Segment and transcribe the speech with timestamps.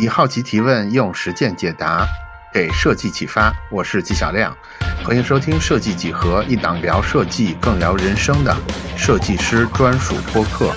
[0.00, 2.06] 以好奇提问，用实践解答，
[2.54, 3.52] 给设计启发。
[3.68, 4.56] 我是纪晓亮，
[5.04, 8.56] 欢迎收听《设计几何》，一档聊设计更聊人生的
[8.96, 10.72] 设计师专属播客。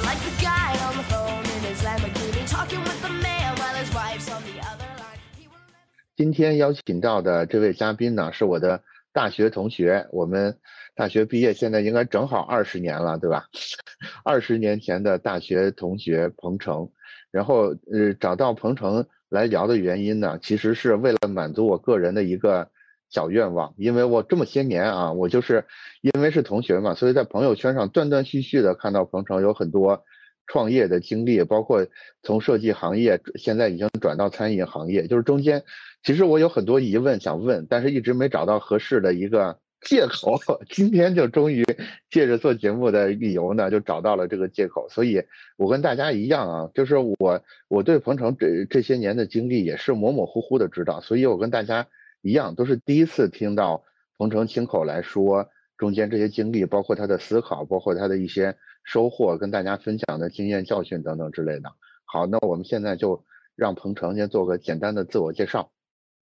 [6.15, 8.81] 今天邀请到的这位嘉宾呢，是我的
[9.13, 10.57] 大学同学，我们
[10.95, 13.45] 大学毕业现在应该正好二十年了，对吧？
[14.25, 16.89] 二十年前的大学同学彭程，
[17.31, 22.69] 然后呃找到彭程来聊的原因呢，其实是为了满足我个人的一个
[23.09, 25.65] 小愿望，因为我这么些年啊，我就是
[26.01, 30.03] 因为是同学嘛，所以在朋友圈上断断续续的看到彭程有很多。
[30.47, 31.87] 创业的经历，包括
[32.23, 35.63] 从设计行业现在已经转到餐饮行业，就是中间
[36.03, 40.39] 其实我有很多疑问想问，但是一直没找到合适的一个借口。
[40.69, 41.63] 今天就终于
[42.09, 44.87] 借着做节目的理由呢，就找到了这个借口。
[44.89, 45.21] 所以
[45.57, 51.87] 我跟大家一样啊，就是我我对鹏程这这些年的经历也是模模糊糊的知道，所以我跟大家
[52.21, 53.83] 一样，都是第一次听到
[54.17, 58.55] 鹏程亲口来说中间这些经历，包括他的思考，包括他的一些。
[58.83, 61.71] 收获跟大家分享的经验教训等等之类的。
[62.03, 63.23] 好，那我们现在就
[63.55, 65.69] 让彭程先做个简单的自我介绍。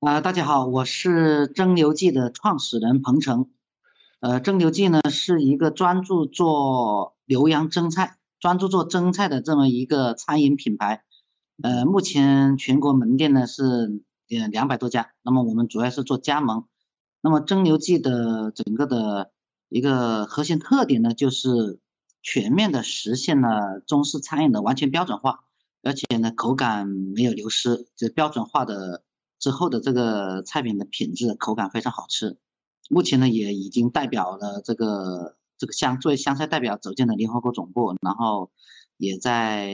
[0.02, 3.50] 啊，大家好，我是蒸馏记的创始人彭程。
[4.22, 11.03] 呃，蒸馏记呢是一个专注做浏阳蒸菜、专注做蒸菜的这么一个餐饮品牌。
[11.61, 15.11] 呃，目前全国门店呢是呃两百多家。
[15.22, 16.63] 那么我们主要是做加盟。
[17.19, 19.31] 那么蒸馏记的整个的
[19.67, 21.80] 一个核心特点呢就是。
[22.22, 25.39] 全面的实现了中式餐饮的完全标准化，
[25.81, 29.03] 而且呢口感没有流失，这标准化的
[29.40, 32.38] 之后的这个菜品的品质口感非常好吃。
[32.90, 38.52] 目前呢也已经代表了这个这个香作为湘菜代表走进了联合国总部，然后
[38.98, 39.72] 也在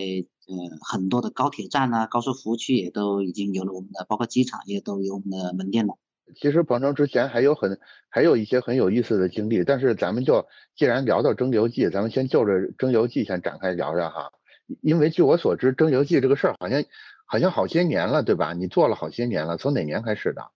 [0.47, 5.95] 呃很多的高铁站啊、高速服务区也都已经有了我们的，包括机场也都有我们的门店了。
[6.35, 7.79] 其实彭程之前还有很
[8.09, 10.45] 还有一些很有意思的经历，但是咱们就
[10.75, 14.31] 既然聊到蒸馏剂，咱们先就着蒸馏剂先展开聊聊哈。
[14.81, 16.84] 因为据我所知，蒸馏剂这个事儿好像
[17.25, 18.53] 好像好些年了，对吧？
[18.53, 20.52] 你做了好些年了，从哪年开始的？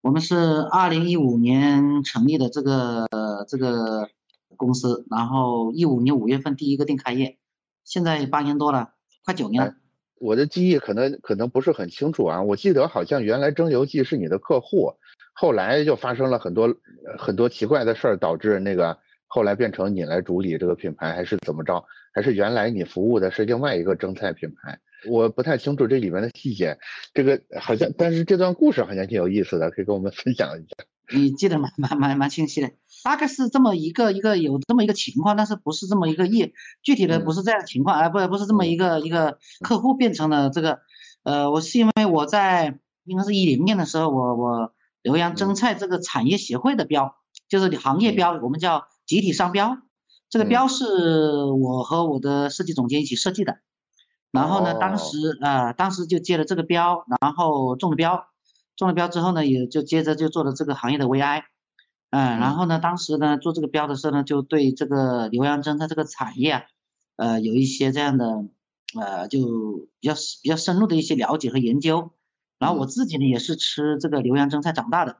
[0.00, 0.36] 我们是
[0.70, 3.08] 二零一五年成立的这个
[3.48, 4.08] 这个
[4.56, 7.38] 公司，然后一五年五月份第一个店开业，
[7.84, 8.92] 现在八年多了，
[9.24, 9.74] 快九年了。
[10.20, 14.94] 我的记忆可能可能不是很清楚啊，我记得好像原来蒸馏记是你的客户，
[15.32, 16.74] 后来就发生了很多
[17.18, 21.84] 很多奇怪的事儿，导致那个后来变成你来主理这个品牌，还是怎么着？
[22.12, 24.78] 还是原来你服务的是另外一个蒸菜品牌？
[25.06, 26.78] 我不太清楚这里面的细节，
[27.14, 30.76] 这个好像，但是这段故事好像挺有意思的，可以跟我们分享一下。
[31.10, 32.70] 你记得蛮蛮蛮蛮清晰的，
[33.02, 40.80] 大概是这么一个一个有这么一个情况，但是不是这么一个业，具体的不是这样的情况，而不不是这么一个一个客户变成了这个，
[41.22, 47.14] 呃，我是因为我在应该是一零年的时候，我我浏阳蒸菜这个产业协会的标，
[47.48, 49.78] 就是行业标，我们叫集体商标，
[50.28, 50.84] 这个标是
[51.44, 53.60] 我和我的设计总监一起设计的，
[54.30, 58.26] 然后呢，当时呃，当时就接了这个标，然后中了标。
[58.76, 61.42] 中了标之后呢，也就接着就做了这个行业的 VI，
[62.10, 66.62] 嗯，然后呢，当时呢做这个标的时候呢，就对这个浏阳蒸菜这个产业啊，
[67.16, 68.44] 呃，有一些这样的，
[68.96, 70.14] 呃，就比较
[70.44, 72.12] 比较深入的一些了解和研究。
[72.60, 75.16] 然后我自己呢也是吃这个浏阳蒸菜长大的，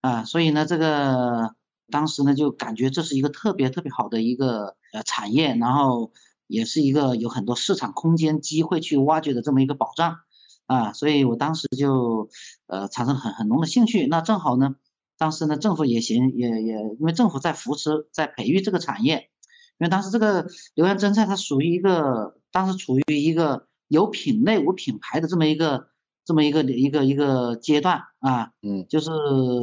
[0.00, 1.56] 啊，所以呢，这个
[1.90, 6.12] 当时呢就感觉这是一个特别特别好的一个呃产业，然后
[6.46, 10.18] 也是一个有很多市场空间机会去挖掘的这么一个保障。
[10.66, 12.28] 啊，所以我当时就，
[12.66, 14.08] 呃，产生很很浓的兴趣。
[14.08, 14.74] 那正好呢，
[15.16, 19.30] 当时呢，政府也行，也也因为政府在扶持，在培育这个产业。
[19.78, 25.86] 因为当时这个浏阳蒸菜它属于一个，当时处于一个有品类无品牌的这么一个
[26.24, 28.50] 这么一个一个一个阶段啊。
[28.60, 28.86] 嗯。
[28.88, 29.10] 就是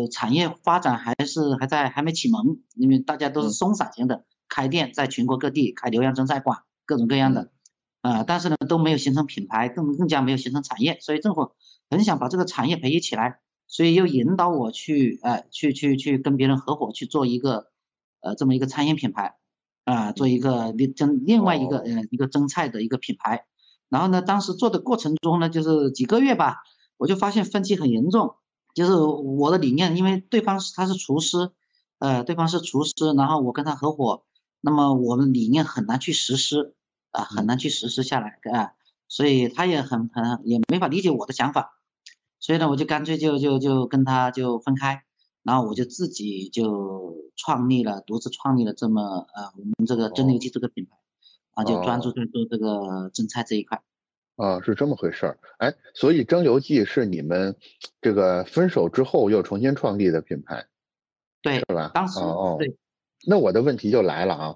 [0.10, 7.52] 产业发展还是还在还没启蒙，因为大家都是松散型的开店，在全国各地开浏阳蒸菜馆，各种各样的。
[8.02, 11.54] 啊，但是呢都没有形成品牌，更更加没有形成产业，所以政府
[11.90, 17.72] 很想把这个产业培育起来，所以又引导我去，呃，去去去跟别人合伙去做一个，
[18.20, 19.38] 呃，这么一个餐饮品牌，
[19.86, 23.46] 啊，做一个另蒸另外一个呃一个蒸菜的一个品牌，
[23.88, 26.58] 然后呢，当时做的过程中呢，就是几个月吧，
[26.98, 28.36] 我就发现分歧很严重，
[28.76, 31.52] 就是我的理念，因为对方是他是厨师，
[32.00, 34.26] 呃，对方是厨师，然后我跟他合伙，
[34.64, 36.74] 那么我们理念很难去实施。
[37.14, 38.74] 啊，很难去实施下来啊，
[39.08, 41.78] 所以他也很很也没法理解我的想法，
[42.40, 45.04] 所以呢，我就干脆就就就跟他就分开，
[45.44, 50.98] 然后我就自己就创立了，独自创立了这么呃我们这个蒸馏记这个品牌，
[51.52, 53.84] 啊，就专注在做这个蒸菜这一块。
[54.38, 55.38] 啊，是这么回事儿。
[55.60, 57.56] 哎，所以蒸馏记是你们
[58.02, 60.66] 这个分手之后又重新创立的品牌，
[61.44, 61.92] 对，是吧？
[61.94, 62.76] 当时哦哦，对，
[63.26, 64.56] 那我的问题就来了啊。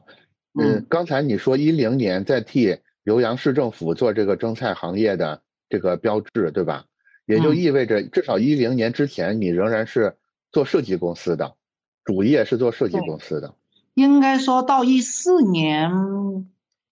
[0.59, 6.85] 嗯，刚才你说一零年在替浏阳市政府做这个蒸菜行业的这个标志，对吧？
[7.25, 10.15] 也就嗯意味着至少一零年之前你仍然是
[10.51, 11.55] 做设计公司的，
[12.05, 13.53] 主业是做设计公司的。
[13.95, 15.91] 应该说到一四年，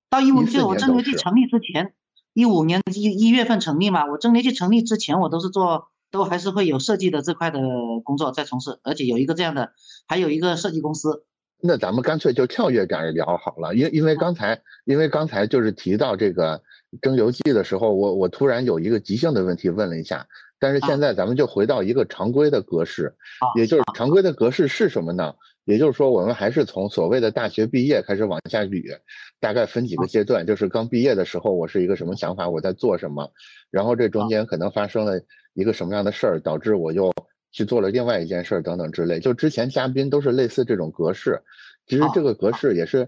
[0.10, 1.94] 到一五14就我蒸年都是馏记成立之前，
[2.34, 7.60] 一五年一一月份成立嘛，我蒸馏记成立之前，我都是做，都还是会有设计的这块的
[8.04, 9.72] 工作在从事，而且有一个这样的，
[10.08, 11.24] 还有一个设计公司，
[11.66, 16.62] 那咱们干脆就跳跃点聊好了，因因为刚才因为刚才就是提到这个
[17.02, 20.28] 蒸馏记的时候，我我突然有一个即兴的问题问了一下，
[20.60, 25.34] 但是现在咱们就回到一个常规的格式，啊也就是常规的格式是什么呢？
[25.66, 29.00] 也就是说，我们还是从所谓的大学毕业开始往下捋，
[29.40, 33.32] 大概分几个阶段，就是刚毕业的时候我是一个什么想法，我在做什么，
[33.72, 35.20] 然后这中间可能发生了
[35.56, 37.12] 一个什么样的事儿，导致我又
[37.56, 39.18] 去做了另外一件事儿等等之类。
[39.18, 41.42] 就之前嘉宾都是类似这种格式，
[41.88, 43.08] 其实这个格式也是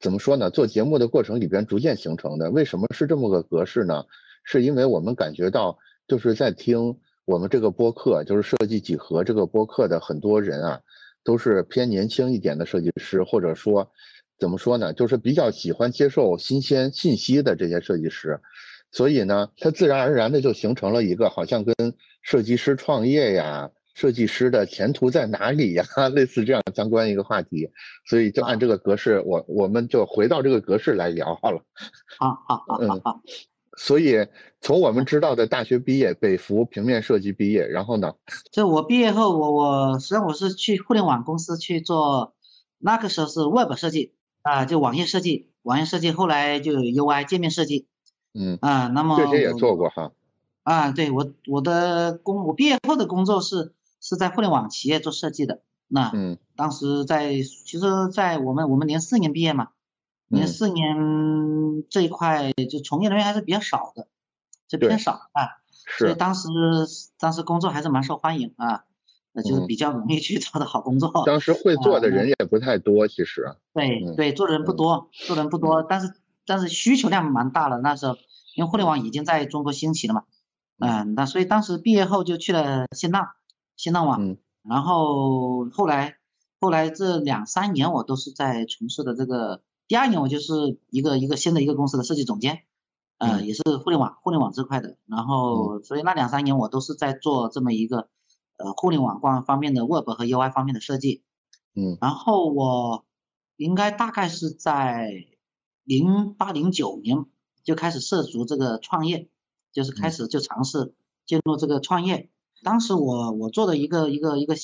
[0.00, 0.48] 怎么说呢？
[0.48, 2.50] 做节目的过程里边逐渐形成的。
[2.50, 4.02] 为什么是这么个格式呢？
[4.44, 5.76] 是因为我们感觉到
[6.08, 6.96] 就是在听
[7.26, 10.80] 我们这个播客，就是设计几何这个播客的很多人啊，
[11.22, 13.92] 都是偏年轻一点的设计师，或者说
[14.38, 18.40] 怎么说呢，就是比较喜欢接受新鲜信息的这些设计师。
[18.90, 21.74] 所以呢，它自然而然的就形成了一个好像跟
[22.20, 25.84] 设计师创业呀、设计师的前途在哪里呀，
[26.14, 27.70] 类似这样相关一个话题。
[28.06, 31.62] 所以就按这个格式，我我们就回到这个格式来聊好了。
[32.18, 33.20] 好好好好好，
[33.76, 34.26] 所以
[34.60, 38.14] 从我们知道的大学毕业，北服平面设计毕业，然后呢，
[38.50, 42.34] 就我毕业后，我我实际上我是去互联网公司去做，
[42.78, 44.12] 那个时候是 Web 设计
[44.42, 47.86] 啊，就网页设计，网页设计，后来就有 UI 界面设计
[48.34, 50.12] 嗯，啊，那么这些也做过哈。
[50.64, 53.72] 啊，对我我的工我毕业后的工作是
[54.02, 55.62] 是在互联网企业做设计的。
[55.88, 59.68] 那嗯当时在其实，在我们我们零四年毕业嘛，
[60.28, 64.08] 连嗯四年这一块就从业人员还是比较少的，
[64.68, 65.62] 就对偏少啊。
[65.98, 66.48] 所以，当时
[67.18, 68.84] 当时工作还是蛮受欢迎啊，
[69.32, 71.10] 那就是嗯比较容易去找到好工作。
[71.26, 73.44] 当时会做的人也不太多，其实。
[73.46, 76.14] 嗯对对，做的人不嗯多，做的人不多，但是
[76.46, 77.78] 但是需求量蛮大了。
[77.78, 78.16] 那时候
[78.54, 80.24] 因为互联网已经在中国兴起了嘛，
[80.78, 83.30] 嗯，那所以当时毕业后就去了新浪，
[83.82, 84.38] 新浪网，嗯。
[84.62, 86.18] 然后后来
[86.60, 92.62] 后来这两三年我都是在从事的这个，第二年我就是一个一个新的一个公司的设计总监，
[93.18, 93.46] 呃，嗯。
[93.48, 98.08] 也是互联网互联网这块的，然后所以那两三年我都是在做这么一个
[98.56, 101.24] 呃互联网方方面的 Web 和 UI 方面的设计，
[101.74, 101.98] 嗯。
[102.00, 103.04] 然后我
[103.56, 105.10] 应该大概是在
[105.82, 107.26] 零八零九年
[107.64, 109.28] 就开始涉足这个创业，
[109.72, 110.12] 就是开嗯。
[110.12, 110.94] 始就尝试
[111.26, 112.28] 进入这个创业。
[112.62, 114.54] 当时我我做的一个一个一个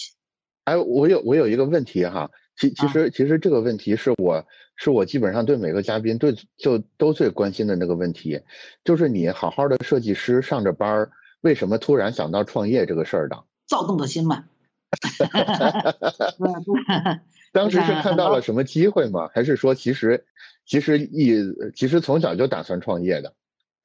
[0.65, 4.45] 哎，我有我有一个问题哈，其其啊实其实这个问题是我
[4.77, 8.41] 是我基本上对每个嘉宾对就都最关心的那个问题，
[8.85, 11.11] 就是你好好的设计师上着班儿，
[11.41, 13.45] 为什么突然想到创业这个事儿的？
[13.67, 14.45] 躁动的心嘛。
[17.53, 19.29] 当时是看到了什么机会吗？
[19.35, 20.25] 还是说其实
[20.65, 21.43] 其实一
[21.75, 23.35] 其实从小就打算创业的，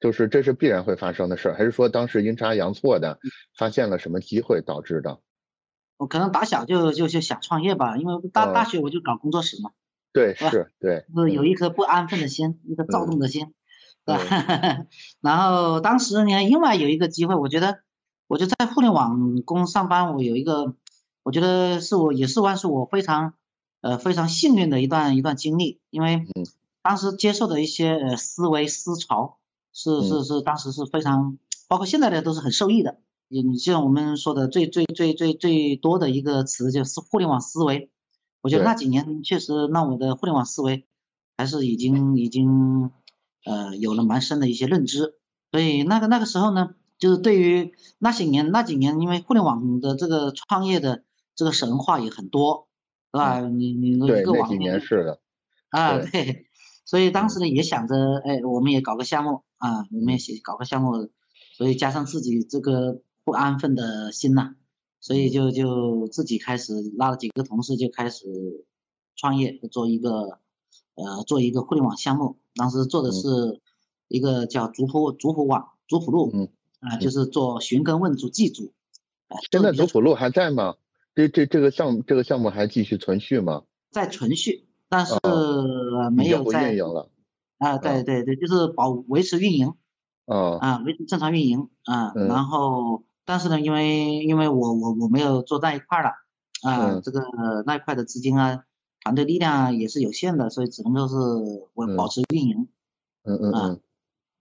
[0.00, 1.54] 就是这是必然会发生的事儿？
[1.56, 3.18] 还是说当时阴差阳错的
[3.56, 5.20] 发现了什么机会导致的？
[5.96, 9.70] 我可能打小就就就想创业吧，因为大大嗯学我就搞工作室嘛，
[10.12, 13.54] 对，是，对，是有嗯一颗不安分的心，一个躁嗯动的心，
[14.04, 14.86] 对吧？
[15.22, 17.78] 然后当时呢，另外有一个机会，我觉得
[18.26, 20.74] 我就在互联网公司上班，我有一个，
[21.22, 23.34] 我觉得是我也是算是我非常
[23.80, 26.44] 呃非常幸运的一段一段经历，因为嗯
[26.82, 29.38] 当时接受的一些呃思维思潮
[29.74, 30.02] 是嗯。
[30.02, 31.36] 是是当时是非常，
[31.68, 32.96] 包括现在的都是很受益的。
[33.28, 37.90] 你你像我们说的最最最最最多的一个词就是互联网思维，
[38.42, 40.86] 我觉得那几年确实让我的互联网思维
[41.36, 42.90] 还是已经已经
[43.44, 45.14] 呃有了蛮深的一些认知，
[45.50, 51.02] 所以那个那个时候呢，就是对于那些年那几年，因为互联网的这个创业的
[51.34, 52.68] 这个神话也很多，
[53.10, 53.40] 是吧？
[53.40, 55.18] 你你一个网那几年店是的，
[55.70, 56.10] 啊，对。
[56.10, 56.46] 对，
[56.84, 61.08] 所以当时呢也想着，哎，我们也搞个项目啊，我们也写搞个项目，
[61.56, 64.56] 所以加上自己这个不安分的心呐、
[65.00, 68.26] 所以就就自己开始拉了几个同事就开始
[69.16, 70.38] 创业，做一个
[70.96, 73.60] 呃做一个互联网项目，当时做的嗯是
[74.08, 78.74] 一个叫族谱族谱网族谱路嗯，啊，就是做寻根问祖祭祖，
[79.28, 80.74] 啊，现在族谱路还在吗？
[81.14, 83.62] 这这这个项目这个项目还继续存续吗？
[83.90, 85.14] 在存续，但是
[86.14, 87.08] 没有在运营了。
[87.64, 89.72] 啊，对对对，就是保维持运营，
[90.26, 96.10] 哦，啊，维持正常运营啊，然后但是呢，因为因为我我我没有做那一块了
[96.62, 97.22] 啊，这个
[97.64, 98.64] 那一块的资金啊，
[99.02, 101.14] 团队力量也是有限的，所以只能够是
[101.74, 102.68] 我保持运营。
[103.24, 103.80] 嗯嗯嗯。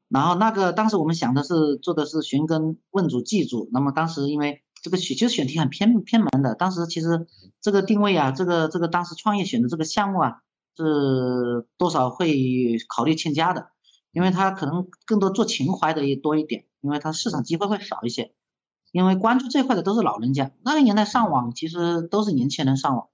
[0.10, 7.26] 然后那个当时我们想的是做的是寻根问主祭祖，那么当时因为这个选其实选题很偏偏门的，当时其实
[7.62, 10.44] 这个定位啊，这个这个当时创业选的这个项目啊，
[10.76, 13.68] 是多少会考虑欠佳的。
[14.12, 18.32] 因为他可能更多做情怀的也多一点，因为他市场机会会少一些，
[18.92, 23.08] 因为关注这块的都是老人家，那个年代上网其实都是年轻人上网，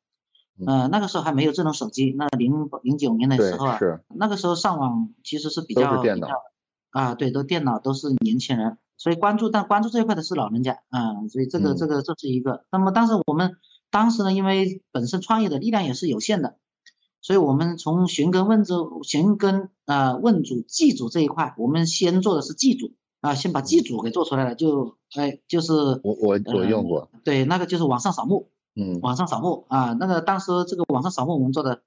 [0.67, 2.51] 呃，那个时候还没有智能手机，那零
[2.83, 3.79] 零九年的时候啊，
[4.13, 6.27] 那个时候上网其实是比较比较
[6.89, 12.65] 啊，对，都电脑都是年轻人，所以关注但关注这一块的是老人家，嗯，所以这个这个这是一个。
[12.73, 13.55] 那么当时我们
[13.89, 16.57] 当时呢，因为本身创业的力量也是有限的。
[17.21, 25.73] 所以，我们从寻根问祖、寻根啊问祖祭祖这一块，我们先做的是祭祖啊，先把祭祖给做出来了，就哎，就是
[26.03, 31.81] 我我我用过，对，那个就是网上扫墓，嗯，网上扫墓啊，那个当时这个网上扫墓我们做的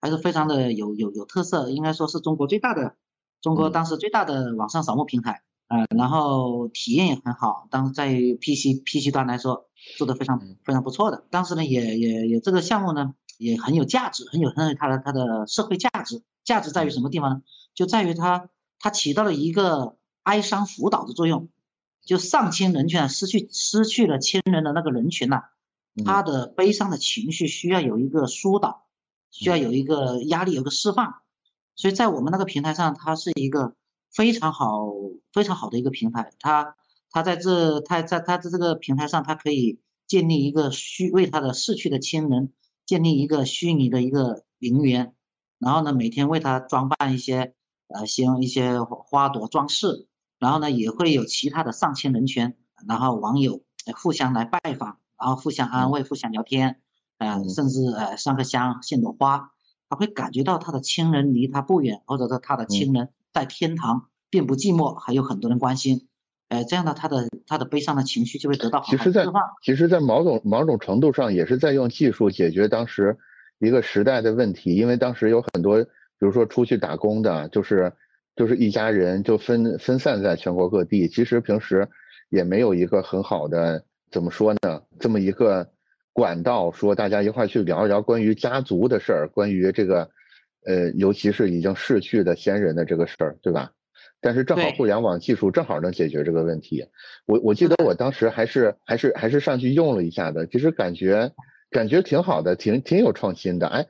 [0.00, 2.94] 还是非常的有有有特色，应该说是中国最大的，
[3.42, 8.08] 中国当时最大的网上扫墓平台啊，然后体验也很好，当时在
[8.40, 9.66] PC PC 端来说
[9.98, 13.14] 做的非常非常不错的，当时呢也也也这个项目呢。
[13.38, 16.22] 也很有价值，很有很有它的它的社会价值。
[16.44, 17.42] 价值在于什么地方呢？
[17.74, 21.48] 就在于它它起到了一个哀伤辅导的作用。
[22.04, 25.42] 就丧亲人群啊，失去失去了亲人的那个人群呐，
[26.04, 28.86] 他的悲伤的情绪需要有一个疏导，
[29.32, 31.16] 需要有一个压力有个释放。
[31.74, 33.74] 所以在我们那个平台上，它是一个
[34.12, 34.86] 非常好
[35.32, 36.30] 非常好的一个平台。
[36.38, 36.76] 它
[37.10, 42.52] 它在这它在它的这个平台上，它可以建立一个需为他的逝去的亲人。
[42.86, 45.14] 建立一个虚拟的一个陵园，
[45.58, 47.54] 然后呢，每天为他装扮一些
[47.88, 50.06] 呃，像一些花朵装饰，
[50.38, 52.54] 然后呢，也会有其他的上千人群，
[52.88, 53.62] 然后网友
[53.96, 56.80] 互相来拜访，然后互相安慰，互相聊天，
[57.18, 59.50] 呃，甚至呃上个香献朵花，
[59.88, 66.08] 他会感觉到他的亲人离他不远，或者说他的亲人在天堂并不寂寞，还有很多人关心。
[66.48, 69.26] 呃，这样的他的他的悲伤的情绪就会得到其实，在
[69.62, 73.16] 其实，在某种某种程度上，也是在用技术解决当时
[73.58, 74.76] 一个时代的问题。
[74.76, 77.92] 因为当时有很多，比如说出去打工的，就是
[78.36, 81.08] 就是一家人就分分散在全国各地。
[81.08, 81.88] 其实平时
[82.30, 85.68] 也没有一个很好的怎么说呢，这么一个
[86.12, 90.08] 管道，说大家一块去聊一聊关于家族的事儿，关于这个
[90.64, 93.72] 呃，尤其是已经逝去的先人的这个事儿，对吧？
[94.26, 96.88] 但是正好互联网技术正好能解决这个问题。
[97.26, 101.30] 我我记得我当时还是还是还是上去用了一下的，其实感觉
[101.70, 103.68] 感觉挺好的，挺挺有创新的。
[103.68, 103.86] 哎，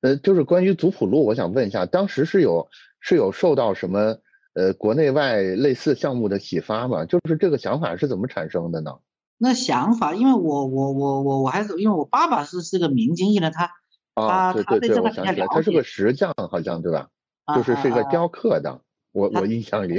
[0.00, 2.68] 呃，就是关于族谱录，我想问一下，当时是有
[3.00, 4.16] 是有受到什么
[4.54, 7.04] 呃国内外类似项目的启发吗？
[7.04, 8.92] 就是这个想法是怎么产生的呢？
[9.36, 13.70] 那想法，因为我我我我我还是因为我爸爸是是个民间艺人，他
[14.14, 15.46] 他他对这个比较了解。
[15.50, 17.08] 他是个石匠，好像对吧？
[17.54, 18.80] 就是是一个雕刻的。
[19.16, 19.98] 我我印象里，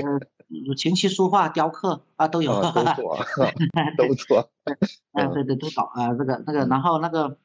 [0.77, 3.17] 琴棋书画雕刻啊都有，都做，
[3.97, 4.51] 都做。
[5.13, 7.39] 哎，对对都搞啊，这个那个，然后那个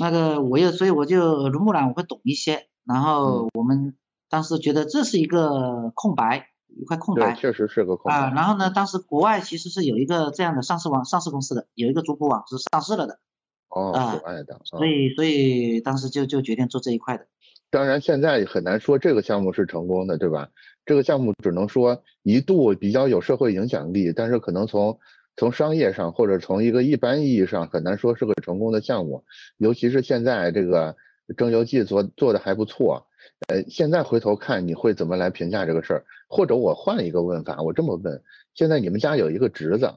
[0.00, 2.66] 那个，我又所以我就耳濡目染，我会懂一些。
[2.84, 3.94] 然后我们
[4.28, 8.16] 当时觉得这是一个空白，一块空白，确实是个空白。
[8.16, 13.20] 啊，然后呢，当时国外其实是有一个这样的上市网，上市公司的有一个族谱网是上市了的。
[13.68, 14.60] 哦，国外的。
[14.64, 17.28] 所以所以当时就就决定做这一块的。
[17.70, 20.48] 当然，现在很难说这个项目是成功的，对吧？
[20.86, 24.98] 这个项目只能说一度比较有社会影响力，但是可能从
[25.36, 29.24] 从商业上或者从一个一般意义上很难说是个成功的项目。
[29.56, 30.94] 尤其是现在这个
[31.36, 33.06] 征邮记做做的还不错，
[33.48, 36.04] 呃，现在回头看你会怎么来评价这个事儿？
[36.28, 38.22] 或者我换一个问法，我这么问：
[38.54, 39.94] 现在你们家有一个侄子，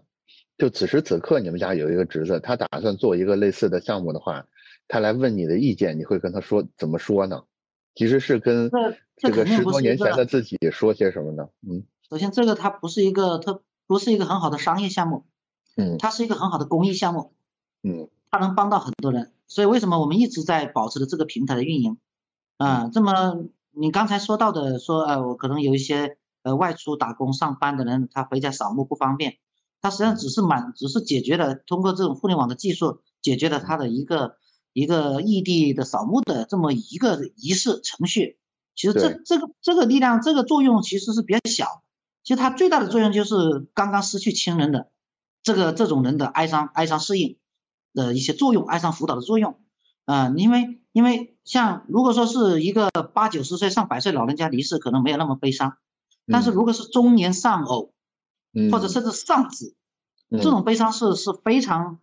[0.58, 4.48] 就此时此刻你们家有一个侄子，他打算做一个类似的项目的话，
[4.88, 7.44] 他来问你的意见，你会跟他说怎么说呢？
[7.96, 8.70] 其实是跟
[9.18, 11.50] 这个十多年前的自己说些什么呢？
[11.68, 15.26] 嗯，首先这个它不是一个特不是一个很好的商业项目，
[15.76, 17.34] 嗯，它是一个很好的公益项目，
[17.82, 21.98] 嗯，它能帮到很多人，所以为什么我们一直在保持着这个平台的运营？
[22.58, 29.38] 啊，这么你刚才说到的说，呃，我可能有一些呃外出打工上班的人，他回家扫墓不方便，
[29.82, 34.38] 他实际上只是满只是解决了通过这种互联网的技术解决了他的一个。
[34.74, 38.38] 一个异地的扫墓的这么一个仪式程序，
[38.78, 41.84] 其实这这个这个力量这个作用其实是比较小，
[42.24, 44.90] 其实它最大的作用就是刚刚失去亲人的
[45.42, 47.38] 这个这种人的哀伤哀伤适应
[47.94, 49.60] 的一些作用，哀伤辅导的作用。
[50.06, 55.76] 啊，因为因为像如果说是一个八九十岁上百岁老人家离世，可能没有那么悲伤，
[56.28, 57.92] 但是如果是中年丧偶，
[58.54, 59.76] 嗯，或者甚至丧子，
[60.30, 62.00] 嗯这种悲伤是是非常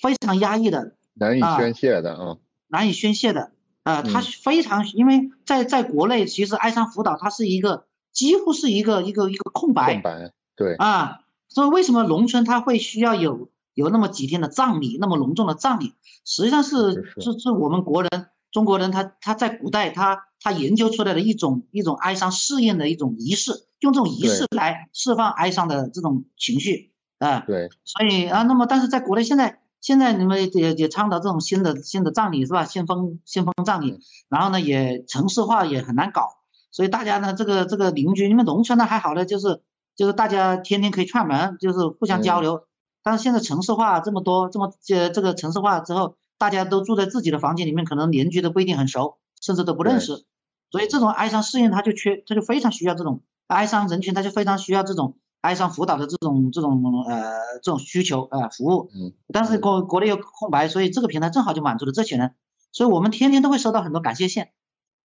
[0.00, 2.36] 非常压抑的，难以啊宣泄的啊，
[2.68, 3.52] 难以宣泄的。
[3.84, 11.20] 呃，它嗯非常，因为在在国内，其实哀伤辅导它是一个几乎是一个一个一个空白空白，对，啊。
[11.48, 15.94] 所以为什么农村它会需要有有那么几天的葬礼，那么隆重的葬礼？
[16.24, 27.40] 实际上是是是是是我们国人中国人他他在古代他他研究出来的一种一种哀伤试验的一种仪式，用这种仪式来释放哀伤的这种情绪啊。
[27.40, 32.64] 对，所以啊，那么但是在国内现在现在你们也也倡导这种新的新的葬礼是吧？
[32.64, 36.28] 先锋先锋葬礼嗯，然后呢也城市化也很难搞，
[36.70, 39.62] 所以大家呢这个这个邻居，你们农村呢还好呢就是
[39.96, 42.66] 就是大家天天可以串门，就是互相交嗯流。
[43.02, 50.24] 但是现在城市化这么多，这么这这个城市化之后，大家都住在自己的房间里面，可能邻居都不一定很熟，甚至都不认识。
[50.70, 57.32] 所以这种哀伤适应，它就缺，它就非常需要这种哀伤人群，它就非常需要这种哀伤辅导的这种这种呃
[57.62, 58.90] 这种需求呃服务。
[58.94, 62.34] 嗯，但是国国内有空白，所以这个平台正好就满足了这些人，
[62.72, 64.44] 所以我们天天都会收到很多感谢信，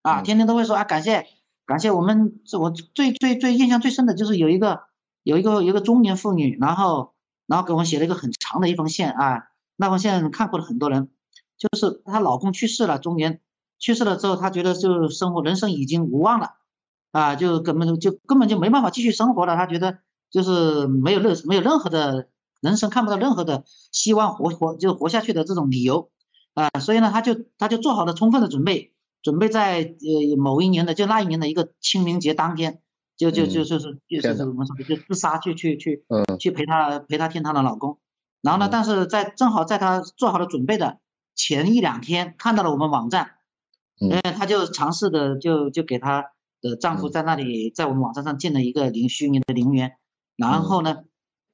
[0.02, 0.24] 啊，嗯。
[0.24, 1.26] 天天都会说啊感谢
[1.66, 4.84] 感谢我们，这我最最最印象最深的就是有一个
[5.24, 7.14] 有一个有一个中年妇女，然后
[7.48, 11.10] 然后给我们写了一个很长的一封信啊，那封信看过了很多人，
[11.58, 13.40] 就是她老公去世了，中年
[13.80, 16.56] 去世了之后，她觉得就生活人生已经无望了，
[17.12, 20.00] 啊，就根本就就根本就没办法继续生活了，她觉得
[20.36, 22.28] 就是没有任没有任何的
[22.60, 23.64] 人生看不到任何的
[23.94, 26.10] 希望活活就活下去的这种理由。
[26.56, 32.82] 啊，所以呢，他就他就做好了充分的准备，准备在呃某一年的就那一年的一个清明节当天，
[33.16, 34.44] 就就就嗯就是就是。
[34.44, 38.00] 我们说的就自杀去去去嗯去陪她陪她天堂的老公，
[38.42, 41.00] 然后呢嗯，但是在正好在她做好了准备的
[41.34, 43.32] 前一两天看到了我们网站，
[44.02, 44.12] 嗯。
[44.12, 46.26] 呃，她就尝试的就就给她
[46.62, 47.12] 的丈夫嗯。
[47.12, 49.98] 在那里在我们网站上建了一个零虚拟的陵园，
[50.36, 50.64] 然嗯。
[50.64, 51.04] 后呢，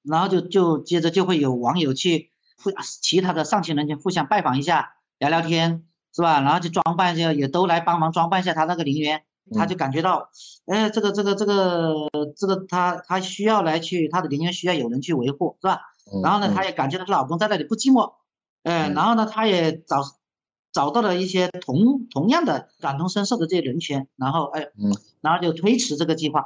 [0.04, 2.72] 然后就就接着就会有网友去互
[3.02, 6.42] 其他的上千人去互相拜访一下，聊聊天，是吧？
[6.42, 9.24] 然后就装扮一下，也都来帮忙装扮一下他那个陵园，
[9.56, 10.30] 他就感觉到，
[10.66, 11.94] 哎，这个这个这个
[12.36, 15.82] 这个他他需要来去他的陵园需要有人去维护，是吧？
[16.14, 16.22] 嗯？
[16.24, 16.56] 然后呢，嗯。
[16.56, 18.14] 她也感觉到她老公在那里不寂寞，
[18.64, 18.94] 呃，嗯。
[18.94, 20.02] 然后呢，她也找
[20.72, 24.96] 找到了一些同同样的感同身受的这些人群，然后哎，嗯。
[25.22, 26.46] 然后就推迟这个计划，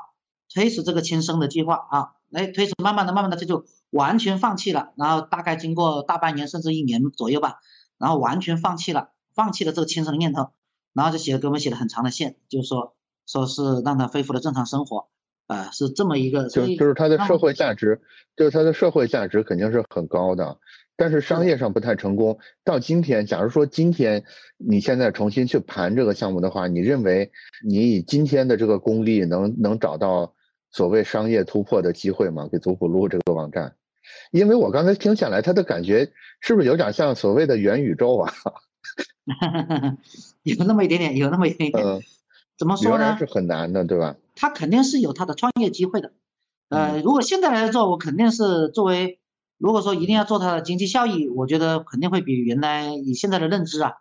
[0.53, 7.59] 推迟这个亲生的计划啊，哎，推迟慢慢的、慢慢的，这就完全放弃了，然后大概经过大半年甚至一年左右吧，
[7.97, 10.49] 然后完全放弃了，放弃了这个轻生的念头，
[10.93, 12.95] 然后就写了给我们写了很长的信，就是说
[13.25, 15.07] 说是让他恢复了正常生活，
[15.47, 18.01] 呃，是这么一个，就就是他的社会价值，
[18.35, 20.59] 就是他的社会价值肯定是很高的，
[20.97, 22.37] 但是商业上不太成功。
[22.63, 24.23] 到今天，假如说今天
[24.57, 27.31] 你现在重新去盘这个项目的话，你认为
[27.65, 30.33] 你以今天的这个功力能能找到
[30.75, 32.49] 所谓商业突破的机会嘛？
[32.51, 33.77] 给族谱录这个网站，
[34.31, 36.11] 因为我刚才听下来，他的感觉
[36.41, 38.33] 是不是有点像所谓的元宇宙啊？
[40.43, 41.81] 有那么一点点，有那么一点点。
[41.81, 42.01] 嗯，
[42.57, 43.25] 怎么说呢是？
[43.25, 44.17] 很难的，对吧？
[44.35, 46.11] 他肯定是有他的创业机会的。
[46.67, 49.19] 嗯呃，如果现在来做，我肯定是作为，
[49.57, 53.93] 如果说一定要做它的经济效益，我觉得肯定会比原来以现在的认知啊，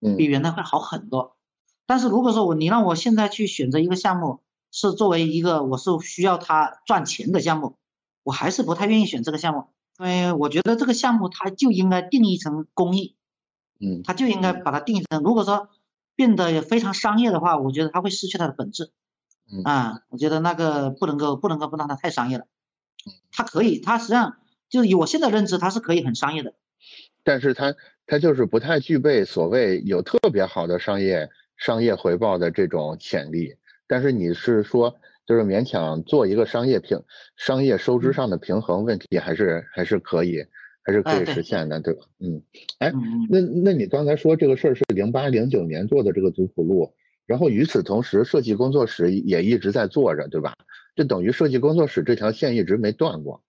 [0.00, 1.36] 嗯比原来会好很多。
[1.86, 4.40] 但是如果说我你让我现在去选择一个项目，
[4.76, 7.78] 是作为一个我是需要它赚钱的项目，
[8.22, 13.16] 我还是不太愿意选这个项目，因为我觉得这个项目它就应该定义成公益，
[13.80, 15.70] 嗯它就应该把它定义成，如果说
[16.14, 18.92] 变得非常商业的话，我觉得它会失去它的本质。
[19.50, 22.44] 嗯啊，我觉得那个不能够不能够不让它太商业了，
[23.32, 24.36] 它可以，它实际上
[24.68, 26.52] 就是以我现在认知，它是可以很商业的。
[27.24, 27.74] 但是它
[28.06, 33.56] 它就是不太具备所谓有特别好的商业商业回报的这种潜力。
[33.86, 34.96] 但是你是说，
[35.26, 37.02] 就是勉强做一个商业平
[37.36, 40.44] 商业收支上的平衡问题，还是还是可以，
[40.82, 42.04] 还是可以实现的，对吧？
[42.20, 42.42] 嗯，
[42.78, 42.92] 哎，
[43.28, 46.94] 那那你刚才说这个事儿是零八零九年做的这个族谱录，
[47.26, 50.54] 然后与此同时，设计工作室也一直在做着，对吧？
[50.94, 53.42] 就等于设计工作室这条线一直没断过。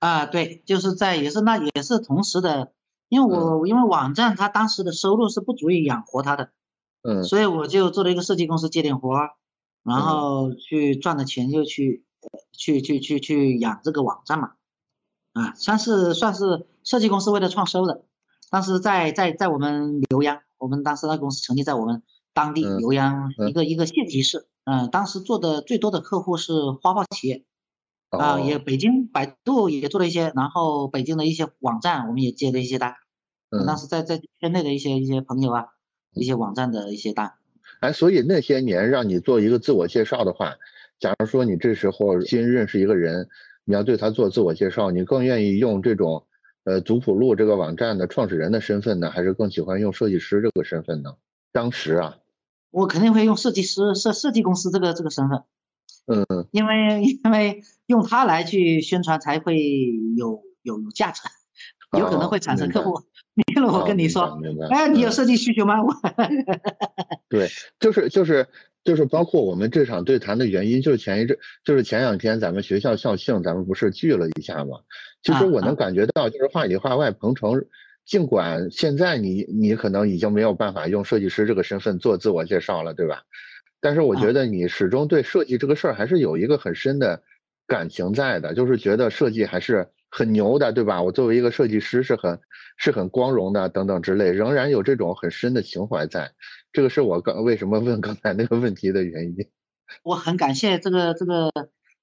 [0.00, 2.72] 啊，对，就是在也是那也是同时的，
[3.08, 6.50] 因为我、因为网站它当时的收入是不足以养活它的，
[7.02, 9.30] 嗯所以我就做了一个设计公司接点活儿，
[9.84, 10.02] 然嗯。
[10.02, 14.52] 后去赚的钱就去呃去去去去养这个网站嘛，
[15.34, 18.04] 啊，算是算是设计公司为了创收的，
[18.50, 27.44] 当时在在在我们浏阳，我们当时那个公司成立在我们当地嗯浏阳嗯一个一个县级市，嗯、当时做的最多的客户是花豹企业。
[28.10, 28.62] 啊，也哦。
[28.64, 32.94] 北京百度也做了一些，然后北京的一些网站我们也接了一些单，
[33.50, 35.66] 嗯当时在在圈内的一些一些朋友啊，
[36.12, 37.32] 一些网站的一些单。
[37.84, 40.54] 哎，所以那些年让你做一个自我介绍的话，
[40.98, 43.28] 假如说你这时候新认识一个人，
[43.66, 46.24] 你要对他做自我介绍，你更愿意用这种
[46.64, 51.16] 呃族谱录这个网站的创始人的身份呢，还是更喜欢用设计师这个身份呢？
[51.52, 52.16] 当时啊，
[52.70, 55.42] 我肯定会用设计师设设计公司这个这个身份，
[56.06, 59.58] 嗯，因为因为用它来去宣传才会
[60.16, 61.20] 有有有价值，
[61.98, 63.00] 有可能会产生客户。
[63.34, 64.38] 例如我跟你说，
[64.70, 65.82] 哎，你有设计需求吗？
[65.82, 65.92] 我，
[67.28, 67.48] 对，
[67.80, 68.46] 就是就是
[68.84, 74.78] 就是包括我们这场对谈的原因，就是前一阵，就是前两天咱们学校校庆，咱们不是聚了一下嘛？
[75.20, 77.64] 其实我能感觉到，就是话里话外，鹏程，
[78.06, 83.22] 尽管现在你你可能已经没有办法用设计师这个身份做自我介绍了，对吧？
[83.80, 87.20] 但是我觉得你始终对设计这个事儿还是有一个很深的
[87.66, 89.88] 感情在的，就是觉得设计还是。
[90.16, 91.02] 很牛的，对吧？
[91.02, 92.38] 我作为一个设计师是很
[92.76, 96.30] 是很光荣的，等等之类，仍然有这种很深的情怀在。
[96.72, 99.36] 这个是我刚为什么问刚才那个问题的原因。
[100.04, 101.50] 我很感谢这个这个，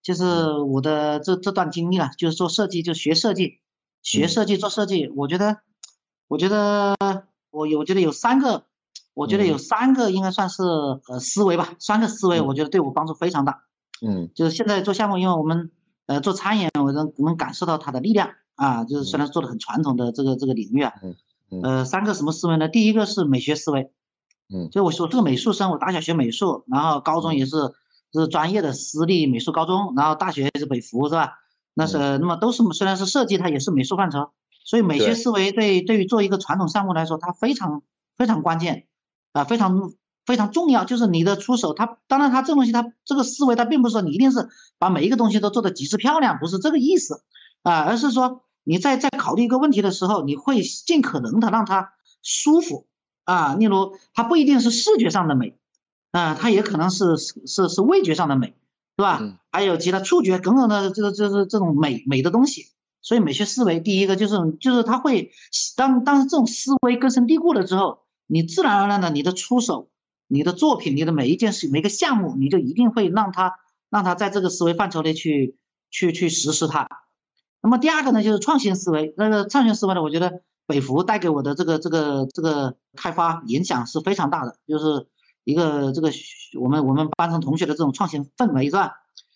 [0.04, 3.62] 就是我的这这段经历了，就是做设计，就学设计，
[4.04, 5.08] 学设计做设计。
[5.15, 5.60] 我觉得，
[6.28, 6.97] 我觉得
[7.50, 8.65] 我有，我觉得有三个，
[9.13, 13.63] 我觉得有三个应该算是呃思维吧，三个思维，我觉得对我帮助非常大。
[14.06, 15.71] 嗯，就是现在做项目，因为我们。
[16.07, 20.93] 呃，做餐饮，我能能感受到它的力量啊，就是虽然做的很传统的这个这个领域啊，
[21.63, 22.67] 呃，三个什么思维呢？
[22.67, 23.91] 第一个是美学思维，
[24.53, 27.55] 嗯，就我说这个美术生，我打小学美术，然后高中也是
[28.13, 31.39] 是专业的私立美术高中，然后大学是北服是吧？
[31.73, 34.31] 那是那么都是虽然是设计，它也是美术范畴，
[34.65, 37.83] 所以美学思维对对于做一个传统项目来说，它非常
[38.17, 38.87] 非常关键
[39.31, 39.93] 啊，非常。
[40.25, 47.23] 非常重要，就是你的出手，它当然它这东西，它这个思维，它并不是说你一定是把每一个东西都做得极致漂亮，不是这个意思
[47.63, 52.86] 啊，而是说你在在考虑一个问题的时候，你会尽可能的让它舒服
[53.25, 53.55] 啊。
[53.55, 55.57] 例如，它不一定是视觉上的美
[56.12, 58.55] 啊，它也可能是是是味觉上的美，
[58.97, 59.39] 是吧？
[59.51, 62.67] 还有其他触觉等等的这个就是这种美美的东西。
[63.01, 65.31] 所以美学思维，第一个就是就是它会
[65.75, 69.89] 当当这种思维根深蒂固了之后，你自然而然的你的出手。
[70.31, 73.55] 你的作品，你的每一件事，每个项目，你就一定会让他
[73.89, 75.57] 让他在这个思维范畴内去
[75.89, 76.87] 去去实施它。
[77.61, 79.13] 那么第二个呢，就是创新思维。
[79.17, 85.05] 那个创新思维呢，我觉得北服带给我的这个这个这个开发影响是非常大的，就是
[85.43, 86.09] 一个这个
[86.61, 88.93] 我们我们班上同学的这种创新氛围是吧？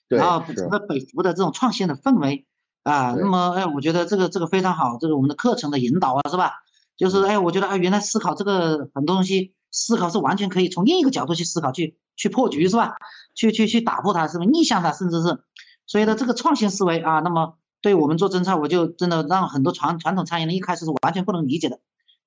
[0.07, 2.45] 对然后整个北服的这种创新的氛围
[2.83, 6.53] 啊，那么哎，我觉得这个这个非常好，这个我们的课程的引导啊，是吧？
[6.95, 9.53] 就是哎，我觉得啊，原来思考这个很多东西。
[9.75, 12.95] 思考是完全可以从另一个角度去思考，去去破局是吧？
[13.35, 15.37] 去去去打破它，是不是逆向它，甚至是，
[15.85, 21.79] 所以呢，这个创新思维啊，那么对我们做侦查，我就真的让很多传传统餐饮人一开始是完全不能理解的，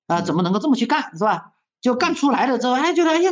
[0.05, 1.53] 啊，怎么能够这么去干是吧？
[1.81, 3.31] 就干出来了之后，哎，觉得哎呀，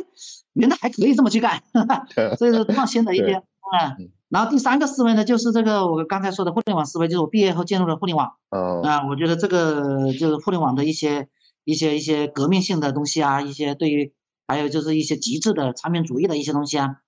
[0.54, 1.62] 原来还可以这么去干，
[2.40, 3.96] 所以说创新的一些啊。
[4.30, 8.34] 然后第三个思维呢，就是这个我刚才说的互联网思维，就是我毕业后进入了互联网，
[8.82, 11.30] 啊，我觉得这个就是互联网的一些。
[11.68, 14.14] 一些一些革命性的东西啊，一些对于
[14.48, 17.02] 还有就是一些极致的产品主义的一些东西啊，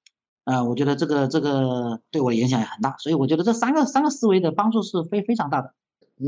[0.43, 5.73] 呃，我觉得这个这个对我影响也很大，所以我觉得这三个三个思维的帮助是非非常大的。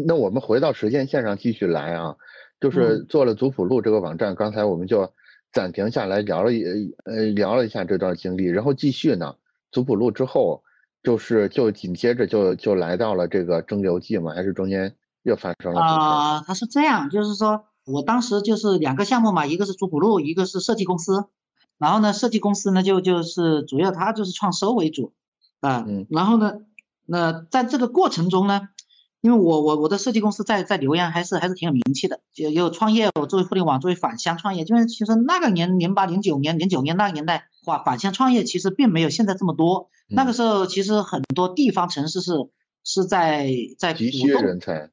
[0.07, 2.15] 那我们回到时间线上继续来啊，
[2.61, 5.11] 就是做了族谱录这个网站，刚才我们就
[5.51, 6.63] 暂停下来聊了一
[7.03, 9.35] 呃聊了一下这段经历，然后继续呢，
[9.73, 10.63] 族谱录之后
[11.03, 16.41] 就是就紧接着就就来到了这个蒸馏记嘛，还是中间又发生了啊？
[16.47, 17.65] 它是这样，就是说。
[17.85, 21.25] 我当时就是两个项目嘛，一个是朱普路，一个是设计公司。
[21.77, 25.13] 然后呢，设计公司呢就就是主要它就是创收为主
[25.61, 25.83] 啊。
[25.87, 26.05] 嗯。
[26.09, 26.53] 然后呢，
[27.05, 28.69] 那在这个过程中呢，
[29.21, 39.89] 因为我我我的设计公司在在浏阳还是还是挺有名气的，就有创业，我作为互联网作为返乡创业，就是其实那个年零八零九年零九年那个年代，话返乡创业其实并没有现在这么多。
[40.07, 42.33] 那个时候其实很多地方城市是
[42.83, 44.91] 是在在急需人才。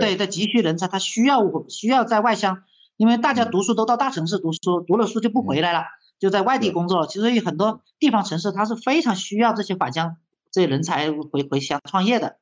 [0.00, 2.62] 对，在急需人才，他需要我需要在外乡，
[2.96, 5.84] 因为大家读书都到大城市读书，读了书就不回来了，
[6.18, 7.06] 就在外地工作。
[7.06, 10.16] 其实有很多地方城市，他是非常需要这些返乡
[10.50, 12.36] 这些人才回回乡创业的。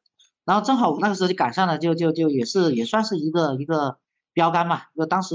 [0.45, 3.99] 然后正好我那个时候就赶上了，就就就也是也算是一个一个
[4.33, 4.83] 标杆嘛。
[4.97, 5.35] 就当时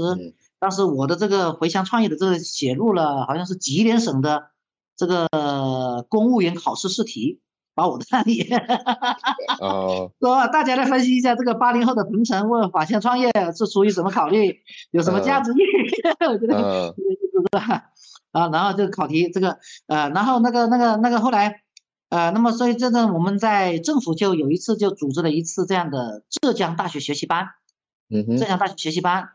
[0.58, 4.50] 当时我的这个回乡创业的这个写入了，好像是吉林省的
[4.96, 7.40] 这个公务员考试试题。
[7.78, 8.42] 把我的案例，
[9.62, 14.58] 哦， 说大家来分析一下这个八零后的同城问返乡创业是出于什么考虑，
[14.90, 16.26] 有什么价值意义？
[16.26, 17.56] 我觉得就是
[18.32, 21.62] 啊，然后这个考题这个呃，然后那个那个那个后来
[22.08, 27.46] 呃，那么所以这个我们在政府就有一次就组织了一次这样的浙江大学学习班，
[28.10, 29.28] 嗯哼，浙江大学学习班，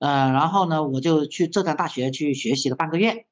[0.00, 3.26] 呃，然后呢我就去浙江大学去学习了半个月，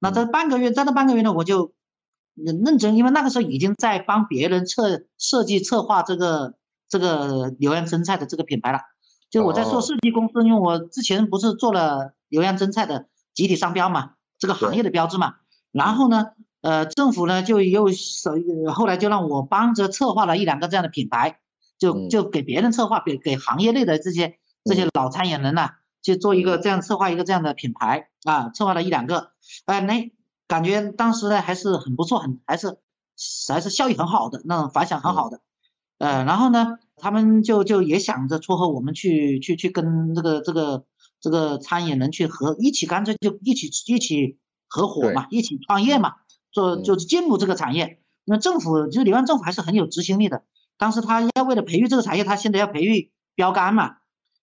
[0.00, 1.70] 那这半个月在那半个月呢我就。
[2.44, 6.54] 认真，因为那个时候已经在帮别人策设计策划这个
[6.88, 8.80] 这个浏阳蒸菜的这个品牌了。
[9.30, 15.34] 就我在做设计公司，因为我之前不是做了浏阳蒸菜的集体商标嘛，这个行业的标志嘛。
[15.70, 16.28] 然后呢，
[16.62, 18.32] 呃，政府呢就又手
[18.72, 21.40] 后来就让我帮着策划了一两个这样的品牌，
[21.78, 25.68] 就就给别人策划，给给行业内的这些这些老餐饮人呢，
[26.02, 29.32] 去做一个这样策划一个这样的品牌啊，策划了一两个，
[29.66, 30.10] 哎，那
[30.48, 32.78] 感觉当时呢还是很不错，很还是
[33.48, 35.40] 还是效益很好的那种反响很好的，
[35.98, 40.84] 呃，然后呢，他们就就也想着撮合我们去去去跟这个这个
[41.20, 44.38] 这个餐饮人去合一起，干脆就一起一起。
[44.70, 46.16] 合伙嘛，一起创业嘛，
[46.52, 48.02] 做就是进入这个产业。
[48.26, 50.42] 因为政府就是柳安政府还是很有执行力的。
[50.76, 53.96] 当时他要为了培育这个产业，他现在要培育标杆嘛，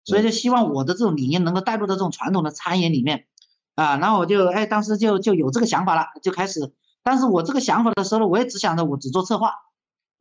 [0.03, 3.27] 所以就希望我的这种理念能够带入到这种传统的餐饮里面
[3.75, 3.97] 啊。
[3.97, 6.71] 然后我就哎，当时就就有这个想法了，就开始。
[7.03, 9.51] 但是我这个想法的时候，我也只想着我只做策划，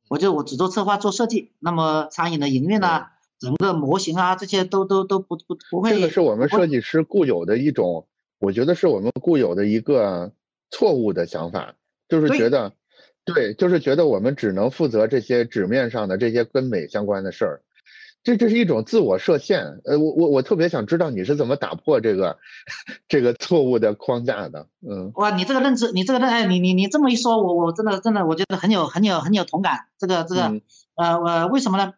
[0.08, 1.52] 我就我只做策划做设计。
[1.60, 5.90] 那么餐饮的营运啊，整个模型啊，这些都都都不不不会。
[5.90, 8.06] 这个是我们设计师固有的一种。
[8.40, 10.32] 我觉得是我们固有的一个
[10.70, 11.76] 错误的想法，
[12.10, 12.74] 就是觉得，
[13.24, 17.62] 对，就是觉得我们只能负责这些纸面上的这些跟美相关的事儿，
[18.24, 19.60] 这这是一种自我设限。
[19.84, 22.38] 呃，我我我特别想知道你是怎么打破这个
[23.06, 24.66] 这个错误的框架的。
[24.80, 29.86] 嗯，哇，你这个认知，你这个认，哎，你你你这么一说，我我真的真的我觉得很有很有很有同感。
[29.98, 30.60] 这个这个，
[30.96, 31.92] 呃，我为什么呢？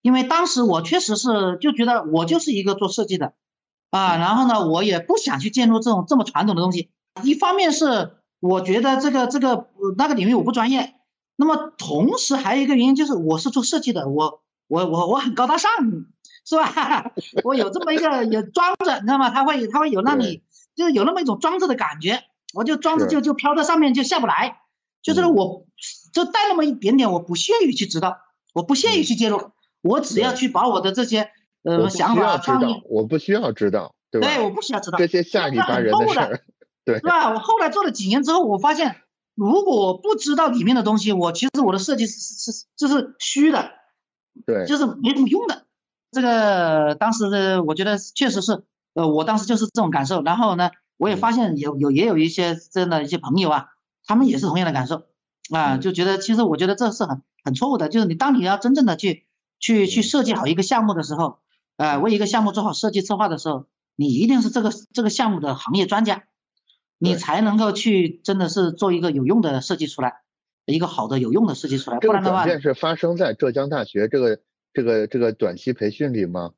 [0.00, 3.34] 因为当时我确实是就觉得我就是一个做设计的。
[3.90, 6.90] 啊，然后呢，我也不想去介入这种这么传统的东西。
[7.24, 9.66] 一方面是我觉得这个这个
[9.98, 10.94] 那个领域我不专业，
[11.34, 14.39] 那么同时还有一个原因就是我是做设计的，我
[14.70, 15.70] 我我我很高大上，
[16.46, 17.12] 是吧？
[17.44, 19.30] 我有这么一个有装着，你知道吗？
[19.30, 20.42] 他会他会有让你
[20.76, 22.22] 就是有那么一种装着的感觉，
[22.54, 24.60] 我就装着就就飘在上面就下不来，
[25.02, 25.66] 就是我
[26.12, 28.16] 就带那么一点点，我不屑于去知道，
[28.54, 29.50] 我不屑于去介入，
[29.82, 31.30] 我只要去把我的这些。
[31.62, 34.26] 呃，想法创意，我不需要知道，对吧？
[34.26, 36.40] 对，我不需要知道这些下里巴人的事儿，
[36.86, 37.34] 对，是吧？
[37.34, 38.96] 我后来做了几年之后，我发现，
[39.34, 43.72] 如果我不知道里面的东西，我其实我的设计是是这是虚的，
[44.46, 45.66] 对，就是没什么用的。
[46.10, 48.62] 这个当时的我觉得确实是，
[48.94, 50.22] 呃，我当时就是这种感受。
[50.22, 53.68] 然后呢，我也发现有有也有一些这样的一些朋友啊，
[54.04, 55.04] 他们也是同样的感受
[55.50, 59.26] 啊，就觉得其实我觉得这是很很错误的，就是你当你要真正的去
[59.58, 61.38] 去去设计好一个项目的时候。
[61.76, 63.64] 呃，为一个项目做好设计策划的时候，
[63.96, 66.24] 你一定是这个这个项目的行业专家，
[66.98, 70.20] 你才能够去真的是做一个有用的设计出来，
[70.66, 71.98] 一个好的有用的事情出来。
[71.98, 74.38] 不然的话，这发生在浙江大学这个
[74.72, 76.52] 这个这个短期培训里吗？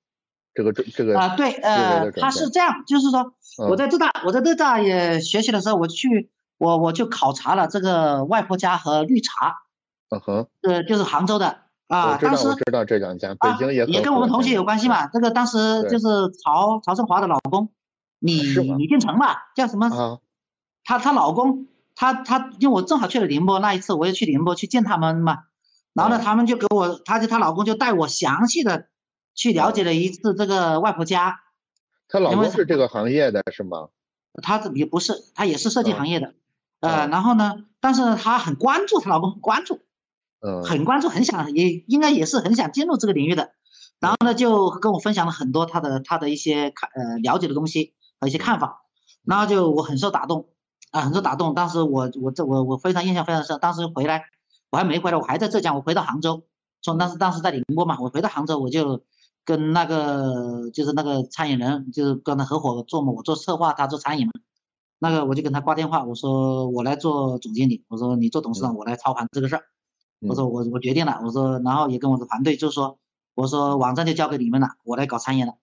[0.54, 3.32] 这个这这个啊，对，呃，他是这样，就是说
[3.70, 9.62] 我在浙大，我在浙大也学习的时候，我去我我就考察了这个外婆家和绿茶，
[10.10, 11.60] 嗯哼，呃，就是杭州的。
[11.88, 15.06] 啊，当时我知道这两家，北京也也跟我们同学有关系嘛。
[15.08, 16.06] 这个当时就是
[16.42, 17.70] 曹曹胜华的老公，
[18.18, 19.86] 李李建成吧，叫什么？
[19.88, 20.18] 啊，
[20.84, 21.66] 他他老公，
[22.02, 25.44] 他他，因为我正好去了宁波那一次，我也去宁波去见他们嘛。
[25.92, 28.88] 然后呢，他们就给我，他就她老公就带我详细的
[29.36, 31.38] 去了解了一次这个外婆家。
[32.08, 33.90] 她老公是这个行业的是吗？
[34.42, 36.34] 他也不是，他也是设计行业的。
[36.80, 39.78] 呃，然后呢，但是他很关注，她老公很关注。
[40.40, 43.52] 嗯，很关注，很想，也应该也是很想进入这个领域的，
[44.00, 48.82] 然后呢，就跟我分享了很多他的他的一些看呃了解的东西和一些看法，
[49.22, 50.48] 然后就我很受打动，
[50.92, 51.54] 啊，很受打动。
[51.54, 54.22] 当时我我这我我非常印象非常深，当时回来
[54.70, 56.44] 我还没回来，我还在浙江，我回到杭州，
[56.82, 59.02] 从当时当时在宁波嘛，我回到杭州，我就
[59.44, 64.32] 跟那个就是那个餐饮人，就是跟他合伙做嘛，我做策划，他做餐饮嘛，
[64.98, 69.62] 那个我就跟他挂电话，我说我来做总经理，我说你做董事长，我来操盘这个事儿。
[70.28, 72.98] 我说我我决定了，我说然后也跟我的团队就是说，
[73.34, 75.54] 我说网站就交给你们了，我来搞餐饮了，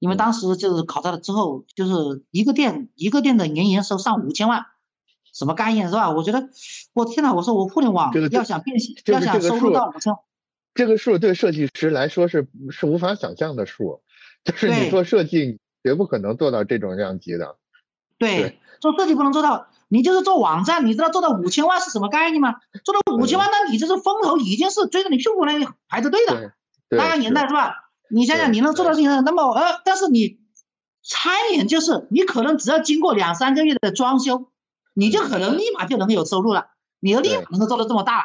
[0.00, 4.66] 因为当时就是考察了之后，就是一个店一个店的年营收上五千万，
[5.32, 6.10] 什么概念是吧？
[6.10, 6.48] 我觉得
[6.92, 10.12] 我天呐，我说我互联网要想变现，要想收入到五千，
[10.74, 14.02] 这个数对设计师来说是是无法想象的数，
[14.42, 17.56] 就是你做设计绝不可能做到这种量级的，
[18.18, 19.68] 对，做设计不能做到。
[19.92, 22.54] 你就是做网站，你知道做到五千万是什么概念吗？
[22.84, 25.54] 做到五千万，那你这是风投已经是追着你屁股来
[25.88, 26.52] 排着队的，
[26.90, 27.89] 那个年代是吧？
[28.10, 30.40] 你想想，你能做到这些，那么呃，但是你
[31.02, 34.48] 餐饮就是你可能只要经过两三个月的装修，
[34.94, 36.68] 你就可能立马就能有收入了，
[37.00, 38.24] 你的立马能够做到这么大，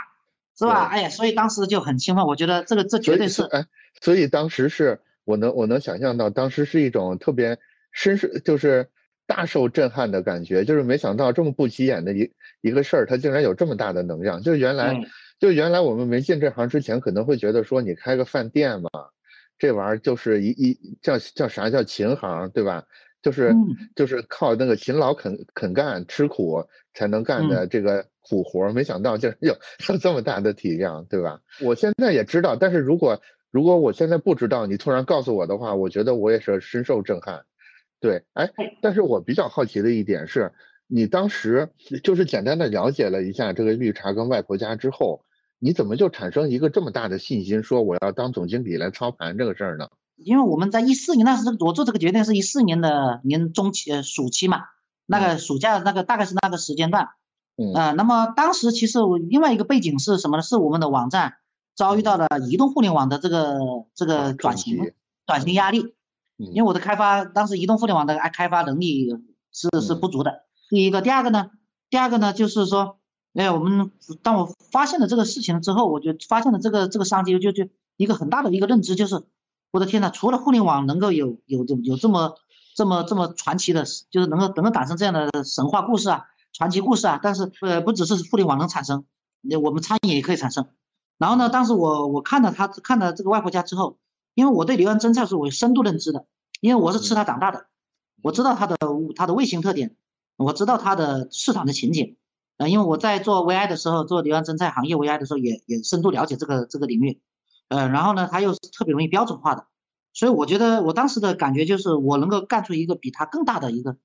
[0.57, 0.85] 是吧？
[0.85, 3.65] 哎呀，所以当时就很兴奋，我觉得这个这绝对是哎，
[4.01, 7.57] 所以当时是我能我能想象到，当时是一种特别
[7.91, 8.89] 深是就是。
[9.27, 14.39] 大受震撼的感觉，就是没想到这么不起眼的一一个事儿，它竟然有这么大的能量。
[14.43, 15.01] 就原来，
[15.39, 18.89] 就原来我们没进这行之前，可能会觉得说你开个饭店嘛，
[19.57, 22.85] 这玩意儿就是一一叫叫啥叫勤行，对吧？
[23.21, 23.55] 就是
[23.95, 26.63] 就是靠那个勤劳肯肯干吃苦
[26.93, 29.57] 才能干的这个苦活，没想到竟然有
[29.89, 31.39] 有这么大的体量，对吧？
[31.61, 37.43] 我现在也知道，但是如果如果我现在不知道，你突然告诉我的话，我觉得我也是深受震撼。
[37.99, 40.51] 对，哎，但是我比较好奇的一点是，
[40.85, 41.67] 你当时
[42.03, 45.24] 就是简单的了解了一下这个绿茶跟外婆家之后，
[45.59, 49.89] 你怎么就产生一个这么大的信心，说我要当总经理来操盘这个事儿呢？
[50.17, 54.63] 因为我们在一四年，那是我做这个决定是一四年的年中期呃暑期嘛，
[55.05, 57.09] 那个暑假那个大概是那个时间段，
[57.57, 60.43] 嗯，呃，那么当时其实另外一个背景是什么呢？
[60.43, 61.35] 是我们的网站。
[61.77, 63.59] 遭遇到了移动互联网的这个
[63.93, 64.93] 这个转型
[65.25, 65.93] 转型压力，
[66.37, 69.09] 因为我的开发当时移动互联网的开发能力
[69.51, 70.45] 是是不足的。
[70.69, 71.51] 第一个，第二个呢，
[71.89, 72.97] 第二个呢就是说，
[73.35, 73.91] 哎，我们
[74.23, 77.67] 当我发现了这个事情之后，我就发现了这个这个商机，就就
[77.97, 79.23] 一个很大的一个认知就是，
[79.71, 82.35] 我的天呐，除了互联网能够有有有有这么
[82.75, 89.05] 这么这么传奇的，就是能够能够产生这样的神话故事啊、传奇故事啊，但是呃不只是互联网能产生，
[89.61, 90.67] 我们餐饮也可以产生。
[91.17, 91.49] 然后呢？
[91.49, 93.97] 当时我我看到他看到这个外婆家之后，
[94.33, 96.25] 因为我对刘洋蒸菜是我有深度认知的，
[96.59, 97.67] 因为我是吃它长大的，
[98.21, 98.77] 我知道它的
[99.15, 99.95] 它的味型特点，
[100.35, 102.17] 我知道它的市场的情景，
[102.57, 107.21] 呃，因为我在做 VI 的时候，做刘洋蒸菜行业 VI 的时候，也也深度了解这个这个领域，
[107.67, 109.67] 呃，然后呢，它又是特别容易标准化的，
[110.13, 113.97] 所以我觉得我当时的感觉就是我能够干出一个比它更大的一个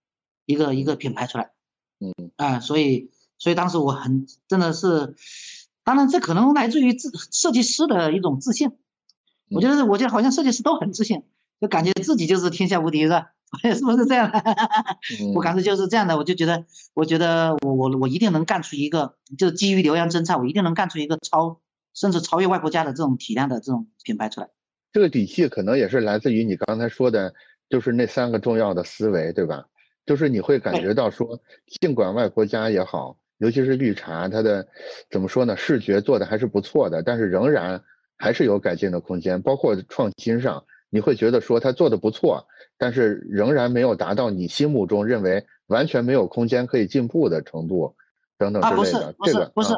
[0.46, 1.52] 一个一个品牌出来，
[2.00, 5.14] 嗯，啊，所以所以当时我很真的是。
[5.82, 8.70] 当然，这可能来自于自设计师的一种自信。
[9.50, 11.24] 我觉得，我觉得好像设计师都很自信，
[11.58, 13.32] 就感觉自己就是天下无敌，是吧？
[13.74, 14.30] 是不是这样？
[15.34, 16.16] 我感觉就是这样的。
[16.16, 21.60] 我就觉得，我觉得我我我一定能干出一个，就是基于浏阳蒸菜，我一定能干出一个超
[21.94, 24.48] 甚至超越外婆家的这种体量的这种品牌出来。
[24.92, 27.34] 这个底气可能也是来自于你刚才说的，
[27.68, 29.66] 就是那三个重要的思维，对吧？
[30.06, 31.40] 就是你会感觉到说，
[31.80, 33.16] 尽管外婆家也好。
[33.38, 34.68] 尤其是绿茶，它的
[35.10, 35.56] 怎么说呢？
[35.56, 37.82] 视觉做的还是不错的，但是仍然
[38.18, 39.40] 还是有改进的空间。
[39.40, 42.46] 包括创新上，你会觉得说它做的不错，
[42.80, 47.94] 但是仍然没有达到你心目中认为完全没有空间可以进步的程度，
[48.38, 49.14] 等等之类的。
[49.18, 49.74] 不是不是不是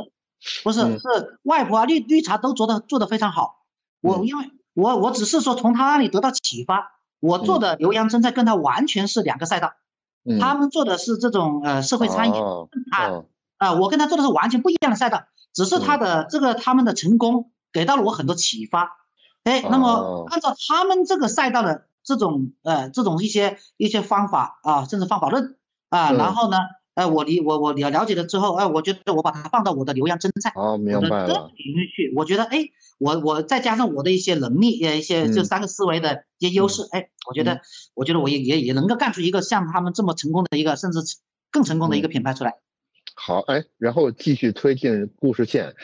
[0.62, 3.64] 不是是外婆啊绿绿茶都做的做的非常好。
[4.00, 9.72] 我因为我我只是说从他那里得到启发，我做的浏阳蒸菜跟他完全是两个赛道。
[10.40, 12.34] 他们做的是这种呃社会餐饮
[12.92, 13.24] 啊。
[13.56, 18.96] 啊，我跟他做的是完全不一样的赛道，只是他的这个他们的成功给到了我很多启发。
[19.42, 25.56] 哎，那么按照他们这个赛道的这种呃这种一些一些方法啊，甚至方法论
[25.88, 26.58] 啊，然后呢，
[26.94, 32.58] 呃，我理我我了了解了之后，哎，我觉得我把它放到我的浏阳蒸菜哦，明白了领域去，我觉得哎，
[32.98, 37.60] 我我再加上我的一些能力，呃，一些这三个思维的一些优势，哎，我觉得
[37.94, 41.00] 我觉得我也也也能够干出一个像他们这么成功的一个，甚至
[41.50, 42.54] 更成功的一个品牌出来。
[43.14, 45.74] 好，哎，然后继续推进故事线。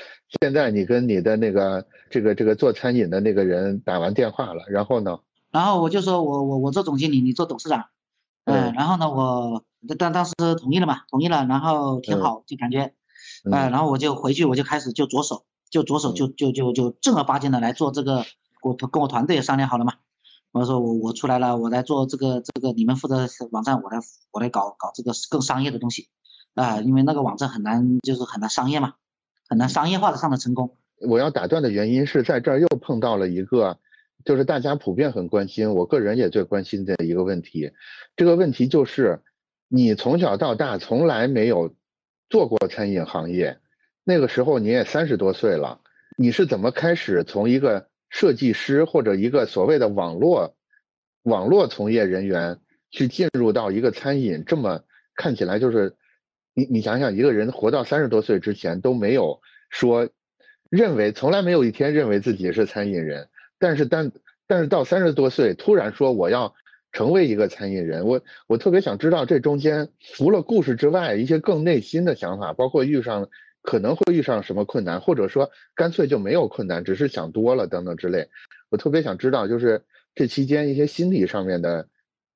[0.41, 5.19] 现在你跟你的那个这个这个做餐饮的那个人打完电话了，然后呢？
[5.51, 7.87] 然后我就说我我我做总经理，你做董事长。
[8.45, 8.73] 嗯。
[8.75, 9.65] 然后呢，我
[9.99, 12.95] 当当时同意了嘛，同意了，然后挺好，就感觉，
[13.51, 18.25] 呃，然后我就回去，我就开始就着手，就着手就就就就正儿八经的来做这个。
[18.61, 19.95] 我跟我团队也商量好了嘛，
[20.51, 23.99] 我说我我出来了，我来做这个这个，你们负责网站，我来
[24.33, 26.09] 我来搞搞这个更商业的东西。
[26.55, 28.95] 啊，因为那个网站很难，就是很难商业嘛，
[29.49, 30.75] 很难商业化的上的成功。
[31.01, 33.79] 我要打断的原因是在这儿又碰到了一个，
[34.25, 37.73] 就是大家普遍很关心，我个人也最关心的一个问题。
[38.17, 39.21] 这个问题就是，
[39.69, 41.75] 你从小到大从来没有
[42.29, 43.59] 做过餐饮行业，
[44.05, 45.81] 那个时候你也三十多岁了，
[46.17, 50.57] 你是怎么开始从一个设计师或者一个所谓的网络
[51.23, 52.59] 网络从业人员
[52.91, 54.83] 去进入到一个餐饮这么
[55.15, 55.95] 看起来就是。
[56.55, 59.41] 你你想想，一个人活到三十多岁之前都没有
[59.71, 60.09] 说
[60.71, 63.29] 认为，从来没有一天认为自己是餐饮人。
[63.59, 64.13] 但是，但
[64.47, 66.55] 但是到三十多岁突然说我要
[66.93, 73.29] 成为一个餐饮人，我我特别想知道这中间除了故事之外，一些更内心的想法，包括遇上
[73.63, 78.29] 可能会遇上什么困难，或者说干脆就没有困难，只是想多了等等之类。
[78.71, 79.85] 我特别想知道，就是
[80.15, 81.89] 这期间一些心理上面的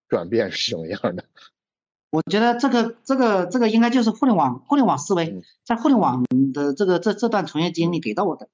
[0.08, 1.24] 转变是什么样的。
[2.10, 8.48] 我觉得这个这个这个应该就是互联网互联网思维，在互联网的这个这这段从业经历给到我的，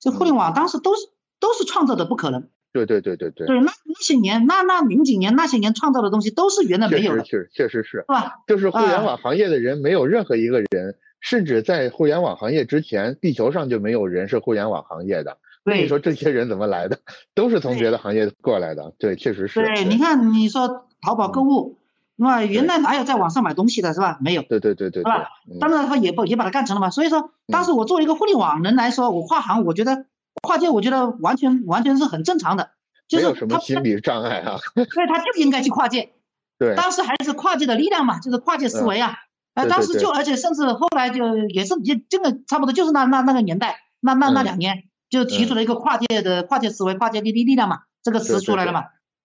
[0.00, 1.02] 就互联网当时都是
[1.42, 2.48] 都是创造的不可能。
[2.72, 3.48] 对对对对对。
[3.48, 7.22] 对，那那些年那那零几年那些年创造的东西都是原来没有的。
[7.24, 7.98] 确实确实是。
[7.98, 8.36] 是吧？
[8.46, 15.36] 就是互联网行业的人没有任何一个人甚至在互联网行业之前，地球上就没有人是互联网行业的。
[15.64, 16.98] 对，你说这些人怎么来的？
[17.34, 18.94] 都是从别的行业过来的。
[18.98, 19.60] 对，确实是。
[19.60, 21.76] 对，你看，你说淘宝购物，
[22.16, 22.42] 是吧？
[22.42, 24.16] 原来哪有在网上买东西的，是吧？
[24.20, 24.42] 没有。
[24.42, 25.28] 对对对对，是吧？
[25.60, 26.88] 当然，他也不也把它干成了嘛。
[26.88, 30.06] 所以说，当时我作为一个互联网人来说，我跨行，我觉得
[30.40, 32.70] 跨界，我觉得完全完全是很正常的。
[33.12, 34.56] 没有什么心理障碍啊。
[34.74, 36.12] 所以他就应该去跨界。
[36.58, 36.74] 对。
[36.74, 39.14] 当时还是跨界的力量嘛，就是跨界思维啊。
[39.54, 44.84] 哎，当时就而且甚至后来就也是也这个差不多就是那那那个年代，那那那两年。
[45.12, 48.84] 就提出了一个跨界的跨界思维、跨界力力力量嘛，这个词出来了嘛？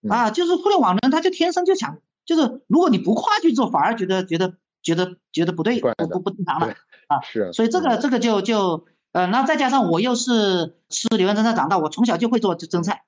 [0.10, 6.74] 啊，就是互联网人他就天生就想，就是如果你不跨去做，反而觉得觉得觉得觉得不对，不不不正常了
[7.08, 7.22] 啊。
[7.24, 7.54] 是。
[7.54, 8.86] 所以这个这个就就
[9.18, 13.02] 呃，然后再加上我又是吃柳岩蒸菜长大，我从小就会做蒸菜。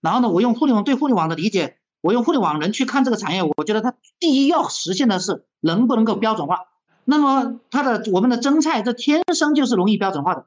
[0.00, 6.60] 然后呢，我用互联网对互联网的理解，我用互联网人去看这个产业，我觉得它第一要实现的是能不能够标准化。
[7.04, 10.46] 那么它的我们的蒸菜，这天生就是容易标准化的。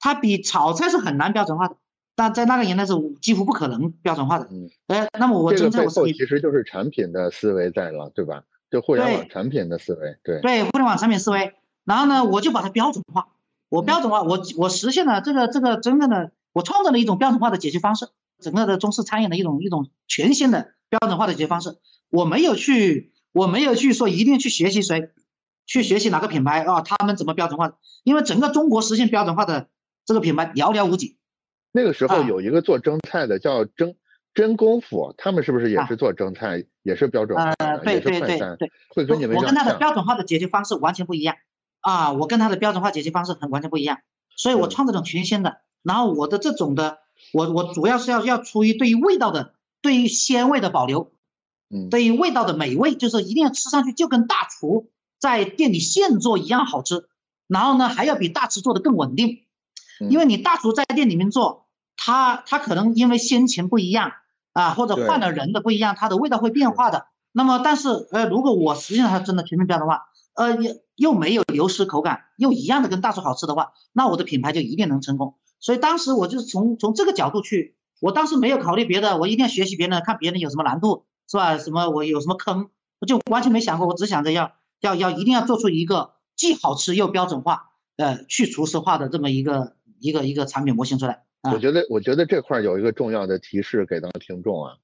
[0.00, 1.76] 它比炒菜是很难标准化的，
[2.14, 4.48] 但在那个年代是几乎不可能标准化的。
[4.50, 8.42] 嗯，哎，那么我这个背后其实就是产品的思维在了，对吧？
[8.70, 11.52] 就互联网产品的思维，对对，互联网产品思维。
[11.84, 13.28] 然后呢，我就把它标准化，
[13.68, 18.08] 我标准化，我我实现了这个这个真正的，我创造了一种标准化的解决方式，
[18.40, 21.76] 整个的中式餐饮的一种一种全新的标准化的解决方式。
[22.10, 25.10] 我没有去，我没有去说一定去学习谁，
[25.66, 27.76] 去学习哪个品牌啊，他们怎么标准化？
[28.04, 29.68] 因为整个中国实现标准化的。
[30.08, 31.18] 这个品牌寥寥无几。
[31.72, 33.96] 那个时候有一个做蒸菜的叫蒸
[34.34, 38.56] 真功夫，他们是不是也是做蒸菜，也是标准化的，也是快餐，
[38.94, 41.34] 会跟你们我跟他的标准化的解决方式完全不一样
[41.86, 42.10] 啊！
[42.10, 43.98] 我跟他的标准化解决方式很完全不一样，
[44.34, 45.58] 所以我创造种全新的。
[45.84, 46.98] 然后我的这种的，
[47.32, 51.12] 我我主要是要要出于对于味道的，对于鲜味的保留，
[51.70, 57.08] 嗯，对于味道的美味，就是一定要吃上去就跟大厨在店里现做一样好吃。
[57.46, 59.44] 然后呢，还要比大厨做的更稳定。
[60.10, 61.66] 因为你大厨在店里面做，
[61.96, 64.12] 他他可能因为先前不一样
[64.52, 67.06] 啊，或者换了人的不一样，它的味道会变化的。
[67.32, 75.34] 那么，但是呃，如果我实现它真的全面标准化，呃，又又没有流失口感，又一样的跟大厨好吃的话，那我的品牌就一定能成功。
[75.58, 81.58] 所以当时我就是从从这个角度去，我当时没有考虑别的，我一定要学习别人，看别人有什么难度，是吧？
[81.58, 82.70] 什么我有什么坑，
[83.00, 89.74] 我就完全没想过，我只想着要要要一定要做出一个既好吃又标准化，呃，去厨师化的这么一个。
[89.98, 94.74] 一个一个产品模型出来，我觉得我觉得这块有一个重要的提示给到听众啊，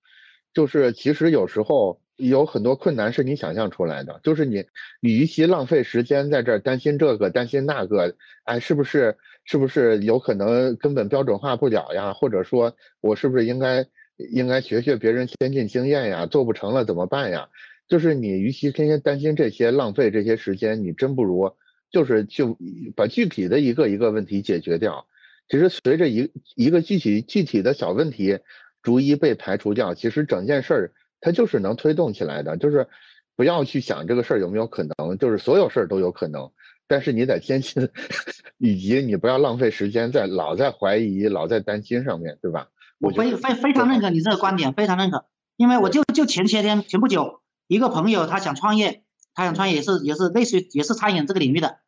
[0.54, 4.64] 就是其实有时候有很多困难是你想象出来的，就是你
[5.00, 12.12] 你与其浪费时间在这儿担心这个担心那个，哎，是不是是不是有可能根本标准化不了呀？
[12.12, 13.86] 或者说我是不是应该
[14.16, 16.26] 应该学学别人先进经验呀？
[16.26, 17.48] 做不成了怎么办呀？
[17.88, 21.54] 就是你与其天天担心这些浪费这些时间，你真不如。
[21.90, 22.56] 就是就
[22.96, 25.06] 把具体的一个一个问题解决掉，
[25.46, 28.38] 其实随着一一个具体具体的小问题
[28.82, 30.92] 逐一被排除掉，其实整件事儿
[31.22, 32.58] 它就是能推动起来的。
[32.58, 32.86] 就是
[33.34, 36.50] 不要去想这个事儿有没有可能，就是所有事儿都有可能，
[36.86, 37.88] 但是你得坚信，
[38.58, 42.68] 以及你不要浪费时间在老在怀疑、老在担心上面对吧？
[42.98, 45.24] 我非非非常认可你这个观点，非常认可，
[45.56, 49.04] 因为我就就前些天前不久，一个朋友他想创业。
[49.34, 51.78] 他想创业也是也是类似于也是餐饮这个领域的，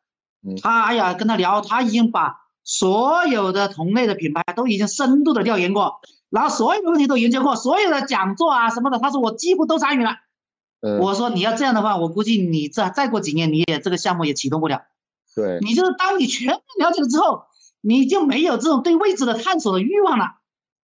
[0.63, 6.01] 他哎呀跟他聊，他已经把所有的同类的品牌都已经深度的调研过，
[6.35, 10.17] 然后所有的问题都研究过，所有的讲座啊什么的，他说我几乎都参与了。
[10.99, 14.81] 我说你要这样的话，我估计你这再过几年你也这个项目也启动不了。
[15.33, 17.43] 对，你就是当你全面了解了之后，
[17.79, 20.25] 你就没有这种对未知的探索的欲望了，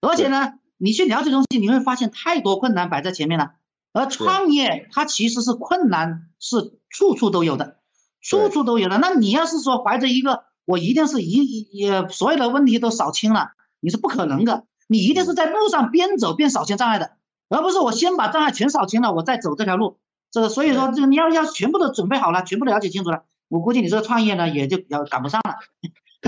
[0.01, 3.55] 而且呢，你去了解东西，你会发现太多困难摆在前面了。
[3.93, 7.79] 而创业它其实是困难，是处处都有的，
[8.23, 8.99] 处处都有的。
[8.99, 14.65] 那你要是说怀着一个我一定是一也所有的问题都扫清了，你是不可能的。
[14.91, 17.12] 你一定是在路上边走边扫清障碍的，
[17.49, 19.99] 而不是我先把障碍全扫清了，我再走这条路。
[20.32, 25.59] 这个所以说，这个你要要全部都准备好了，全部都了解清楚了，我估计你这个创业呢也就要赶不上了。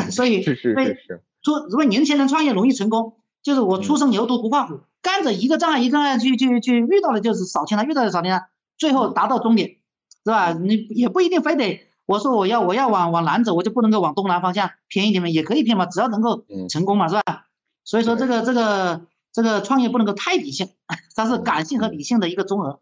[0.12, 4.78] 所以，是是是是，说如果年轻人创业容易成功，就是我初生牛犊不怕虎。
[5.02, 8.42] 干着一个障碍一个障碍去去去遇到了就是扫清了，遇到了扫清了，
[8.78, 9.78] 最后达到终点，
[10.24, 10.52] 是吧？
[10.52, 17.46] 你也不一定非得我说我要我要往往南走，我就不能够往东南方向偏一点嘛，也可以偏嘛，只要能够成功嘛，是吧？
[17.84, 20.68] 所以说这个这个这个创业不能够太理性，
[21.14, 22.80] 它是感性和理性的一个综合。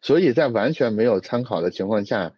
[0.00, 2.32] 所以在完全没有参考的情况下，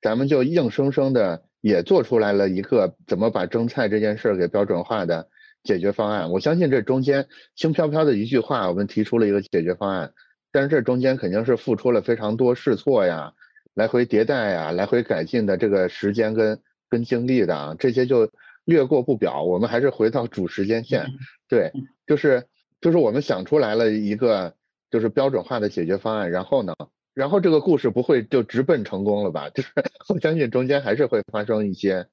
[0.00, 5.28] 咱们就硬生生的也做出来了一个怎么把蒸菜这件事儿给标准化的。
[5.62, 10.14] 解决方案，我相信这中间轻飘飘的一句话，我们提出了一个解决方案，
[10.50, 13.34] 但是这中间肯定是付出了非常多试错呀、
[13.74, 16.58] 来回迭代呀、来回改进的这个时间跟
[16.88, 18.30] 跟精力的啊，这些就
[18.64, 19.42] 略过不表。
[19.42, 21.06] 我们还是回到主时间线，
[21.48, 21.72] 对，
[22.06, 22.46] 就是
[22.80, 24.54] 就是我们想出来了一个
[24.90, 26.74] 就是标准化的解决方案，然后呢，
[27.14, 29.48] 然后这个故事不会就直奔成功了吧？
[29.54, 29.68] 就是
[30.08, 32.06] 我相信中间还是会发生一些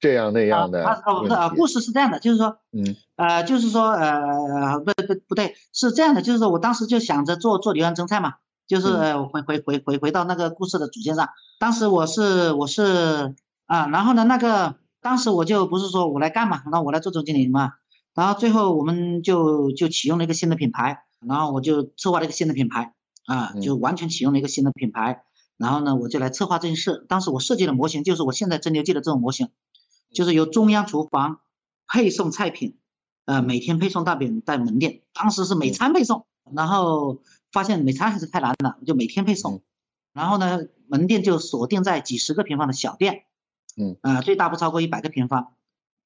[0.00, 0.84] 这样那样的。
[0.86, 8.34] 啊，不是啊，故事是这样的，就是说，嗯，呃，就是说，呃，不不不对，是这样的，就是说我当时就想着做做牛羊蒸菜嘛。
[8.68, 13.34] 就是回回回回回到那个故事的主线上，当时我是我是
[13.64, 14.74] 啊，然后呢那个
[15.08, 17.72] 当时我就不是说我来干嘛，那我来做总经理嘛，
[18.12, 22.92] 然后最后我们就就启用了一个新的品牌，然后我就策划了一个新的品牌
[23.24, 25.22] 啊，就完全启用了一个新的品牌，
[25.56, 29.48] 然后呢我就来策划这件事，当时我设计的模型就是我现在蒸馏记的这种模型，
[30.12, 31.40] 就是由中央厨房
[31.86, 32.76] 配送菜品，
[33.24, 37.22] 呃每天配送大饼在门店，当时是每餐配送，然后。
[37.50, 39.62] 发现每餐还是太难了，就每天配送，
[40.12, 43.22] 然后呢，门店就锁定在几十个平方的小店，
[43.78, 45.54] 嗯，啊，最大不超过一百个平方，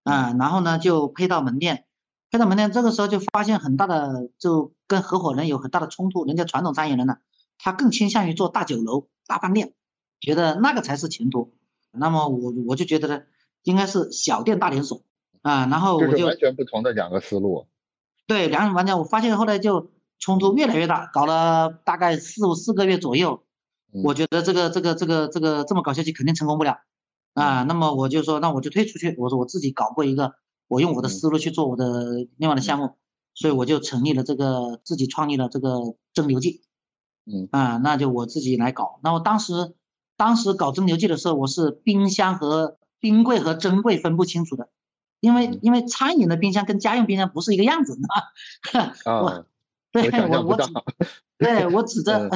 [0.04, 1.86] 啊，然后呢就配到门店，
[2.30, 7.16] 配到门店，这个时候就发现很大的，就跟合伙人有很大的冲突，人家传统餐饮人呢，
[7.58, 9.72] 他更倾向于做大酒楼、大饭店，
[10.20, 11.54] 觉得那个才是前途，
[11.90, 13.22] 那么我我就觉得呢，
[13.62, 15.02] 应该是小店大连锁，
[15.40, 17.66] 啊，然后我就完全不同的两个思路，
[18.26, 19.90] 对，两种完全，我发现后来就。
[20.24, 23.42] 冲突越来越大，搞了大概四五四个月左右，
[24.04, 26.78] 我觉得这个这个这个这个这么搞下去肯定成功不了
[27.34, 27.62] 啊。
[27.64, 29.14] 那么我就说，那我就退出去。
[29.18, 30.34] 我说我自己搞过一个，
[30.68, 32.96] 我用我的思路去做我的另外的项目，
[33.34, 36.62] 所以我就成立了这个自己创立了这个蒸馏剂。
[37.24, 38.98] 嗯啊，那就我自己来搞。
[39.02, 39.74] 那我当时
[40.16, 44.68] 当时搞蒸馏剂的时候，我是冰箱和冰柜和蒸柜分不清楚的，
[45.20, 48.90] 因为因为餐饮的冰箱跟家用冰箱不是一个样子啊。
[49.10, 49.46] 啊。
[49.92, 50.72] 对我我指，
[51.36, 52.30] 对我指 着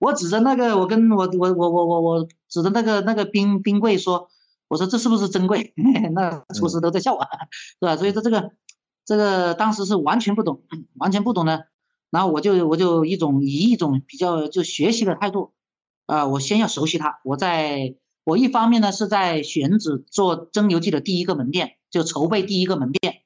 [0.00, 4.28] 我指着那个我跟我我我我我我指着那个那个冰冰柜说，
[4.68, 5.72] 我说这是不是珍贵？
[6.14, 7.22] 那厨师都在笑我，
[7.80, 7.96] 是吧？
[7.96, 8.52] 所以说这个
[9.04, 10.62] 这个当时是完全不懂，
[10.94, 11.68] 完全不懂的。
[12.10, 15.52] 然后我就我就一种以一种比较就学习的态度，
[16.06, 17.20] 啊，我先要熟悉它。
[17.24, 23.22] 我在我一方面呢是在选址做蒸馏记的第一个门店，就筹备第一个门店。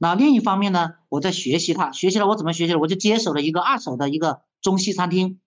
[0.00, 5.40] 那另一方面呢，我在学习它，学习了我怎么学习的，我就接手了一个二手的一个中西餐厅，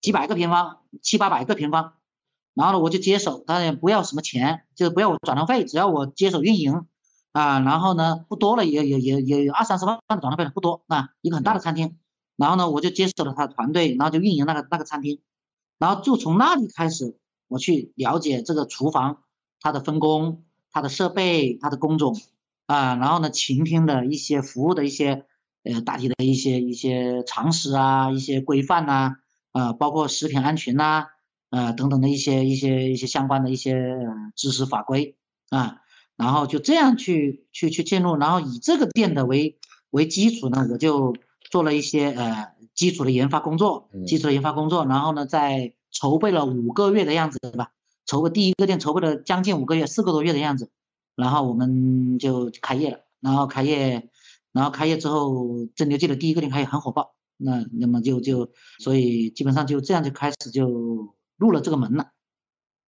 [0.00, 1.92] 几百个平方，七八百个平方，
[2.56, 6.86] 然后呢我就接手，当然不要什么钱，就是不要我转让费，只要我接手运营，
[7.30, 11.96] 啊，然后呢不多了也也也也有二三十万的转让费不多啊，一个很大的餐厅，
[12.36, 15.20] 然后呢我就接手了他的团队，然后就运营那个那个餐厅，
[15.78, 19.18] 然后就从那里开始我去了解这个厨房
[19.60, 20.42] 它的分工、
[20.72, 22.16] 它的设备、它的工种。
[22.66, 25.24] 啊，然后呢，倾听的一些服务的一些，
[25.62, 29.18] 呃，大体的一些一些常识啊，一些规范呐，
[29.52, 31.06] 啊，包括食品安全呐，
[31.50, 33.96] 呃，等等的一些一些一些相关的一些
[34.34, 35.16] 知识法规
[35.50, 35.78] 啊，
[36.16, 39.58] 然后就这样去去去进入，然后以这个店的为
[39.90, 41.14] 为基础呢，我就
[41.50, 47.72] 做了一些呃基础的研发工作，基础的研发工作，然后呢，在筹备了五个月的样子，对吧？
[48.06, 50.70] 筹备第一个店筹备了将近五个月，四个多月的样子。
[51.16, 54.10] 然后我们就开业了，然后开业，
[54.52, 62.10] 然后开业之后，蒸馏记的第一个店开业很火爆，那那么就就，所以基本上就这样就开始就入了这个门了。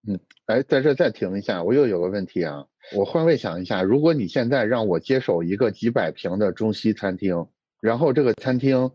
[0.06, 7.46] 嗯，哎，在这再停一下，我又有个问题啊，我换位想一下，如果你现在让我接手一个几百平的中西餐厅，
[7.80, 8.90] 然后这个餐厅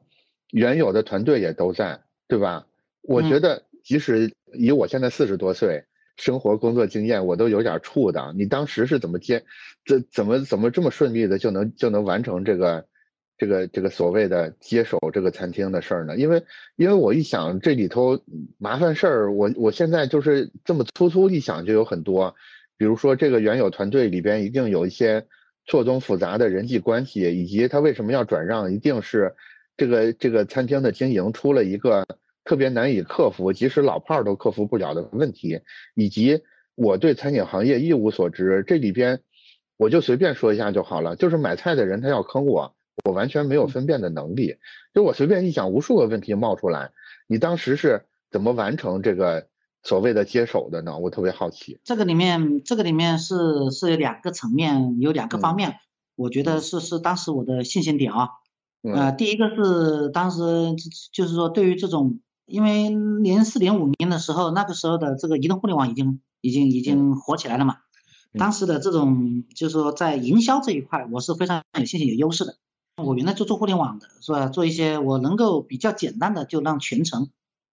[0.51, 2.66] 原有的团队也都在，对吧？
[3.01, 5.86] 我觉得即使以我现在四十多岁。
[6.16, 9.43] 生活工作经验我都有点怵的，你当时是怎么接，
[9.84, 12.86] 这怎么怎么这么顺利的就能就能完成这个，
[13.44, 16.16] 这个这个所谓的接手这个餐厅的事儿呢？
[16.16, 16.44] 因为
[16.78, 18.22] 因为我一想这里头
[18.58, 22.36] 麻烦事儿，我我现在就是这么粗粗一想就有很多，
[22.78, 25.26] 比如说这个原有团队里边一定有一些
[25.66, 29.36] 错综复杂的人际关系，以及他为什么要转让，一定是
[29.76, 32.06] 这个这个餐厅的经营出了一个。
[32.46, 35.62] 特别难以克服，即使老炮儿都克服不了的问题，
[35.96, 36.41] 以及
[36.76, 39.22] 我对餐饮行业一无所知，这里边
[39.78, 41.16] 我就随便说一下就好了。
[41.16, 42.76] 就是买菜的人他要坑我，
[43.06, 44.56] 我完全没有分辨的能力。
[44.94, 46.91] 就我随便一想，无数个问题冒出来。
[47.28, 49.48] 你当时是怎么完成这个
[49.84, 50.98] 所谓的接手的呢？
[50.98, 51.80] 我特别好奇。
[51.84, 55.76] 这个里面，这个里面是是有两个层面，有两个方面。
[56.16, 58.30] 我觉得是是当时我的信心点啊。
[58.82, 60.76] 呃，第一个是当时
[61.12, 62.20] 就是说对于这种。
[62.46, 67.78] 因为零四零五年的时候，那个时候的这个移动互联网已经已经已经火起来了嘛。
[68.38, 72.58] 当时的这种就是说在营销这一块，我是非常有信心有优势的。
[73.02, 74.48] 我原来就做互联网的，是吧？
[74.50, 77.32] 做一些我能够比较简单的，就让全程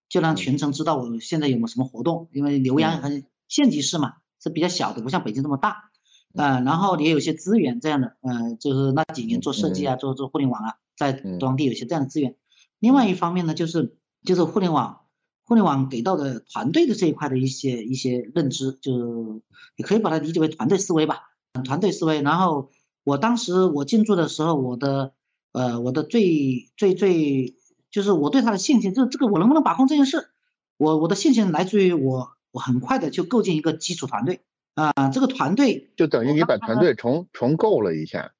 [0.09, 5.91] 就让全程知道我现在有没有什么活动，因为浏阳很县级市嘛，是比较小的，不像北京这么大，
[6.35, 12.37] 呃，然后也有些资源这样的，呃，就是那几年做设计啊，做做互联网啊，在当地有些这样的资源。
[12.79, 15.03] 另外一方面呢，就是就是互联网，
[15.45, 19.43] 互联网给到的团队的这一块的一些一些认知，就
[19.77, 21.31] 你可以把它理解为团队思维吧，
[21.64, 22.23] 团队思维。
[22.23, 22.71] 然后
[23.11, 25.13] 我当时我进驻的时候，我的
[25.53, 27.55] 呃我的最最最
[27.91, 30.31] 就是我对他的信心，就是这个我能不能把控这件事，
[30.77, 32.33] 我我的信心来自于我。
[32.53, 34.41] 我很快的就构建一个基础团队。
[34.75, 38.33] 啊，这个团队就等于你把团队重重构了一下，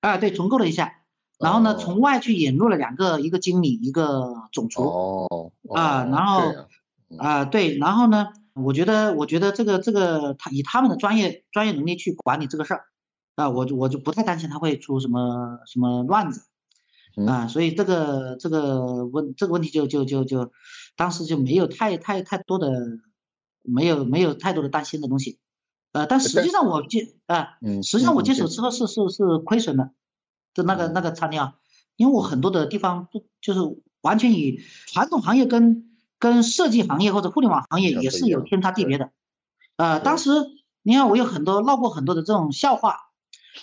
[0.00, 0.94] 啊，对，重构了一下，
[1.38, 6.42] 然后呢，从外去引入了两个，一个经理，一个总厨，哦，啊，然后
[7.18, 12.86] 啊，对，然后呢，我觉得，我觉得这个这个他以他们的专业专业能力去管理这个事儿，
[13.34, 16.46] 啊，我就我就不太担心他会出什么什么乱子，
[17.26, 20.52] 啊，所以这个这个问这个问题就就就就
[20.96, 22.70] 当时就没有太太太多的。
[23.64, 25.38] 没有没有太多的担心的东西，
[25.92, 29.92] 呃，但实际上我接啊，实际上我接手之后是是是亏损的，
[30.52, 31.54] 就那个那个餐厅啊，
[31.94, 33.60] 因为我很多的地方不就是
[34.00, 34.58] 完全以
[34.88, 39.12] 传统行业跟跟设计行业或者互联网行业也是有天差地别的，
[39.76, 40.30] 呃，当时
[40.82, 43.11] 你看我有很多闹过很多的这种笑话，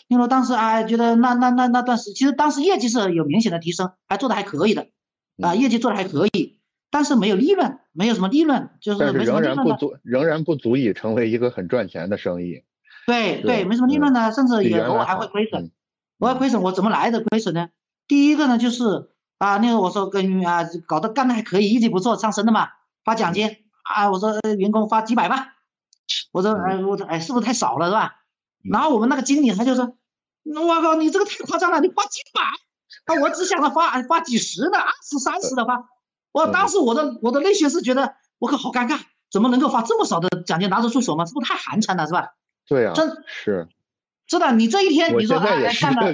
[0.08, 4.88] 因为当时啊觉得那那那那段时其实当时业绩是有明显的提升，还做的还可以的，
[5.42, 6.60] 啊，业绩做的还可以。
[6.92, 12.64] 但是没有利润，没有什么利润，就是但是仍然不足，仍然不足以成为一个很赚钱的生意。
[13.06, 15.72] 对对，没什么利润呢，甚至也偶尔还会亏损。
[16.18, 17.70] 我要亏损，我怎么来的亏损呢？
[18.08, 22.68] 第一个呢，就是啊，那个我说跟啊搞得干的还可以，业绩不错，上升的嘛，
[23.04, 25.48] 发奖金啊，我说员工发几百万，
[26.32, 28.16] 我说哎我说哎是不是太少了是吧？
[28.64, 29.96] 然后我们那个经理他就说，
[30.44, 35.90] 我靠你这个太夸张了，你发几百，啊我只想着发发几十的，二十三十的发。
[36.32, 39.00] 我当时我的我的内心是觉得我可好尴尬，
[39.32, 41.26] 怎么能够发这么少的奖金拿得出手吗？
[41.26, 42.34] 这不是太寒碜了，是吧？
[42.68, 43.68] 对呀，真是，
[44.28, 46.14] 真的，你这一天你说哎干了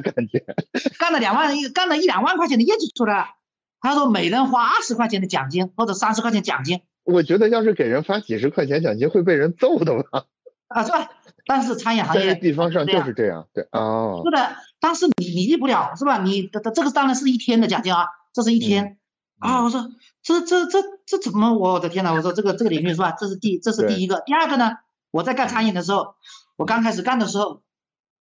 [0.97, 3.35] 干了两万一干了一两万块钱的业绩出来，
[3.81, 10.25] 他说每人花二十块钱的奖金或者三十块钱奖金，我觉得要是给人发几十块钱奖金会被人揍的吧？
[10.69, 11.09] 啊是吧？
[11.45, 16.19] 但是餐饮行业地方上就是这样，对哦，是的，但是你你理不了是吧？
[16.19, 18.97] 你这这个当然是一天的奖金啊，这是一天。
[19.37, 19.89] 啊，我说
[20.23, 21.53] 这这这这怎么？
[21.53, 22.13] 我的天呐！
[22.13, 23.11] 我说这个这个领域是吧？
[23.11, 24.77] 这是第这是第一个，第二个呢？
[25.11, 26.15] 我在干餐饮的时候，
[26.55, 27.61] 我刚开始干的时候，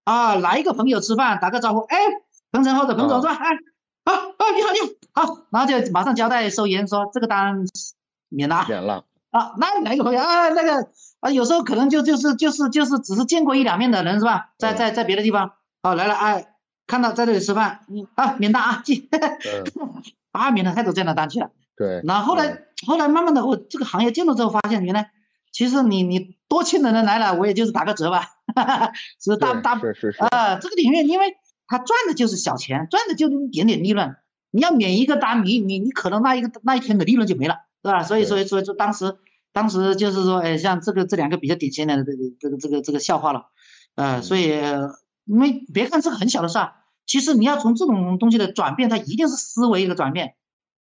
[0.02, 1.96] 啊，来一个朋友吃饭，打个招呼，哎，
[2.50, 3.34] 彭晨或者彭总是吧？
[3.34, 3.50] 哎，
[4.04, 7.64] 好，啊，你好，你好，好，然后就马上交代收银说这个单
[8.28, 9.04] 免了，免了。
[9.30, 10.48] 啊，那哪个朋友啊？
[10.48, 10.88] 那个
[11.24, 14.50] 啊，有时候可能就就是就是就是只是见过一两面的人是吧？
[14.58, 15.52] 在在在别的地方，
[15.82, 16.48] 哦，来了，哎，
[16.86, 19.08] 看到在这里吃饭，嗯，啊，免单啊，记。
[20.30, 22.02] 八免了太多这样的单去了，对。
[22.04, 25.12] 然后后来后来慢慢的，我这个行业进入之后，发现原来
[25.50, 28.26] 其实你你多亲的人来了，我也就是打个折吧，
[29.22, 31.36] 是大大是是是啊，这个领域因为
[31.68, 34.16] 他赚的就是小钱，赚的就一点点利润，
[34.50, 38.02] 你要免一个单，你你你可能那一个那一天的利润就没了，是吧？
[38.02, 39.16] 所以所以所以说当时
[39.54, 43.46] 当时就是说，哎，像这个这两个比较典型的这个这个这个这个笑话了，
[43.94, 44.48] 呃，所以
[45.24, 46.72] 因为别看这个很小的事儿。
[47.06, 50.34] 其实你要从这种东西的转变，它一定是思维一个转变，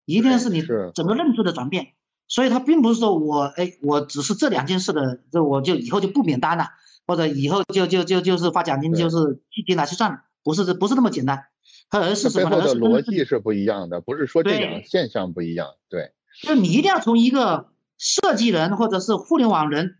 [0.04, 0.62] 一定是你
[0.94, 1.88] 整个认知的转变。
[2.28, 6.68] 所以它并不是说我哎，我只是这两件事的，这我就以后就不免单了，
[7.06, 11.44] 或者以后就就就就是发奖金就是一笔拿去赚了，不是这不是那么简单。
[11.90, 12.48] 它而是什么？
[12.48, 15.74] 背后的逻辑是不一样的，不是说这两个现象不一样。
[15.90, 17.66] 对，就你一定要从一个
[17.98, 19.96] 设计人或者是互联网人，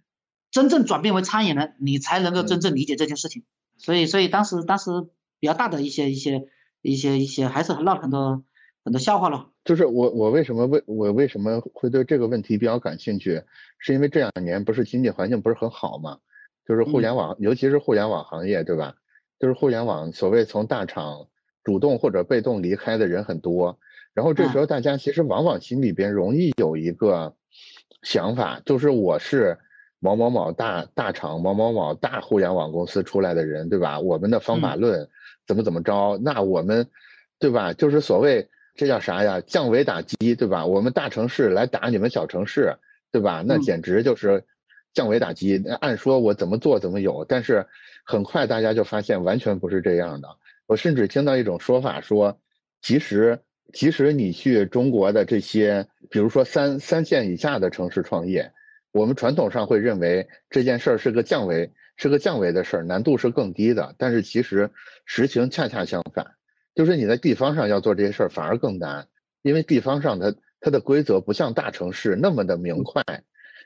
[0.51, 3.45] 真正转变为餐饮人，你才能够真正理解这件事情。
[3.79, 4.91] 所以，所以当时当时。
[5.43, 6.47] 比较大的一些一些
[6.83, 8.45] 一些一些，还是很闹很多
[8.85, 9.49] 很多笑话了。
[9.65, 13.43] 就是我我为什么为我为什么会对这个问题比较感兴趣，
[13.81, 16.19] 是因为这两年不是经济环境不是很好嘛？
[16.65, 18.95] 就是互联网，尤其是互联网行业，对吧？
[19.41, 21.27] 就是互联网所谓从大厂
[21.65, 23.81] 主动或者被动离开的人很多，
[24.15, 27.35] 然后这时候大家其实往往心里边容易有一个
[28.03, 29.59] 想法，就是我是。
[30.05, 34.01] 某某某大大厂、某某某大互联网公司出来的人，对吧？
[34.01, 35.09] 我们的方法论
[35.47, 36.19] 怎么怎么着？
[36.19, 36.89] 那我们，
[37.39, 37.73] 对吧？
[37.73, 39.41] 就是所谓这叫啥呀？
[39.43, 40.67] 降维打击，对吧？
[40.67, 42.79] 我们大城市来打你们小城市，
[43.13, 43.45] 对吧？
[43.47, 44.45] 那简直就是
[44.93, 45.63] 降维打击。
[45.81, 47.69] 按说我怎么做怎么有，但是
[48.05, 50.29] 很快大家就发现完全不是这样的。
[50.67, 52.41] 我甚至听到一种说法说，
[52.81, 53.39] 其实
[53.73, 58.53] 其实你去中国的这些，比如说三三线以下的城市创业。
[58.93, 63.95] 我们传统上会认为这件事儿是个降维，是个降维的事儿，难度是更低的。
[63.97, 64.71] 但是其实
[65.07, 66.33] 实情恰恰相反，
[66.75, 69.09] 就是你在地方上要做这些事儿反而更难，
[69.41, 73.03] 因为地方上它它的规则不像大城市那么的明快，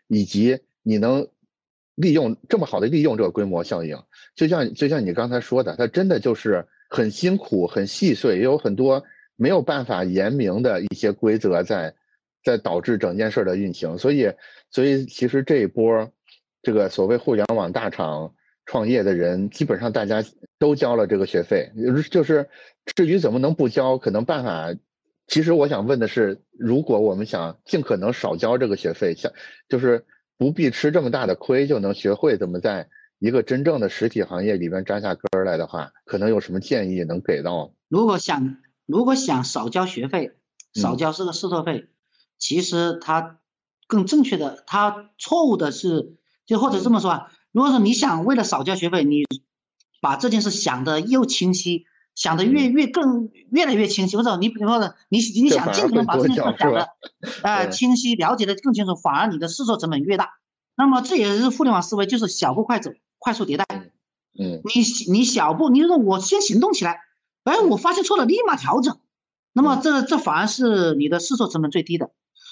[0.07, 1.27] 以及你能
[1.97, 4.01] 利用这么好的利用这个规模效应，
[4.37, 9.03] 就像就像你刚才说的，它真的就是很辛苦、很细碎，也有很多
[9.37, 11.95] 没有办法言明的一些规则在
[12.43, 13.99] 在导致整件事的运行。
[13.99, 14.33] 所以，
[14.71, 16.11] 所以其实这一波
[16.63, 18.35] 这个所谓互联网大厂
[18.65, 20.25] 创业的人，基本上大家
[20.59, 21.71] 都交了这个学费，
[22.11, 22.49] 就是
[22.95, 24.75] 至于怎么能不交，可能办法。
[25.29, 29.33] 其实我想问的是，如果我们想尽可能少交这个学费，想
[29.69, 30.05] 就是
[30.39, 37.73] 不必吃这么大的亏，就能学会怎么在一个真正的实体行业里边扎下根来的话，可能有什么建议能给到？
[37.89, 38.57] 如果想
[38.87, 40.33] 如果想少交学费，
[40.73, 41.89] 少交这个试错费，
[42.39, 43.39] 其实他
[43.87, 46.17] 更正确的，他错误的是，
[46.47, 49.25] 就或者这么说啊，如果说你想为了少交学费，你
[50.01, 51.87] 把这件事想的又清晰。
[52.17, 54.79] 想的越越更越来越清晰，或者你比如说
[55.11, 56.89] 你你想尽可能把这件事想的，
[57.43, 60.31] 呃清晰了解的更清楚，反而你的试错成本越大。
[60.79, 63.67] 那么这也是互联网思维，就是小步快走，快速迭代。
[64.39, 67.01] 嗯，你你小步，你就说我先行动起来，
[67.47, 68.99] 哎，我发现错了，立马调整。
[69.53, 72.11] 那么这这反而是你的试错成本最低的。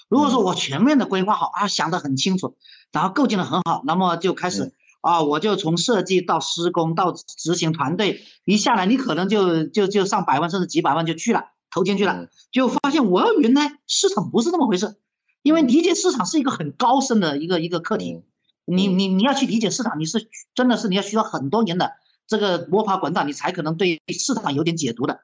[0.08, 2.56] 如果说我全面的规划好啊，想得很清楚，
[2.92, 4.72] 然后构建的很好，那么就开始。
[5.00, 14.96] 啊，我就从设计到施工到执行团队一下来，你可能就就就上百万甚至几百万就去了，投进去了，就发现我原来市场不是那么回事，
[15.42, 18.22] 因为理解市场是一个很高深的一个一个课题，
[18.64, 21.92] 你你你要去理解市场，你是真的是你要需要很多年的
[22.26, 25.20] 这个摸爬滚打，你才可能对市场有点解读的，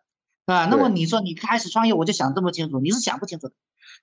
[0.46, 3.54] 啊，那么你说你开始创业我就想这么清楚，你是想不清楚的，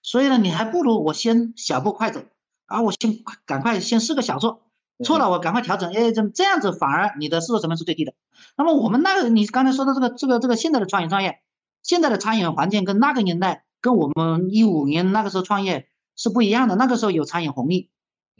[0.02, 2.22] 所以呢，你还不如我先小步快走，
[2.66, 4.64] 啊，我先赶快先试个小错。
[5.04, 5.94] 错了，我赶快调整。
[5.94, 8.16] 哎，这这样子反而你的试错成本是最低的。
[8.58, 11.40] 那么我们那个你刚才说的这个这个这个现在的创业创业，
[11.84, 16.76] 现在的餐饮环境跟那个年代，跟我们一五年那个时候创业是不一样的。
[16.76, 17.92] 那个时候有餐饮红利，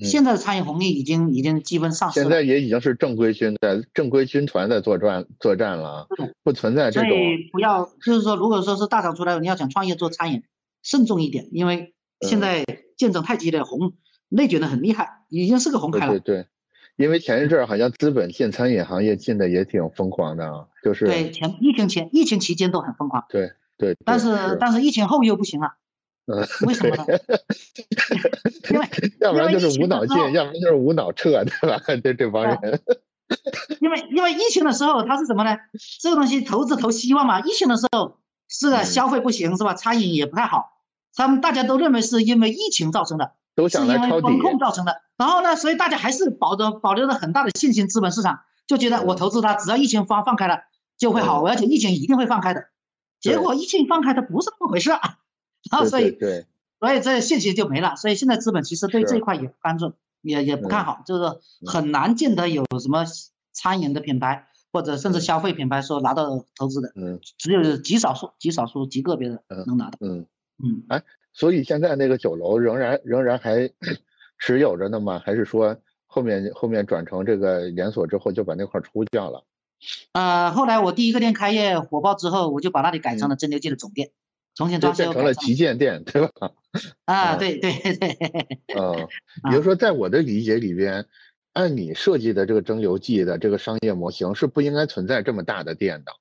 [0.04, 6.08] 现在的餐饮红利已经已经基本上现在也已经是正规军在正规军团在作战作战了，
[6.44, 7.10] 不存在这种。
[7.10, 10.44] 所以不要就是说，如果说是大厂出来，你要想创业做餐饮，
[10.84, 12.66] 慎重一点，因为现在
[12.98, 13.94] 竞争太激烈，红。
[14.30, 16.20] 内卷的很厉害，已经是个红海了。
[16.20, 16.48] 对对，
[16.98, 23.24] 因为前一阵儿好像资本进餐饮行业进的也挺疯狂的啊，就是对前疫情前疫情期间都很疯狂。
[23.30, 25.76] 对对，但是但是疫情后又不行了。
[26.28, 27.06] 嗯，为什么呢？
[28.70, 28.88] 因为
[29.22, 31.82] 要不然就是无脑进，要不然就是无脑撤，对吧？
[32.04, 32.82] 这这帮人。
[33.80, 35.58] 因为因为疫情的时候它是什么呢？
[36.02, 37.42] 这个东西投资投希望嘛。
[37.42, 39.74] 疫情的时候是消费不行是吧？
[39.74, 40.72] 餐饮也不太好，
[41.16, 43.34] 他们大家都认为是因为疫情造成的。
[43.70, 50.60] 是因为风控造成的，然后呢，所以大家还是保着保留着很大的信心，资本市场就觉得我投资它，只要疫情放放开了
[50.96, 52.66] 就会好，而且疫情一定会放开的。
[53.20, 55.18] 结果疫情放开它不是那么回事啊，
[55.72, 56.46] 然后所以对，
[56.80, 57.96] 所以这信心就没了。
[57.96, 63.06] 所以现在资本其实对这一块也不关注，也也不看好，就是很难见得有什么
[63.52, 70.26] 餐饮的品牌或者甚至消费品牌说拿到投资的，嗯，只有极少数、极少数、极个别的能拿到，嗯
[70.64, 71.04] 嗯，哎。
[71.34, 73.70] 所以现在那个酒楼仍然仍然还
[74.42, 75.22] 持有着呢吗？
[75.24, 79.44] 还是说后面后面转成这个连锁之后就把那块出掉了？
[80.14, 84.10] 呃，后来我第一个店开业火爆之后，我就把那里改成了蒸馏记的总店，
[84.58, 86.52] 重新装修，变成了旗舰店，对吧？
[87.06, 88.18] 啊，对对对。
[88.76, 89.08] 嗯，
[89.50, 91.06] 比如说在我的理解里边，
[91.54, 96.12] 按你设计的这个蒸馏剂的这个商业模型是不应该存在这么大的店的，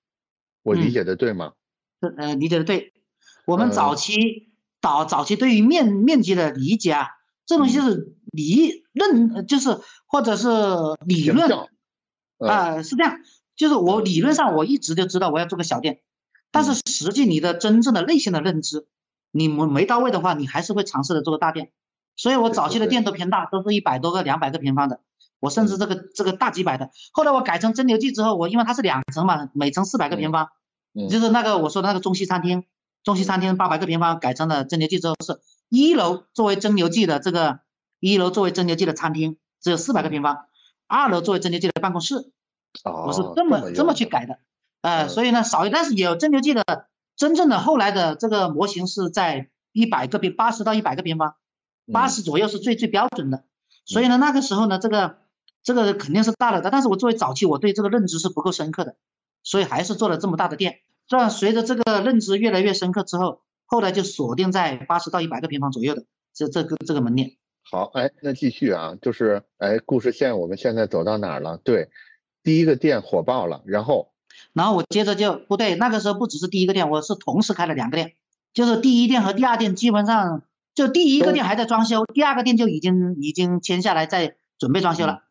[0.62, 1.54] 我理解的对吗？
[2.02, 2.92] 是呃，理解的对。
[3.46, 4.52] 我们早期。
[4.82, 7.08] 早早期对于面面积的理解啊，
[7.44, 10.48] 这东西是理论，就是或者是
[11.04, 11.50] 理论
[12.38, 13.18] 啊，是这样，
[13.56, 16.02] 就是我理论上我一直就知道我要做个小店，
[16.56, 18.86] 但是实际你的真正的内心的认知，
[19.30, 21.70] 你没没到位的话，你还是会尝试的做个大店。
[22.16, 25.00] 所以我早期的店都偏大，都是一百多个、两百个平方的，
[25.38, 26.90] 我甚至这个这个大几百的。
[27.12, 30.48] 后来我改成蒸馏记之后，我因为它是两层嘛，每层四百个平方，
[31.10, 32.64] 就是那个我说的那个中西餐厅。
[33.04, 35.38] 中西餐厅八百个平方改成了蒸馏记之后，是
[35.68, 37.60] 一楼作为蒸馏记的这个
[38.00, 40.46] 一楼作为蒸馏记的餐厅，只有四百个平方，
[40.88, 42.32] 二楼作为蒸馏记的办公室。
[42.82, 44.38] 我是这么这么去改的，
[44.80, 51.34] 呃，所以呢少一，但是有蒸馏记的真正的后来的这个模型是在一百个平八十到一百个平方，
[51.92, 53.44] 八十左右是最最标准的。
[53.84, 55.18] 所以呢那个时候呢这个
[55.62, 58.96] 这个肯定是大了的，但是我作为早期我对这个认知是不够深刻的，
[59.42, 60.80] 所以还是做了这么大的店。
[61.08, 66.04] 这样随着这个认知越来越深刻之后，后来就锁定在八十到一百个平方左右的
[66.34, 67.36] 这这个这个门店。
[67.70, 71.58] 好，哎，那继续啊，就是哎，故事线我们现在走到哪儿了？
[71.58, 71.88] 对，
[72.42, 74.12] 第一个店火爆了，然后，
[74.56, 78.14] 然后我接着就不对，那个时候不只是第一个店，我是同时开了两个店，
[78.54, 80.42] 就是第一店和第二店基本上
[80.74, 85.24] 就第一个店还在装修，第二个店就已经已经签下来在准备装修了。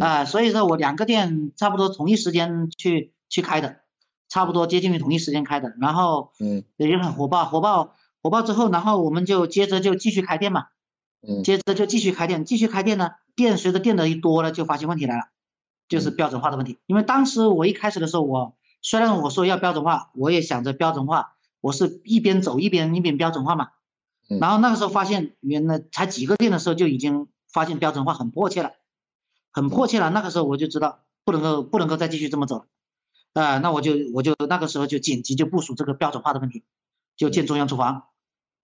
[0.00, 3.80] 啊，所以说我两个店差不多同一时间去去开的，
[4.30, 6.64] 差不多接近于同一时间开的，然后嗯。
[6.78, 10.68] 也很火爆，火爆火爆之后，然后我们就接着就继续开店嘛，
[11.28, 11.42] 嗯。
[11.42, 15.24] 接着就继续开店，继续开店呢，店随着店的一多了，就发现问题来了，
[15.88, 16.78] 就是标准化的问题。
[16.86, 23.68] 因为当时我一开始的时候，我虽然我说要标准化，我也想着标准化，我是一边走一边一边标准化嘛。
[24.28, 28.72] 嗯然后那个时候发现，原来才几个店的时候就已经发现标准化很迫切了，
[29.52, 30.10] 很迫切了。
[30.10, 32.58] 那个时候我就知道不能够不能够再继续这么走
[33.34, 36.62] 了，啊、那我就我就那个时候就紧急就部署这个标准化的问题，
[37.16, 38.04] 就建中央厨房，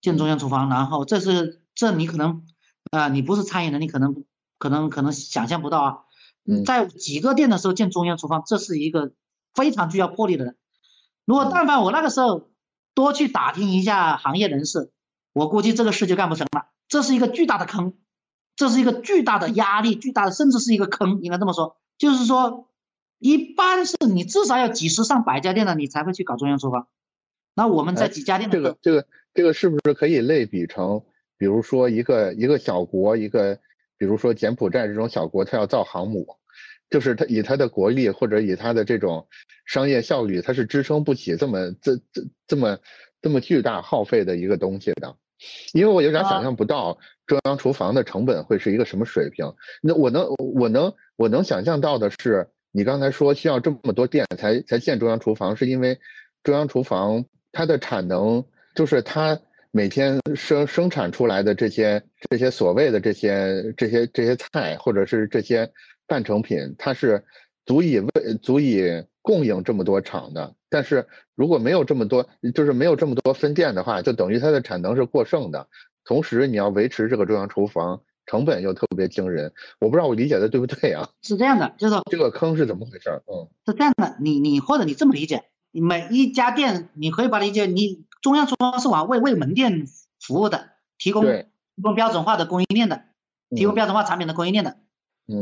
[0.01, 2.45] 建中央厨房，然后这是这你可能
[2.91, 4.23] 啊、你不是餐饮的，你可能
[4.57, 5.97] 可能可能想象不到啊，
[6.45, 9.11] 嗯在几个店的时候建中央厨房，这是一个
[9.53, 10.55] 非常具有魄力的人。
[11.25, 12.49] 如果但凡我那个时候
[12.93, 14.91] 多去打听一下行业人士，
[15.33, 16.67] 我估计这个事就干不成了。
[16.87, 17.93] 这是一个巨大的坑，
[18.55, 21.77] 这是一个巨大的压力，巨大的甚至是一个坑，应该这么说。
[21.97, 22.67] 就是说，
[23.19, 26.87] 一般是你至少要几十上百家店的，你才会去搞中央厨房。
[27.53, 31.03] 那我们在哎几家店的这个这个这个是不是可以类比成，
[31.37, 33.59] 比如说一个一个小国，一个
[33.97, 36.38] 比如说柬埔寨这种小国，它要造航母，
[36.89, 39.27] 就是它以它的国力或者以它的这种
[39.65, 42.79] 商业效率，它是支撑不起这么这这这么
[43.21, 45.15] 这么巨大耗费的一个东西的。
[45.73, 49.53] 因为我有点想象不到中央厨房的成本会是一个什么水平。
[49.81, 55.97] 那我能我能我能想象到的是，你刚才说需要这么多店才才建中央厨房，是因为
[56.43, 57.23] 中央厨房
[57.53, 58.43] 它的产能
[58.75, 59.39] 就是它
[59.71, 65.71] 每天生生产出来的这些这些所谓的这些这些这些菜或者是这些
[66.09, 67.23] 半成品，它是
[67.65, 68.09] 足以为
[68.41, 70.55] 足以供应这么多厂的。
[70.67, 75.67] 但是如果没有这么多，就是没有这么多分店的话，就等于它的产能是过剩的。
[76.03, 79.53] 同时，你要维持这个中央厨房，成本又特别惊人。
[79.79, 81.09] 我不知道我理解的对不对啊？
[81.21, 83.21] 是这样的，就是说这个坑是怎么回事？
[83.27, 89.85] 嗯是这样的，你你或者你这么理解，每一家店你可以把它理解，你中央厨房是往为为门店
[90.19, 93.03] 服务的，提供提供标准化的供应链的，
[93.55, 94.71] 提供嗯标准化产品的供应链的。
[94.71, 94.75] 嗯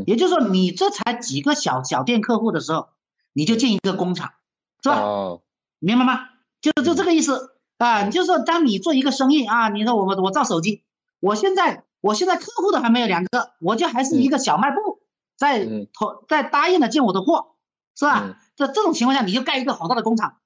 [0.06, 2.90] 也就是说，你这才几个小小店客户的时候，
[3.34, 4.32] 你就建一个工厂，
[4.84, 5.00] 是吧？
[5.00, 5.42] 哦，
[5.80, 6.30] 明白吗？
[6.62, 6.96] 就就嗯。
[6.96, 7.54] 这个意思。
[7.78, 10.82] 啊，你就说当你做一个生意啊，你说我我我造手机，
[11.20, 15.00] 我现在我现在客户都还没有两个，我就还是一个小卖部，
[15.38, 17.54] 在嗯投在答应了进我的货，
[17.96, 18.24] 是吧？
[18.26, 18.36] 嗯。
[18.56, 20.38] 这这种情况下，你就盖一个好大的工厂，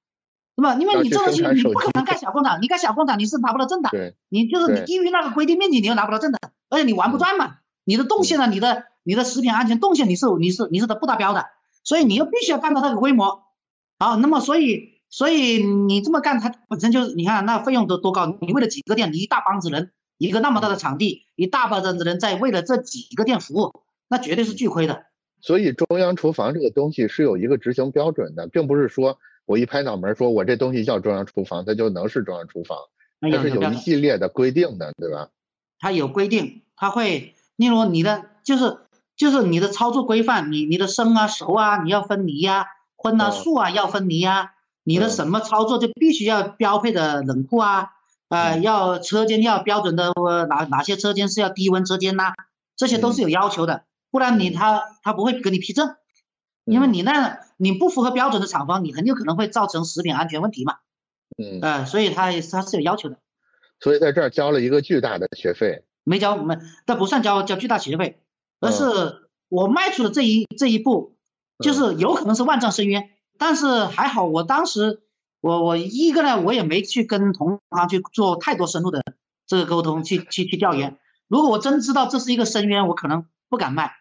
[0.58, 0.76] 是吧？
[0.76, 6.40] 因为你这种情生产手你不可能盖小工厂，你盖小工厂你是拿不到证的，对，你就是你低于那个规定面积，你又拿不到证的，
[6.70, 11.46] 而且你玩不转嘛，你的动线呢，你的你的食品安全动线你是你是你是不达标的，
[11.84, 13.44] 所以你又必须要干到那个规模。
[14.00, 18.38] 好，那么所以所以你这么干，它本身就是你看那费用都多高？
[18.42, 25.06] 你为了几个店，你一大帮子人，一个那么大的场地，一大帮子人在为了这几个店服务，那绝对是巨亏的。
[25.42, 32.78] 所以中央厨房这个东西是有一个执行标准的，并不是说我一拍脑门说我这东西叫中央厨房，它就能是中央厨房，
[33.20, 35.30] 那它是有一系列的规定的，对吧？
[35.80, 38.78] 它有规定，它会，例如你的就是
[39.22, 42.66] 就是你的操作规范，你你的生啊熟啊，你要分离呀、
[42.96, 43.32] 荤啊嗯。
[43.32, 44.54] 素啊要分离呀、
[44.84, 45.10] 你的嗯。
[45.12, 47.92] 什么操作就必须要标配的冷库啊，
[48.30, 48.64] 呃，嗯。
[48.64, 52.34] 要车间要标准的，呃哪哪些车间是要低温车间呐、
[52.76, 54.54] 这些都是有要求的，不然你嗯。
[54.54, 55.94] 他他不会给你批证，
[56.66, 56.94] 因为嗯。
[56.94, 60.78] 你那你不符合标准的厂房，你很有可能会造成食品安全问题嘛，
[61.38, 63.20] 嗯，呃，所以它它是有要求的。
[63.80, 66.58] 所以在这儿交了一个巨大的学费，没交没，
[66.88, 68.20] 这不算交交巨大学费，
[68.62, 71.18] 而嗯是我迈出了这一这一步，
[71.60, 75.02] 就是有可能是万丈深渊，但是还好我当时
[75.42, 79.04] 我我一个呢，我也没去跟同行去做太多深入的
[79.46, 80.98] 这个沟通，去去去调研。
[81.28, 83.92] 如果我真知道这是一个深渊，我可能不敢卖。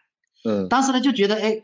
[0.45, 1.63] 嗯当时呢就觉得，哎，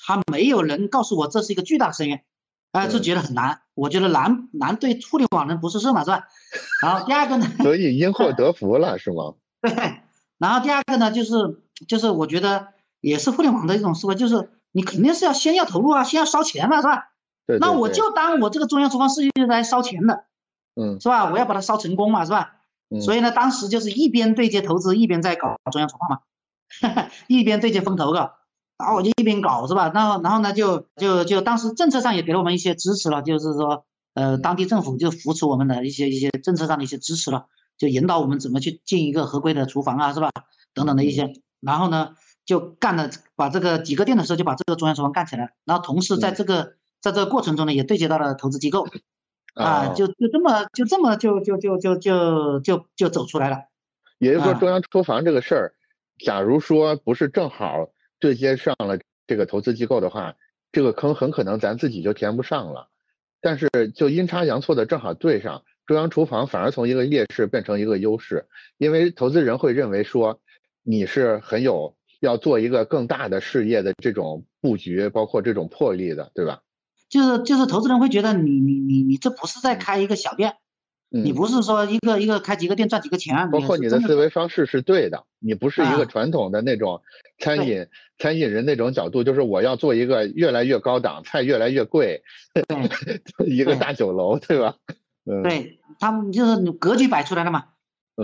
[0.00, 2.24] 还没有人告诉我这是一个巨大的深渊，
[2.72, 3.62] 啊、就嗯觉得很难。
[3.74, 6.24] 我觉得难难对互联网人不是事嘛，是吧？
[6.82, 9.34] 然后第二个呢，所以因祸 得福了，是吗？
[9.62, 9.72] 对，
[10.38, 12.68] 然后第二个呢，就是就是我觉得
[13.00, 17.10] 也是互联网的一种思维，就是你肯定是要先要投入啊，先要烧钱嘛，是吧？
[17.46, 20.24] 对，对对那我就当我这个中央厨房是用来烧钱的，
[20.76, 21.30] 嗯是吧？
[21.30, 22.56] 我要把它烧成功嘛，是吧？
[22.90, 28.32] 嗯，所以呢，当时就是一边对接投资，一边在搞中央厨房嘛， 一边对接风投的，
[28.78, 29.90] 然后我就一边搞是吧？
[29.94, 37.46] 然后然后呢，就就就当时政策上也给了我们一些支持了，就是说呃，当地政府就扶持我们的一些一些政策上的一些支持了，
[37.76, 40.30] 就引导我们怎么去进一个合规的厨房啊，是吧？
[40.74, 42.14] 等等的一些，然后呢，
[42.44, 48.86] 就干了把这个几个店的时候就把这个中央厨房干起来了，然后同时在嗯这个在这个过程中呢，也对接到了投资机构。
[49.54, 53.58] 啊，哦就就这么就这么就就就就就就就走出来了。
[54.18, 55.74] 也就是说，啊中央厨房这个事儿，
[56.18, 58.98] 假如说不是正好对接上了
[59.28, 60.34] 这个投资机构的话，
[60.72, 62.88] 这个坑很可能咱自己就填不上了。
[63.40, 68.46] 但是就阴差阳错的正好对上，中央厨房反而从一个劣势变成一个优势，
[68.78, 70.40] 因为投资人会认为说
[70.82, 76.60] 你是很有要做一个更大的事业的这种布局，包括这种魄力的，对吧？
[77.08, 80.54] 就是就是投资人会觉得你你你你这不是在开一个小店。
[81.16, 87.02] 你不是说一个一个开几个店赚几个钱，包括你的思维方式是对的，你不是一个传统的那种
[87.38, 87.86] 餐饮
[88.18, 92.24] 餐饮人那种角度，就是我要做一个越来越高档、菜越来越贵，
[93.46, 94.74] 一个大酒楼，对吧？
[95.24, 97.64] 对他们就是格局摆出来了嘛，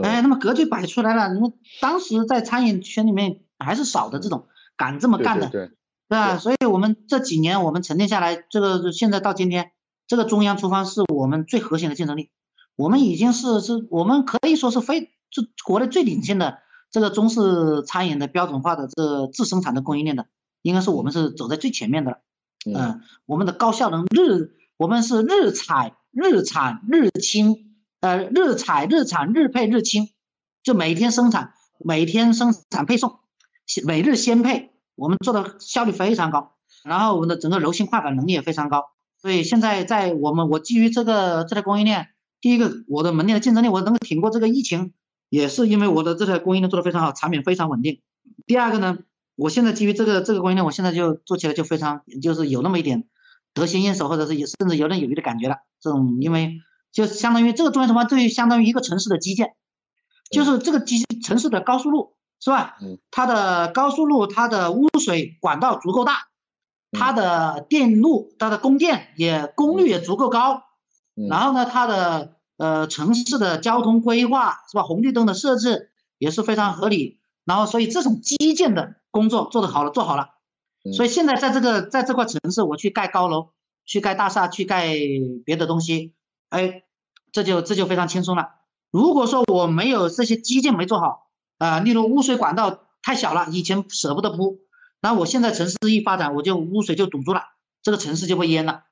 [0.02, 4.46] 哎，那么格局摆出来了，你们当时在餐饮圈里面还是少的这种
[4.76, 5.70] 敢这么干的，对
[6.08, 6.38] 吧？
[6.38, 9.72] 所以我们这几年我们沉淀下来，这个现在到今天，
[10.06, 12.30] 这个中央厨房是我们最核心的竞争力。
[12.76, 16.58] 我们已经是是，我们可以说是非是国内最领先的
[16.90, 20.26] 这个中式餐饮的标准化的这自生产的供应链的，
[20.62, 22.18] 应该是我们是走在最前面的了。
[22.64, 30.08] 嗯，我们的高效能日，我们是日采日产日清，呃，日采日产日配日清，
[30.62, 33.18] 就每天生产，每天生产配送，
[33.84, 38.86] 每日鲜配，我们做的效率非常高，然后我们的整个柔性快反能力也非常高，
[39.20, 42.08] 所以现在在我们我基于这个这条供应链。
[42.42, 44.94] 第一个，我的门店的竞争力，我能够挺过这个疫情，
[45.28, 48.00] 也是因为我的这条供应链做得非常好，产品非常稳定。
[48.46, 48.96] 第二个呢，
[49.36, 53.04] 我现在基于这个这个供应链，我现在就做起来就非常，就是有那么一点
[53.54, 55.56] 得心应手，或者是甚至游刃有余的感觉了。
[55.80, 56.58] 这种因为
[56.92, 59.54] 就相当于这个中央厨房，对于相当于一个城市的基建，
[60.30, 62.76] 就是这个基城市的高速路是吧？
[62.82, 62.98] 嗯。
[63.10, 66.28] 它的高速路，它的污水管道足够大，
[66.92, 70.62] 它的电路，它的供电也功率也足够高。
[71.28, 74.82] 然后呢，它的呃城市的交通规划是吧？
[74.82, 77.20] 红绿灯的设置也是非常合理。
[77.44, 80.28] 然后，所以这种基建的工作做得好了，做好了。
[80.94, 83.50] 所以现在在这个在这块城市，我去盖高楼，
[83.84, 84.88] 去盖大厦，去盖
[85.44, 86.14] 别的东西，
[86.48, 86.84] 哎，
[87.32, 88.48] 这就这就非常轻松了。
[88.90, 91.28] 如果说我没有这些基建没做好
[91.58, 94.58] 啊，例如污水管道太小了，以前舍不得铺，
[95.00, 97.42] 然后我现在城市一发展，我就污水就堵住了，
[97.82, 98.84] 这个城市就会淹了。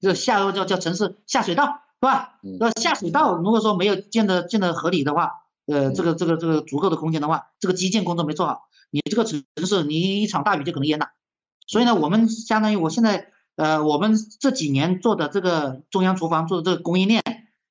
[0.00, 2.38] 这下游叫叫城市下水道是吧？
[2.58, 5.30] 那下水道如果说没有建的建的合理的话，
[5.66, 11.08] 呃，这个这个这个足够的空间的话，这个基建工作没做好，你这个城市你一场大雨就可能淹了。
[11.70, 17.22] 所以呢，我们相当于我现在呃，我们这几年做的这个中央厨房做的这个供应链，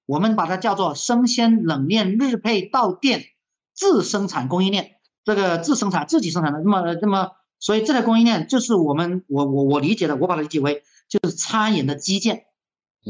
[0.06, 3.26] 我们把它叫做生鲜冷链日配到店
[3.74, 4.92] 自生产供应链，
[5.26, 10.82] 这个自生产自己生产的，那么那么，所以这个供应链就是我们我我我理解的，我把它理解为。
[11.10, 12.44] 就是餐饮的基建，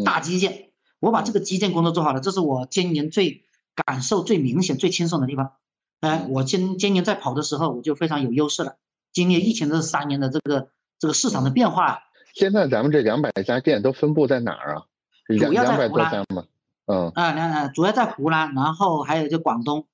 [0.06, 0.70] 大基建，
[1.02, 3.44] 我把这个基建工作做好了，这是我今年最
[3.76, 5.52] 感受最明显、最轻松的地方。
[6.00, 8.78] 哎，我今今年在跑的时候，我就非常有优势了。
[9.12, 10.70] 经历疫情这三年的这个
[11.00, 12.04] 这个市场的变化，
[12.36, 14.84] 现在咱们这两百家店都分布在哪儿啊？
[15.28, 16.45] 主要在湖南吗？
[16.86, 19.88] 嗯啊，那主要在湖南，然后还有就广东，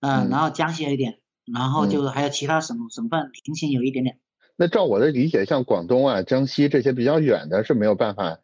[0.00, 1.18] 嗯，然后江西有一点，
[1.50, 4.18] 然后就还有其他省省份平行有一点点。
[4.56, 8.38] 那照我的理解，像广东啊、江西这些比较远的，是没有办法，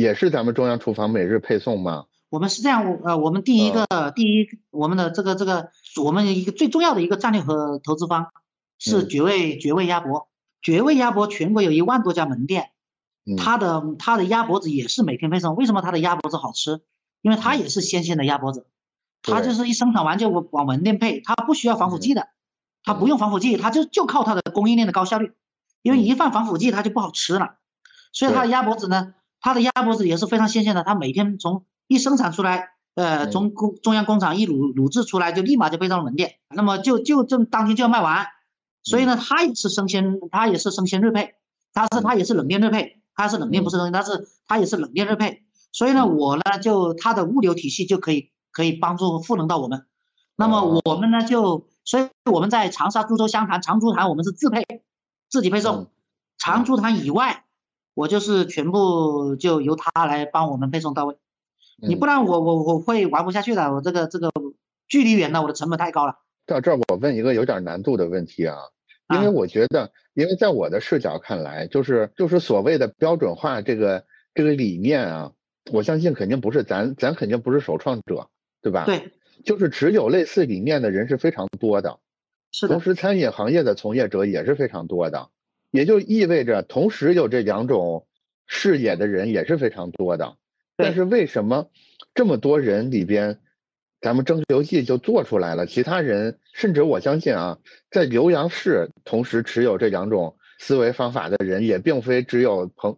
[0.00, 2.04] 也是咱们中央厨房每日配送吗？
[2.30, 5.70] 我们是这样，呃，我们第一个，第一，我们的这个这个，
[6.04, 8.26] 我们一个最重要的一个战略和投资方
[8.78, 10.28] 是绝味绝味鸭脖，
[10.62, 12.70] 绝味鸭脖全国有一万多家门店，
[13.36, 15.54] 它的它的鸭脖子也是每天配送。
[15.54, 16.80] 为什么它的鸭脖子好吃？
[17.22, 18.66] 因为它也是新鲜的鸭脖子，
[19.22, 22.28] 它就是一生产完就往门店配，它不需要防腐剂的，
[22.84, 25.32] 它不用防腐剂，它就就靠它的供应链的高效率。
[25.82, 27.56] 因为一放防腐剂，它就不好吃了，
[28.12, 30.82] 所以它的鸭脖子呢，它的鸭脖子也是非常新鲜的。
[30.82, 38.26] 它每天从一生产出来，呃，从工中央工厂一卤卤制出来，就立马就配到了门店，那么就就这当天就要卖完。
[38.82, 41.34] 所以呢，它也是生鲜，它也是生鲜日配，
[41.72, 45.44] 它是它也是冷链日配，它是冷链不是生鲜，它是它也是冷链日配。
[45.72, 49.86] 所以呢，我呢就它的物流体系就可以可以帮助赋能到我们。
[50.36, 54.64] 那么我们呢就，所以我们在长沙、株洲、湘潭、长株潭，我们是自配。
[55.30, 55.90] 自己配送，
[56.38, 57.44] 长株潭以外，
[57.92, 61.18] 我就是全部就由他来帮我们配送到位。
[61.76, 64.32] 你不然我我我会玩不下去的，我这个这个
[64.88, 66.14] 距离远了，我的成本太高了。
[66.48, 68.56] 到这儿我问一个有点难度的问题啊，
[69.14, 75.32] 因为我觉得，因为在我的视角看来，就是就是所谓的标准化这个这个理念啊，
[75.70, 78.30] 我相信肯定不是咱咱肯定不是首创者，
[78.62, 78.86] 对吧？
[78.86, 79.12] 对，
[79.44, 82.00] 就是持有类似理念的人是非常多的。
[82.66, 85.28] 同时，餐饮行业的从业者也是非常多的，
[85.70, 88.06] 也就意味着同时有这两种
[88.46, 90.36] 视野的人也是非常多的。
[90.76, 91.68] 但是为什么
[92.14, 93.38] 这么多人里边，
[94.00, 97.58] 咱们蒸馏剂就做出来了，其他人甚至我相信啊，
[97.90, 102.96] 在浏阳市同时持有这两种思维方法的人，也并非只有彭，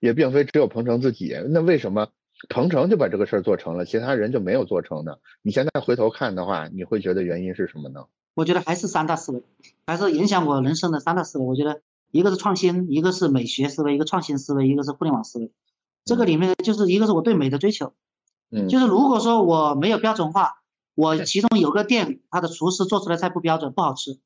[0.00, 1.34] 也并非只有彭程自己。
[1.48, 2.08] 那为什么
[2.48, 5.16] 彭程就把这个事儿做成了，其他人就没有做成呢？
[5.42, 8.04] 你现在回头看的话，你会觉得原因是什么呢？
[8.34, 9.42] 我觉得还是三大思维，
[9.86, 11.44] 还是影响我人生的三大思维。
[11.44, 15.50] 我觉得一个是创新，一个是美学思维，一个创新思维，一个是互联网思维。
[16.04, 17.94] 这个里面就是一个是我对美的追求。
[18.50, 20.62] 嗯，就是如果说我没有标准化，
[20.94, 24.18] 我其中有个店，他的厨师做出来菜不标准，不好吃，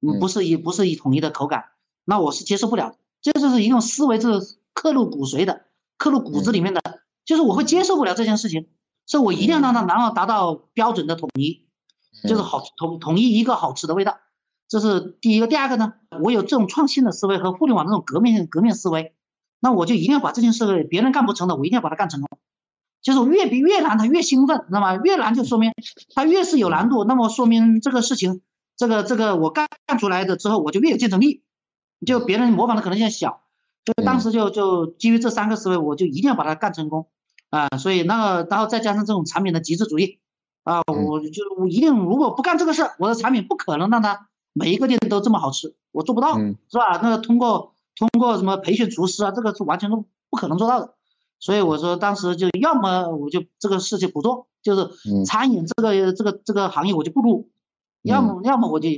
[0.00, 1.64] 嗯，不是一不是一统一的口感，
[2.04, 2.96] 那我是接受不了。
[3.20, 4.28] 这就是一种思维，是
[4.74, 5.62] 刻入骨髓的，
[5.96, 6.80] 刻入骨子里面的，
[7.24, 8.66] 就是我会接受不了这件事情，
[9.06, 11.66] 所以我一定要让它然后达到标准的统一，
[12.28, 14.18] 就是好统统一一个好吃的味道，
[14.68, 15.46] 这是第一个。
[15.46, 19.14] 第二个呢，我有这种创新的思维和互联网这种革命革命思维，
[19.60, 22.31] 那我就一定要把这件事别人干不成的，我一定要把它干成功。
[23.02, 24.96] 就是越比越难，他越兴奋，知道吗？
[24.96, 25.72] 越难就说明
[26.14, 28.40] 他越是有难度，那么说明这个事情，
[28.76, 31.42] 这个这个我干干出来的之后，我就越有竞争力，
[32.06, 33.42] 就别人模仿的可能性小。
[33.84, 37.08] 就当时就就基于这三个思维，我就一定要把它干成功
[37.50, 37.68] 啊！
[37.78, 40.20] 所以那个，然后再加上这种产品的极致主义
[40.62, 47.00] 啊，我就我一定如果不干这个事儿，我的产品不可能让它每一个店都这么好吃，我做不到，是吧？
[47.02, 50.94] 那个通过通过什么培训厨师啊，这个是完全都不可能做到的。
[51.42, 57.50] 所以我说，当时就要么我就这个事情不做，就是餐饮这个这个这个行业我就不入，
[58.02, 58.88] 要么要么我就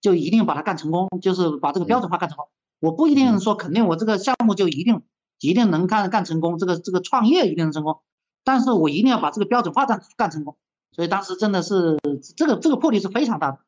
[0.00, 2.46] 就一定把它干成功，就是把这个标准化干成功。
[2.78, 5.02] 我不一定说肯定我这个项目就一定
[5.40, 7.98] 一定能干干成功，这个这个创业一定能成功，
[8.44, 10.56] 但是我一定要把这个标准化干干成功。
[10.92, 11.98] 所以当时真的是
[12.36, 13.58] 这个这个魄力是非常大的。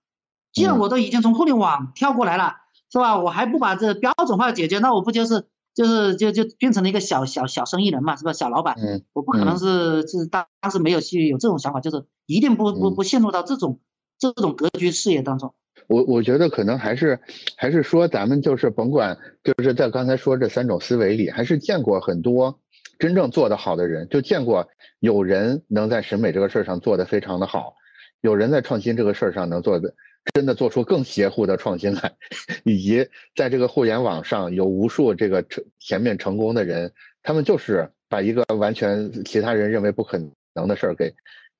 [0.53, 2.59] 既然我都已经从互联网跳过来了，
[2.93, 3.18] 是吧？
[3.18, 5.49] 我还不把这标准化解决，那我不就是？
[5.81, 8.35] 就是就就变成了一个小小小生意人嘛，是吧？
[8.35, 13.81] 小老板，嗯，我不可能是是当当时没有去有这种想法，就是一定不不不陷入到这种
[14.18, 15.55] 这种格局视野当中。
[15.89, 17.18] 我我觉得可能还是
[17.57, 22.61] 还是说咱们就是甭管就是在刚才说这三种思维里，还是见过很多
[22.99, 24.68] 真正做得好的人，就见过
[24.99, 27.72] 有人能在审美这个事儿上做得非常的好，
[28.20, 29.95] 有人在创新这个事儿上能做的。
[30.34, 32.14] 真的做出更邪乎的创新来，
[32.64, 36.92] 以及在这个互联网上有无数这个成前面成功的人，
[37.22, 40.18] 他们就是把一个完全其他人认为不可
[40.54, 41.12] 能的事儿给，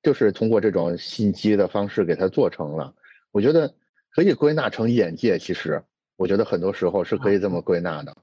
[0.03, 2.93] 就是通过这种信息的方式给它做成了。
[3.31, 3.73] 我觉得
[4.09, 5.81] 可以归纳成眼界，其实
[6.15, 8.15] 我觉得很多时候是可以这么归纳的。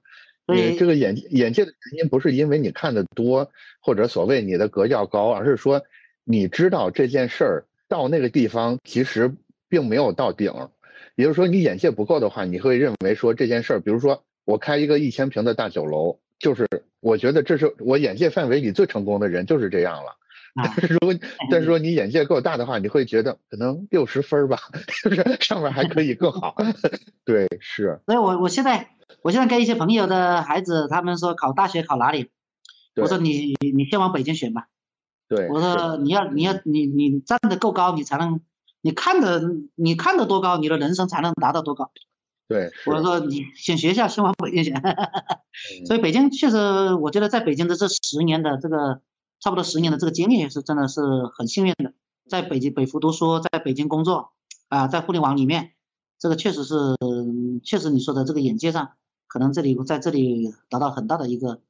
[0.47, 3.51] 你这个眼眼界的原因不是因为你看的多
[3.83, 5.83] 或者所谓你的格调高，而是说
[6.25, 9.35] 你知道这件事儿到那个地方其实。
[9.69, 10.53] 并没有到顶，
[11.15, 16.67] 也就是说，你眼界不够的话，你会认为说这件事儿，比如说我开一个一千平的大酒楼，就是
[17.01, 20.17] 我觉得这是我眼界范围里最成功的人，就是这样了。
[20.55, 21.15] 但 是如果
[21.51, 24.59] 但是说你眼界够大的话，你会觉得可能六十分吧，
[25.05, 26.57] 就是上面还可以更好。
[27.25, 28.01] 对，是。
[28.07, 28.89] 所以我我现在
[29.23, 32.31] 我现在跟一些朋友的孩子，他们说考大学考哪里，
[32.97, 34.69] 我说你你先往北京选吧。
[35.29, 35.49] 对。
[35.49, 38.41] 我说你要你要你你站得够高，你才能。
[38.81, 39.43] 你看的，
[39.75, 41.91] 你看的多高，你的人生才能达到多高。
[42.47, 44.81] 对， 我说你选学校，先往北京选。
[45.85, 49.01] 所以北京确实，我觉得在北京的这十年的这个
[49.41, 51.01] 差不多十年的这个经历，是真的是
[51.37, 51.93] 很幸运的。
[52.29, 54.31] 在北京北服读书，在北京工作
[54.69, 55.73] 啊，在互联网里面，
[56.19, 56.75] 这个确实是
[57.65, 58.93] 确实你说的这个眼界上，
[59.27, 61.61] 可能这里在这里达到很大的一个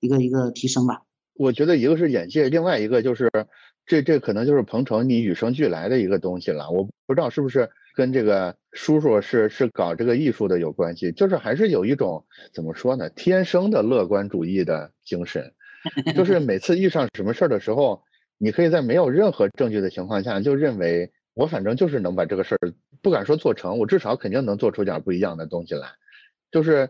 [0.00, 1.02] 一个一个提升吧。
[1.34, 3.28] 我觉得一个是眼界，另外一个就是。
[3.86, 15.52] 这这可能就是彭程你与生俱来的一个东西了，我不知道是不是跟这个叔叔是是搞这个艺术的有关系，就是还是有一种怎么说呢，天生的乐观主义的精神，
[16.14, 18.02] 就 是每次遇上什么事儿的时候，
[18.38, 25.88] 你可以在没有任何证据的情况下就认为我反正就是能把这个事儿不敢说做成，我至少肯定能做出点不一样的东西来，
[26.50, 26.88] 就是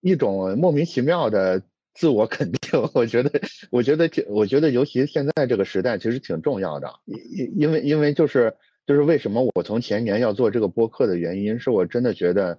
[0.00, 1.62] 一种莫名其妙的。
[1.98, 3.40] 自我肯定，我觉得，
[3.72, 6.88] 我觉得挺，我觉得，尤其现在这个时代，其实挺重要的。
[7.06, 8.54] 因因为因为就是
[8.86, 12.56] 就是为什么我从前年要做这个播客的原因，是我真的觉得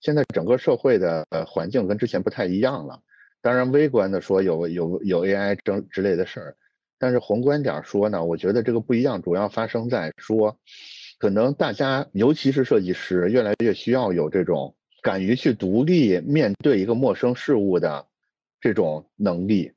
[0.00, 3.00] 现在整个社会的环境跟之前不太一样了。
[3.40, 6.56] 当然，微观的说有有有 AI 争之类的事儿，
[6.98, 10.58] 但是宏观点说呢，我觉得这个不一样，主要发生在说，
[11.18, 18.06] 可能大家尤其是设计师，越来越需要有这种敢于去独立面对一个陌生事物的。
[18.62, 19.72] 这种能力，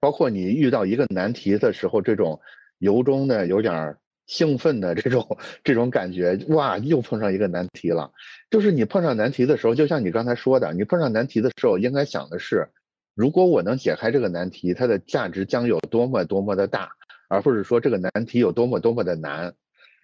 [0.00, 2.40] 包括你遇到一个难题的时候，这种
[2.78, 3.96] 由衷的有点
[4.26, 8.10] 兴奋的这种这种感觉，哇，又碰上一个难题了。
[8.50, 12.68] 就是你碰上难题的时候，就像你刚才说的，你碰上难题的时候，应该想的是，
[13.14, 16.92] 如果我能解开这个难题，它的价值将有多么多么的大，
[17.28, 19.54] 而不是说这个难题有多么多么的难。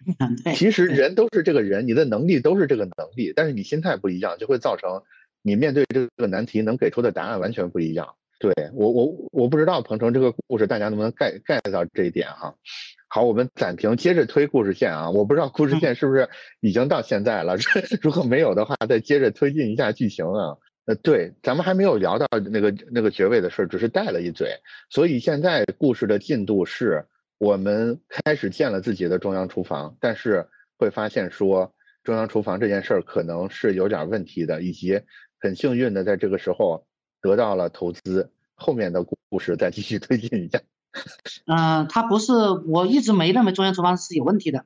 [0.53, 5.01] 其实人都是这个人，你的能力都是这个能力，但是你心态不一样，就会造成
[5.41, 8.13] 你面对这个难题能给出的答案完全不一样。
[8.39, 12.55] 对我我我不知道鹏程这个故事大家能不能 get get 到这一点哈。
[13.07, 15.09] 好，我们暂停，接着推故事线啊。
[15.09, 17.55] 我不知道故事线是不是已经到现在了，
[18.01, 20.57] 如果没有的话，再接着推进一下剧情啊。
[20.85, 24.57] 呃，对，咱们还没有聊到那个那个爵位的事，只是带了一嘴。
[24.89, 27.05] 所以现在故事的进度是，
[27.39, 30.47] 我们开始建了自己的中央厨房，但是
[30.77, 31.73] 会发现说
[32.03, 35.01] 中央厨房这件事儿可能是有点问题的，以及
[35.39, 36.85] 很幸运的在这个时候
[37.21, 38.31] 得到了投资。
[38.59, 40.59] 后面的故事再继续推进一下。
[41.45, 42.33] 嗯， 他不是，
[42.65, 44.65] 我一直没认为中央厨房是有问题的，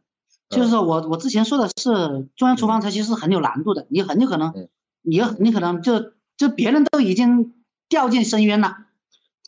[0.50, 4.54] 就是说我我之前说的是中央厨房它其实是很有难度的，你很有可能，
[5.02, 7.54] 你你可能就就别人都已经
[7.90, 8.78] 掉进深渊了，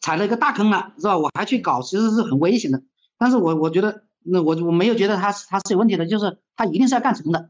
[0.01, 1.17] 踩了一个大坑了，是吧？
[1.17, 2.83] 我还去搞，其实是很危险的。
[3.17, 7.49] 但是我我觉得，那我我没有觉得他是他是有问题的，就是他一定是要干成的。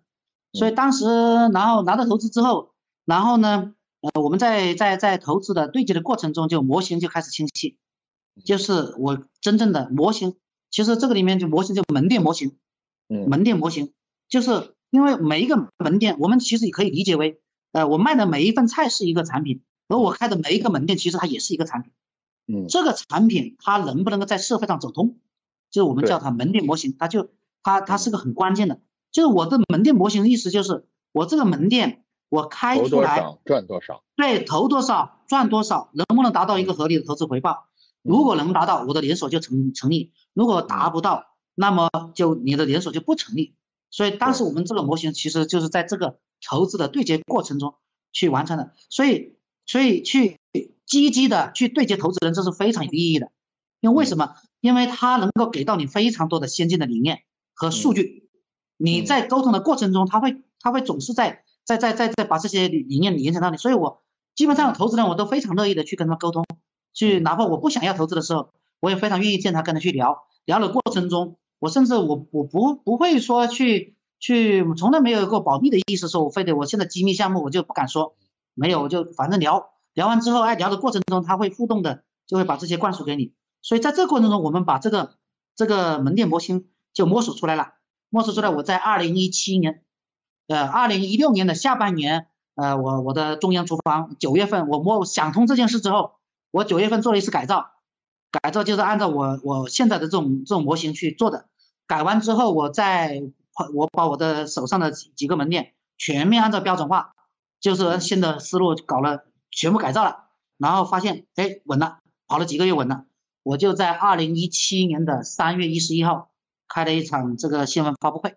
[0.51, 1.07] 所以当时
[1.51, 2.69] 然后拿到投资之后，
[3.05, 3.73] 然后呢，
[4.03, 7.77] 呃，我们在在在投资的对接的过程中，就模型就开始清晰。
[8.43, 10.35] 就是我真正的模型，
[10.69, 12.57] 其实这个里面就模型就门店模型，
[13.07, 13.93] 嗯，门店模型，
[14.27, 17.39] 就是因为每一个门店，我们其实也可以理解为，
[17.71, 21.91] 呃，我卖的每一份菜是一个产品，而我开的每一个门店其实它也是一个产品，
[22.47, 25.17] 嗯，这个产品它能不能够在社会上走通，
[25.71, 27.29] 就是我们叫它门店模型，它就
[27.61, 28.81] 它它是个很关键的，
[29.11, 32.02] 就是我的门店模型的意思就是我这个门店
[32.33, 37.67] 我开出来赚多少，对，投多少赚多少，能不能达到一个合理的投资回报？
[38.01, 43.53] 如果能达到，我的连锁就成成立；如果达不到，那么就你的连锁就不成立。
[43.91, 47.75] 所以当时我们这个模型其实就是在这个投资的对接过程中
[48.11, 48.73] 去完成的。
[48.89, 49.35] 所以，
[49.67, 50.39] 所以去
[50.87, 53.31] 积极的去对接投资人，这是非常有意义的。
[53.79, 54.33] 因为为什么？
[54.59, 57.19] 因为他能够给到你非常多的先进的理念
[57.53, 58.27] 和数据。
[58.77, 63.57] 你在沟通的过程中，他会他会总是在在在在在把这些理念影响到你。
[63.57, 64.01] 所以我
[64.35, 66.45] 基本上投资人我都非常乐意的去跟他沟通。
[66.93, 78.15] 去，哪怕我不想要投资的时候，我也非常愿意见他，跟他去聊聊的过程中，我甚至我我不不会说去去，从来没有过保密的意思，说我非得我现在机密项目我就不敢说，
[78.53, 83.33] 没有我，就反正聊聊完之后，哎，聊的过程中他会互动的，就会把这些灌输给你。
[83.63, 85.15] 所以在这个过程中，我们把这个
[85.55, 87.73] 这个门店模型就摸索出来了，
[88.09, 88.49] 摸索出来。
[88.49, 89.83] 我在二零一七年，
[90.47, 96.15] 呃，二零一六年的下半年，呃，我我的中央厨房九月份我摸想通这件事之后。
[96.55, 97.71] 我九月份做了一次改造，
[98.29, 101.47] 改造就是按照我我现在的这种这种模型去做的。
[101.87, 103.23] 改完之后，我再
[103.73, 107.15] 我把我的手上的几几个门店全面按照标准化，
[107.59, 110.25] 就是新的思路搞了，全部改造了，
[110.59, 111.97] 然后发现哎稳了，
[112.27, 113.05] 跑了几个月稳了。
[113.41, 116.29] 我就在二零一七年的三月一十一号
[116.67, 118.35] 开了一场这个新闻发布会，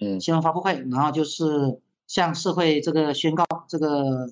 [0.00, 4.28] 嗯，新闻发布会，然后就是向社会这个宣告这个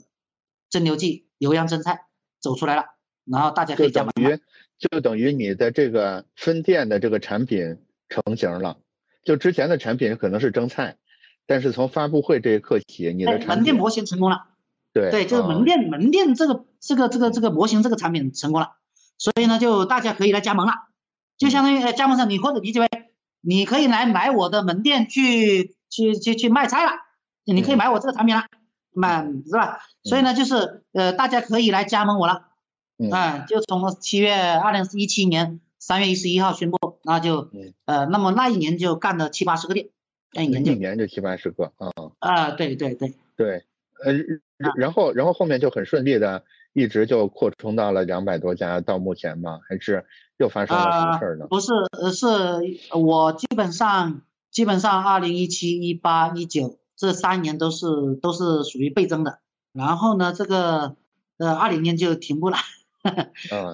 [0.70, 2.06] 蒸馏剂油阳蒸菜
[2.40, 2.84] 走出来了。
[3.24, 4.40] 然后大家可以就等于
[4.78, 7.78] 就等于你的这个分店的这个产品
[8.08, 8.78] 成型了，
[9.24, 10.96] 就之前的产品可能是蒸菜，
[11.46, 14.48] 但是从发布会这一刻起，你的门店模型成功了。
[14.92, 15.10] 对。
[15.10, 18.72] 对，就是门店门店这个这个这个这个模型这个产品成功了，
[19.18, 20.72] 所以呢，就大家可以来加盟了，
[21.38, 22.88] 就相当于加盟商你或者理解为
[23.42, 26.92] 你可以来买我的门店去去去去卖菜了，
[27.44, 28.44] 你可以买我这个产品了，
[28.94, 29.80] 买是吧？
[30.02, 32.48] 所以呢，就是呃大家可以来加盟我了。
[32.98, 37.50] 嗯，就从七月二零一七年三月一十一号宣布，那就
[37.84, 39.88] 呃，那么那一年就干了七八十个店，
[40.32, 40.72] 那一年就。
[40.72, 41.90] 一年就七八十个啊。
[42.20, 43.14] 啊，对对对。
[43.36, 43.64] 对，
[44.04, 44.12] 呃，
[44.76, 46.44] 然后然后后面就很顺利的，
[46.74, 49.58] 一直就扩充到了两百多家，到目前嘛？
[49.68, 50.06] 还是
[50.42, 51.46] 又发生了什么事呢？
[51.48, 52.26] 不是，呃，是
[52.98, 59.38] 我基本上基本上二零一七、一八、一九这三年都是都是属于倍增的，
[59.72, 60.96] 然后呢，这个
[61.38, 62.56] 呃二零年就停步了。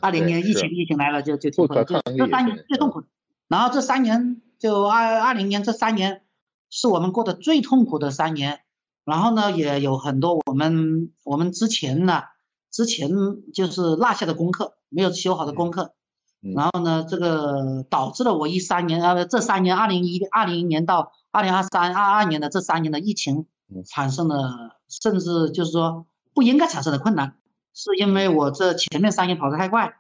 [0.00, 3.02] 二零年疫情疫情来了就就停步了，就这三年最痛苦。
[3.48, 6.22] 然后这三年就二二零年这三年
[6.70, 8.60] 是我们过得最痛苦的三年。
[9.04, 12.22] 然后呢，也有很多我们我们之前呢
[12.70, 13.10] 之前
[13.54, 15.94] 就是落下的功课没有修好的功课。
[16.40, 23.46] 然后呢，这个导致了我一三年呃这三年二零一二零年到二零二三二二年的这三年的疫情
[23.86, 27.34] 产生了甚至就是说不应该产生的困难。
[27.74, 29.94] 是因为我这前面三年跑得太快，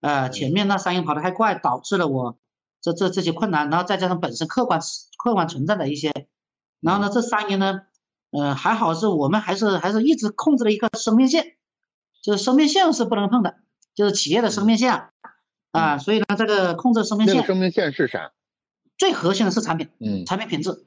[0.00, 2.38] 呃，前面那三年跑得太快，导致了我
[2.80, 4.78] 这这这些困难，然后再加上本身客观
[5.16, 6.12] 客观存在的一些，
[6.80, 7.80] 然后呢，这三年呢，
[8.30, 11.56] 呃，还好是我们还是还是一直控制了一个生命线，
[12.22, 13.56] 就是生命线是不能碰的，
[13.96, 15.10] 就是企业的生命线啊，
[15.98, 18.32] 所以呢，这个控制生命线，生命线是啥？
[18.96, 20.24] 最核心的是产品，嗯。
[20.24, 20.86] 产品品质，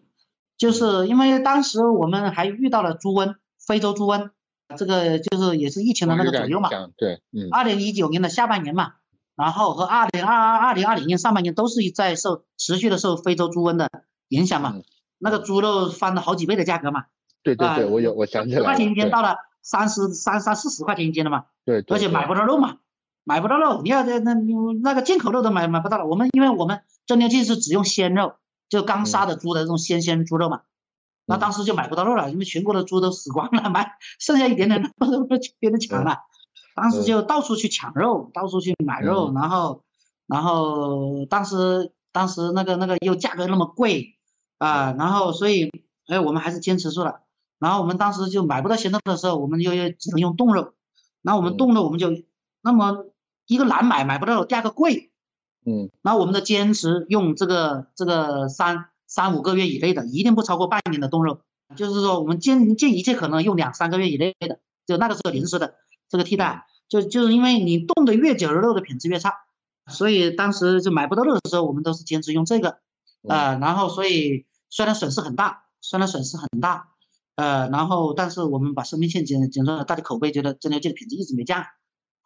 [0.57, 4.29] 就是因为当时我们还遇到了猪瘟，非洲猪瘟，
[4.77, 8.93] 这个就是也是疫情的那个左右嘛，对，嗯，二零一九年的下半年嘛，
[9.35, 13.89] 然后和二零二二二零二零年上半年都是在受持续的受非洲猪瘟的
[14.29, 14.75] 影响嘛，
[15.19, 17.05] 那个猪肉翻了好几倍的价格嘛，
[17.43, 22.77] 对对对，我有我想起来了，十块钱一斤到了三十三三四十块钱一斤了嘛，对，而且买不到肉嘛。
[23.27, 24.33] 买不到肉，你要那那
[24.81, 26.05] 那个进口肉都买买不到了。
[26.05, 28.35] 我们因为我们蒸馏器是只用鲜肉，
[28.69, 30.61] 就刚杀的猪的这种鲜鲜猪肉嘛，
[31.25, 36.19] 那当时就买不到肉了，因为全国的猪都死光了，买剩下一点点肉都被别人抢了。
[36.73, 39.83] 当时就到处去抢肉，到处去买肉，然后
[40.25, 44.15] 然后当时当时那个那个又价格那么贵
[44.57, 45.69] 啊，然后所以
[46.07, 47.23] 哎我们还是坚持住了。
[47.59, 50.71] 然后我们当时就买不到鲜肉的时候，我们就又只能用冻肉，
[51.23, 52.07] 然后我们冻肉我们就
[52.61, 53.03] 那么。
[53.47, 55.09] 一个难买买不到，第二个贵，
[55.65, 61.39] 嗯，那我们的坚持用这个这个三三五个月以内的，一定不超过半年的冻肉，
[61.75, 65.75] 就是说我们尽尽一切可能用两三个月以内的，就那个时候临时的
[66.09, 69.33] 这个替代，就就是因为你冻的越久，肉的品质越差，
[69.87, 72.79] 所以当时就买不到肉的时候，我们都是坚持用这个，
[73.27, 76.89] 呃，然后所以虽然损失很大，虽然损失很大，
[77.35, 81.65] 呃，然后但是我们把生命线减减了，大家口碑觉得蒸馏器的品质一直没降。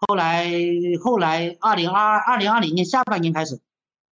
[0.08, 0.50] 后来，
[1.00, 3.60] 后来，二零二二零二零年下半年开始，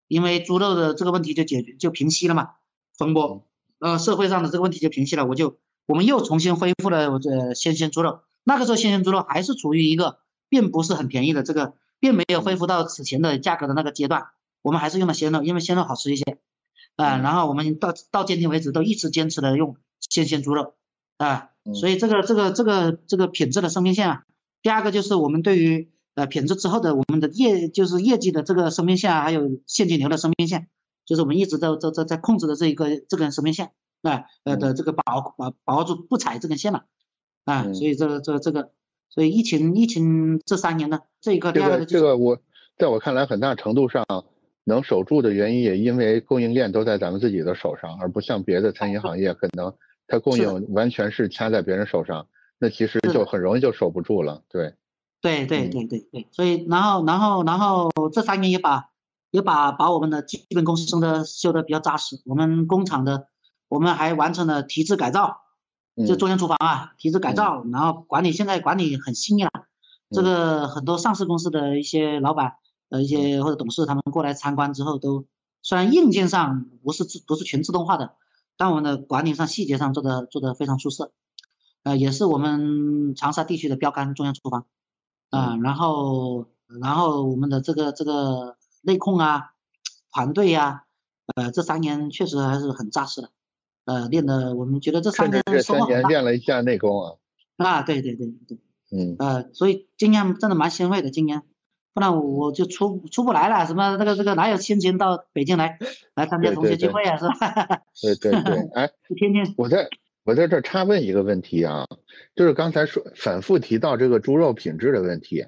[0.08, 2.52] 因为猪肉的这个问题就解决就平息了嘛，
[2.96, 3.44] 风波，
[3.80, 5.58] 呃，社会上的这个问题就平息了，我就
[5.88, 8.20] 我们又重新恢复了我这鲜鲜猪肉。
[8.44, 14.28] 那个时候鲜鲜猪肉还是处于一个并不是很便宜的这个，并没有恢复到此前的价格的那个阶段。
[14.62, 16.38] 我们还是用了鲜肉，因为鲜肉好吃一些，
[16.98, 20.76] 啊，然后我们到到今天为止都一直坚持的用鲜鲜猪肉，
[21.18, 24.24] 啊，所以这个这个这个这个品质的生命线啊。
[24.62, 30.68] 第二个就是我们对于呃品质之后的我们的业就是业绩的这个生命线，还有现金流的生命线，
[31.06, 33.72] 就是我们一直都在在在控制的这一个这根生命线，
[34.02, 36.86] 啊呃的这个保保把握住不踩这根线了，
[37.46, 38.72] 啊，所以这个这个这个，
[39.10, 42.38] 所以疫情疫情这三年呢，这一个第二个这个我
[42.78, 44.06] 在我看来很大程度上
[44.66, 49.74] 能守住的原因，也因为供应链都在咱们自己的手上，而不像别的餐饮行业可能
[50.06, 52.28] 它供应完全是掐在别人手上。
[52.60, 54.76] 那其实就很容易就守不住了，对，
[55.22, 58.90] 对对对对对，所以然后然后然后这三年也把
[59.32, 63.30] 也把把我们的基本功升的修的比较扎实，我们工厂的
[63.70, 65.42] 我们还完成了提质改造，
[66.06, 69.52] 就中央厨房啊提质改造，然后管理现在管理很细腻了，
[70.12, 72.56] 这个很多上市公司的一些老板
[72.90, 75.26] 呃一些或者董事他们过来参观之后都，
[75.62, 78.16] 虽然硬件上不是自不是全自动化的，
[78.58, 81.14] 但我们的管理上细节上做的做的非常出色。
[81.84, 84.66] 呃，也是我们长沙地区的标杆中央厨房，
[85.30, 86.48] 啊，然后
[86.82, 89.54] 然后我们的这个这个内控啊，
[90.12, 90.84] 团队呀，
[91.36, 93.30] 呃，这三年确实还是很扎实的，
[93.86, 97.14] 呃，练的我们觉得这三年这三年练了一下内功啊，
[97.58, 98.58] 啊，对对对对，
[98.92, 101.44] 嗯，呃，所以今年真的蛮欣慰的，今年，
[101.94, 105.80] 不然我就出出不来了，什么这个这个哪有心情到北京来
[106.14, 107.82] 来参加同学聚会啊，是吧？
[108.02, 109.88] 对对对，哎， 天天我在。
[110.30, 111.88] 我在这插问一个问题啊，
[112.36, 115.44] 就是刚才说反复提到这个猪肉品质的问题，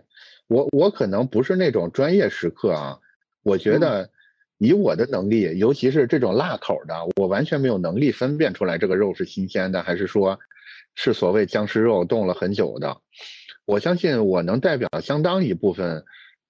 [0.48, 2.98] 我我可能不是那种专业食客啊，
[3.44, 4.10] 我觉得
[4.58, 10.40] 以我的能力，尤其是这种辣口的，我完全没有能力分辨出来这个肉是新鲜的还是说
[10.96, 12.98] 是所谓僵尸肉冻了很久的。
[13.66, 16.04] 我相信我能代表相当一部分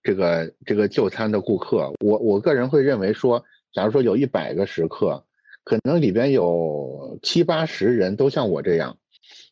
[0.03, 3.43] 这个这个就餐的顾客，我我个人会认为说，
[3.73, 5.25] 假如说有一百个食客。
[5.63, 8.97] 可能里边有七八十人都像我这样，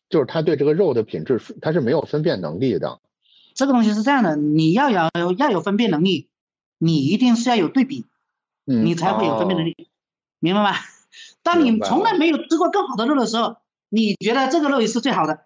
[0.08, 3.00] 就是他对这个肉的品质他是没有分辨能力的。
[3.54, 6.28] 这个东西是这样的，你要有要有分辨能力，
[6.78, 8.06] 你一定是要有对比，
[8.64, 9.88] 你才会有分辨能力，
[10.38, 10.76] 明白吗？
[11.42, 13.56] 当你从来没有吃过更好的肉的时候，
[13.88, 15.40] 你觉得这个肉也是最好的，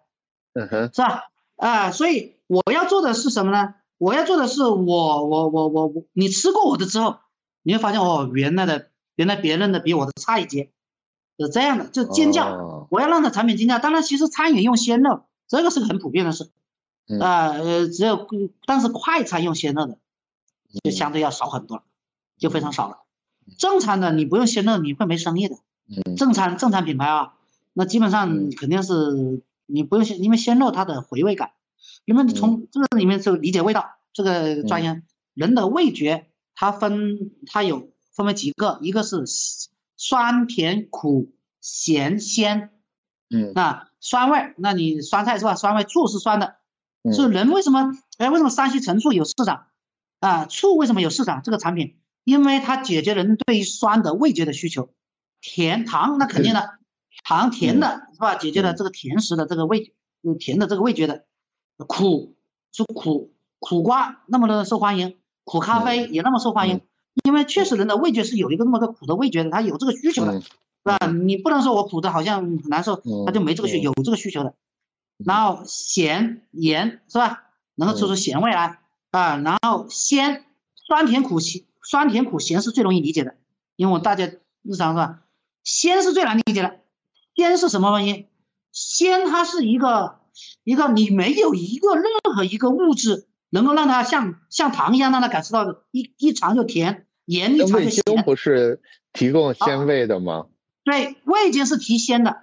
[0.55, 1.25] 嗯哼，是吧？
[1.57, 3.75] 啊，所以我要做的是什么呢？
[3.99, 7.17] 我要做的是我我我我我，你吃过我的之后，
[7.63, 8.89] 你会发现哦，原来的。
[9.17, 10.71] 原来别人的比我的差一截，
[11.39, 13.79] 是这样的，就尖叫，我要让他产品尖叫。
[13.79, 16.51] 当然，其实餐饮用鲜肉，这个是个很普遍的事，
[17.21, 18.27] 啊，呃，只有
[18.67, 19.99] 但是快餐用鲜肉的，
[20.83, 21.83] 就相对要少很多了，
[22.39, 22.99] 就非常少了。
[23.59, 25.57] 正常的你不用鲜肉，你会没生意的。
[26.17, 27.35] 正餐正餐品牌啊，
[27.73, 31.53] 那基本上肯定是你不用鲜，因为鲜肉它的回味感，
[32.05, 35.03] 因为从这个里面就理解味道，这个专业
[35.35, 37.94] 人的味觉它分它有。
[38.15, 39.25] 分为几个，一个是
[39.97, 42.71] 酸甜苦咸鲜，
[43.31, 45.55] 嗯，那酸味，那你酸菜是吧？
[45.55, 46.57] 酸味，醋是酸的，
[47.13, 47.91] 是人为什么？
[48.19, 49.67] 哎，为什么山西陈醋有市场？
[50.21, 51.43] 啊，醋为什么有市场？
[51.43, 54.91] 这个产品因为它解决人对于酸的味觉的需求，
[55.41, 56.79] 甜糖那肯定的，
[57.25, 58.37] 糖甜的是吧？
[58.37, 61.27] 解决了这个甜食的这个味，有甜的这个味觉的，
[61.77, 62.37] 苦
[62.73, 66.81] 是苦苦瓜那么的受欢迎，苦咖啡也那么受欢迎，
[67.23, 70.49] 因为确实人的味觉是有一个那么个苦的味觉的，他有这个需求的，是
[70.83, 70.99] 吧？
[71.07, 74.55] 你不能说我苦的好像很难受，他就没这个需有这个需求的。
[75.19, 77.45] 然后咸盐是吧？
[77.77, 78.81] 能够吃出咸味来
[79.13, 79.37] 啊。
[79.37, 83.37] 然后鲜酸甜苦咸酸甜苦咸是最容易理解的，
[83.77, 84.27] 因为我大家
[84.63, 85.21] 日常是吧？
[85.63, 86.81] 鲜是最难理解的。
[87.37, 88.27] 鲜是什么东西？
[88.73, 90.19] 鲜它是一个
[90.65, 92.05] 一个你没有一个任
[92.35, 98.03] 何一个物质能够让它像像糖一样让它感受到一一尝就甜，盐一尝就咸。
[98.25, 98.83] 不是
[99.15, 100.47] 提供鲜味的吗？
[100.85, 102.43] 对，味精是提鲜的，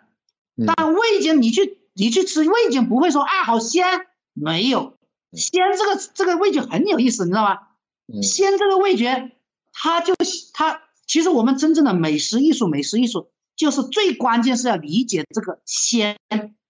[0.65, 1.77] 但味精你去。
[1.93, 3.85] 你去吃味精不会说啊好鲜，
[4.33, 4.97] 没有
[5.33, 7.57] 鲜这个这个味觉很有意思，你知道吗？
[8.23, 9.33] 鲜这个味觉，
[9.73, 10.15] 它就
[10.53, 16.17] 它其实我们真正的美食艺术，美食艺术就是最关键是要理解这个鲜。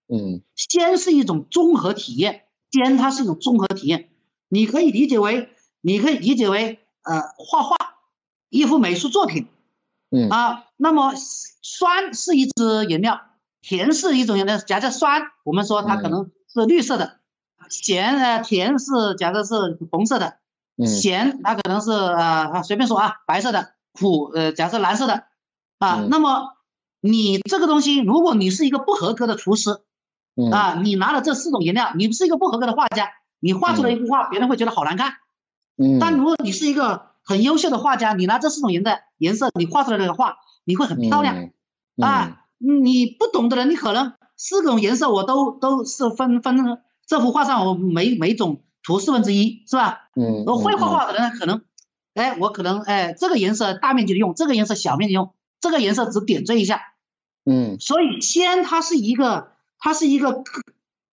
[0.08, 4.10] 嗯，鲜是一种综合体验，鲜它是一种综合体验，
[4.54, 5.50] 你可以理解为
[5.80, 7.78] 你可以理解为呃画画，
[8.50, 9.48] 一幅美术作品。
[10.10, 13.22] 嗯啊，那么酸是一支颜料。
[13.62, 17.20] 甜是一种颜料，假设酸，我们说它可能是绿色的；
[17.70, 20.40] 咸呃甜是假设是红色的；
[20.86, 25.26] 咸它可能是呃随便说啊白色的；苦呃假设蓝色的
[25.78, 26.04] 啊。
[26.10, 26.58] 那么
[27.00, 29.82] 你这个东西，如果你是一个不合格的厨师
[30.52, 33.12] 啊，你拿了这四种颜料，你是一个不合格的画家，
[33.42, 35.16] 你画出来一幅画，别人会觉得好难看。
[35.76, 36.00] 嗯。
[36.00, 41.50] 但如果你是一个很优秀的画家，你拿这四种颜的颜色，你画出来这个画，你会很漂亮
[42.02, 42.38] 啊。
[42.58, 50.10] 你不懂的人，你可能四种颜色我都都是分分这幅画上我每每种涂四分之一是吧？
[50.16, 51.62] 嗯，我会画画的人可能，
[52.14, 56.82] 哎，我可能哎这个颜色大面积的用，这个颜色小面积用，这个颜色只点缀一下，
[57.46, 60.44] 嗯，所以鲜它是一个它是一个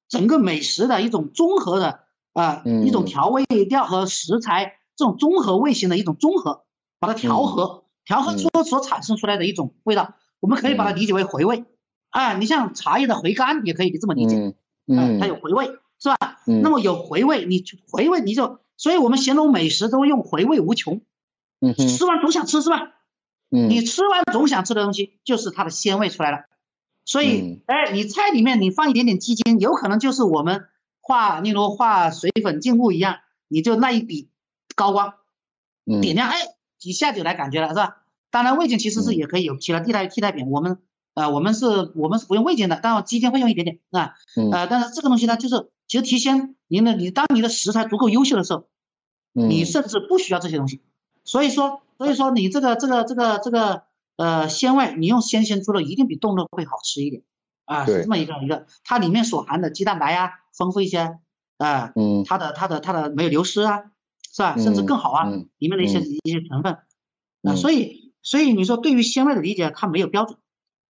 [0.09, 6.64] 整个美食的一种综合的啊一种调味料和食材这种综合味型的一种综合，
[6.98, 10.14] 把它调和调和出所产生出来的一种味道。
[10.40, 11.64] 我们可以把它理解为回味，
[12.10, 14.55] 啊，你像茶叶的回甘也可以这么理解，
[14.86, 15.66] 嗯，它有回味
[15.98, 16.38] 是吧？
[16.62, 21.00] 那么有回味，你回味你就，所以我们形容美食都用回味无穷，
[21.60, 22.92] 嗯吃完总想吃是吧？
[23.50, 26.44] 嗯，你吃完总想吃的东西就是它的鲜味出来了，
[27.05, 30.66] 所以，哎，你菜里面你放一点点鸡精，有可能就是我们
[31.09, 33.16] 画，例如画水粉静物一样，
[33.48, 34.28] 你就那一笔
[34.76, 35.14] 高光，
[36.02, 36.36] 点亮，哎，
[36.82, 38.02] 一下就来感觉了是吧？
[38.30, 40.51] 当然，味精其实是也可以有其他替代替代品。
[40.51, 40.78] 我们
[41.14, 41.64] 呃，我们是
[41.97, 44.14] 我们是不用味精的，但鸡精会用一点点啊。
[44.52, 48.68] 呃，但是这个东西呢，就是其实提鲜，您的你当你的食材足够优秀的时候，
[49.32, 50.82] 你甚至不需要这些东西。
[51.24, 53.85] 所以说，所以说你这个这个这个这个
[54.16, 57.22] 呃鲜味，你用鲜鲜猪肉一定比冻肉会好吃一点
[57.64, 57.86] 啊。
[57.86, 61.18] 是这么一个一个，它里面所含的鸡蛋白呀丰富一些
[61.56, 63.85] 啊，嗯，它的它的它的没有流失啊，
[64.35, 64.59] 是吧？
[64.59, 66.76] 甚至更好啊，里面的一些一些成分
[67.44, 68.06] 啊，所以。
[68.20, 70.36] 所以你说对于鲜味的理解，它没有标准，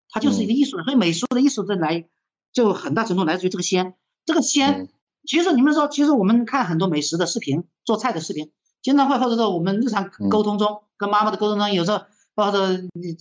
[0.09, 0.82] 它就是一个艺术。
[0.82, 2.09] 所以美术的艺术在来，
[2.53, 3.95] 就很大程度来自于这个鲜。
[4.24, 4.89] 这个鲜，
[5.24, 8.51] 其实你们说，其实我们看很多美食的视频，做菜的视频，
[8.82, 12.01] 经常会或者说我们日常沟通中，跟妈妈的沟通中，有时候
[12.35, 13.16] 或者你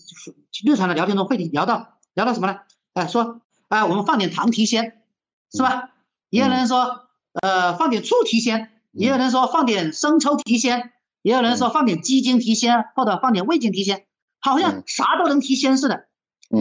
[0.66, 2.62] 日常的聊天中会聊到聊到什么呢？
[2.94, 5.04] 哎，说哎，我们放点糖提鲜，
[5.52, 5.92] 是吧？
[6.30, 7.08] 也有人说，
[7.42, 10.92] 呃，放点醋提鲜，也有人说放点生抽提鲜，
[11.22, 14.06] 也有人说放点鸡精提鲜，或者放点味精提鲜。
[14.40, 16.06] 好像啥都能提鲜似的，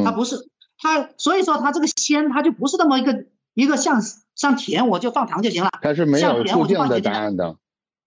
[0.04, 0.48] 它不是，
[0.78, 4.00] 它所以说它这个鲜，它就不是那么一个一个像
[4.34, 5.70] 像甜，我就放糖就行了。
[5.82, 7.56] 它是没有固定的答案的。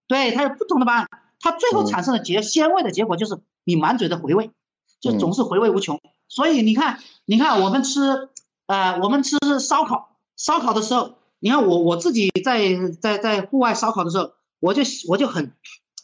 [0.07, 1.07] 对，它有不同的答案，
[1.40, 4.49] 它最后产生的结鲜味的结果就是你满嘴的回味，
[4.99, 6.02] 就总是回味无穷。
[6.27, 8.30] 所以你看，你看我们吃，
[8.65, 15.53] 呃，我们吃烧烤，烧烤的时候，你看我我自己在在在户外烧烤的时候，我就我就很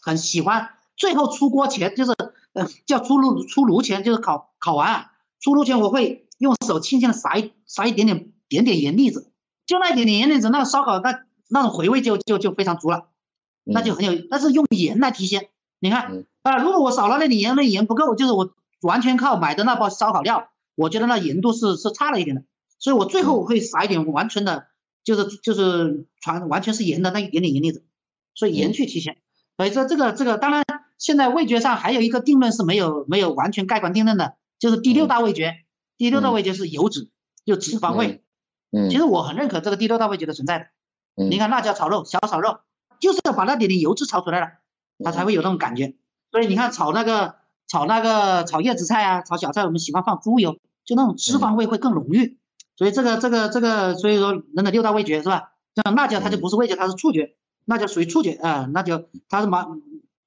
[0.02, 2.14] 很喜欢，最后出锅前就是。
[2.56, 9.30] 呃，叫出炉出炉前就是烤烤完啊，出炉前我会用手轻轻的撒一撒一点点点点盐粒子，
[9.66, 13.08] 就那一点点盐粒子，那个烧烤那那种回味就就就非常足了，
[13.66, 14.26] 那就很有。
[14.32, 15.50] 但是用盐来提鲜，
[15.82, 18.54] 你看啊，如果我少了那点盐，那盐不够，就是我
[18.84, 22.44] 完全靠买的那包烧烤料，我觉得那盐度是是差了一点的，
[22.80, 24.68] 所以我最后我会撒一点完全的，
[25.06, 27.86] 就是就是传完全是盐的那一点点盐粒子，
[28.34, 29.16] 所以盐去提鲜。
[29.56, 30.66] 所以说这个这个当然。
[30.98, 35.54] 现在味觉上还有一个定论是没有没有完全盖棺定论的，就是第六大味觉。
[35.98, 37.10] 第六大味觉是油脂，
[37.44, 38.24] 就脂肪味。
[38.72, 40.66] 嗯，其实我很认可这个第六大味觉的存在的。
[41.18, 42.60] 嗯，你看辣椒炒肉、小炒肉，
[43.02, 44.48] 就是要把那点点油脂炒出来了，
[45.04, 45.96] 它才会有那种感觉。
[46.32, 47.36] 所以你看炒那个
[47.68, 52.38] 炒那个炒叶子菜啊，炒小菜，我们喜欢放猪油，就那种脂肪味会更浓郁。
[52.78, 55.54] 所以这个这个这个，所以说人的六大味觉是吧？
[55.76, 57.36] 像辣椒它就不是味觉，它是触觉，
[57.66, 59.68] 辣椒属于触觉啊，辣椒它是麻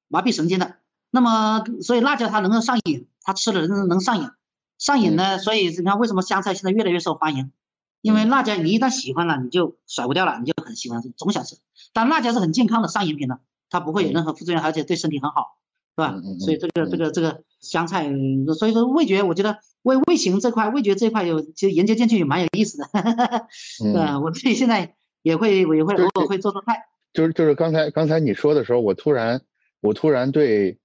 [0.08, 0.76] 麻痹神经的。
[1.10, 4.28] 那么所以辣椒它能够上瘾，它吃了人能上瘾，
[4.78, 7.50] 上瘾呢，所以你看为什么香菜现在越来越受欢迎？
[8.00, 11.56] 因为辣椒你一旦喜欢了，你就甩不掉了，你就很喜欢，总想吃。
[11.92, 15.58] 但辣椒是很健康的上瘾品的，它不会有任何副作用，而且对身体很好，
[15.96, 16.14] 是吧？
[16.40, 18.08] 所以这个这个这个香菜，
[18.58, 22.86] 所以说味觉，我觉得味味型这块，味觉这块有其实研究进去也蛮有意思的，
[23.50, 24.20] 是 吧？
[24.20, 26.84] 我自己现在也会我也会偶尔会做做菜。
[27.12, 29.40] 就是就是刚才刚才你说的时候，我突然
[29.80, 30.78] 我突然对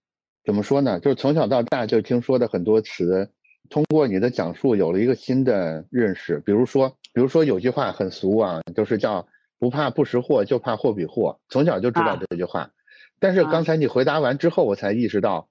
[0.45, 0.99] 怎么说呢？
[0.99, 3.29] 就是从小到大就听说的很多词。
[3.69, 6.43] 通过你的讲述，有了一个新的认识。
[6.45, 9.25] 比如说，比如说有句话很俗啊，就是叫
[9.57, 11.39] “不怕不识货，就怕货比货”。
[11.47, 12.71] 从小就知道这句话，
[13.19, 15.47] 但是刚才你回答完之后，我才意识到，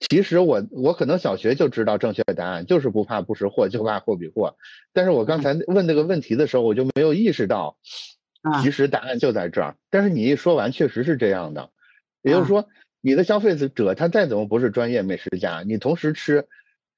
[0.00, 4.56] 其实我我可能小学就知道正确答案，就是不怕不识货，就怕货比货。
[4.92, 7.76] 但是我刚才问那个问题的时候，我就没有意识到，
[8.62, 9.76] 其实答案就在这儿。
[9.90, 11.70] 但是你一说完，确实是这样的。
[12.22, 12.68] 也就是说，
[13.00, 16.46] 你的消费者他再怎么不是专业美食家，你同时吃。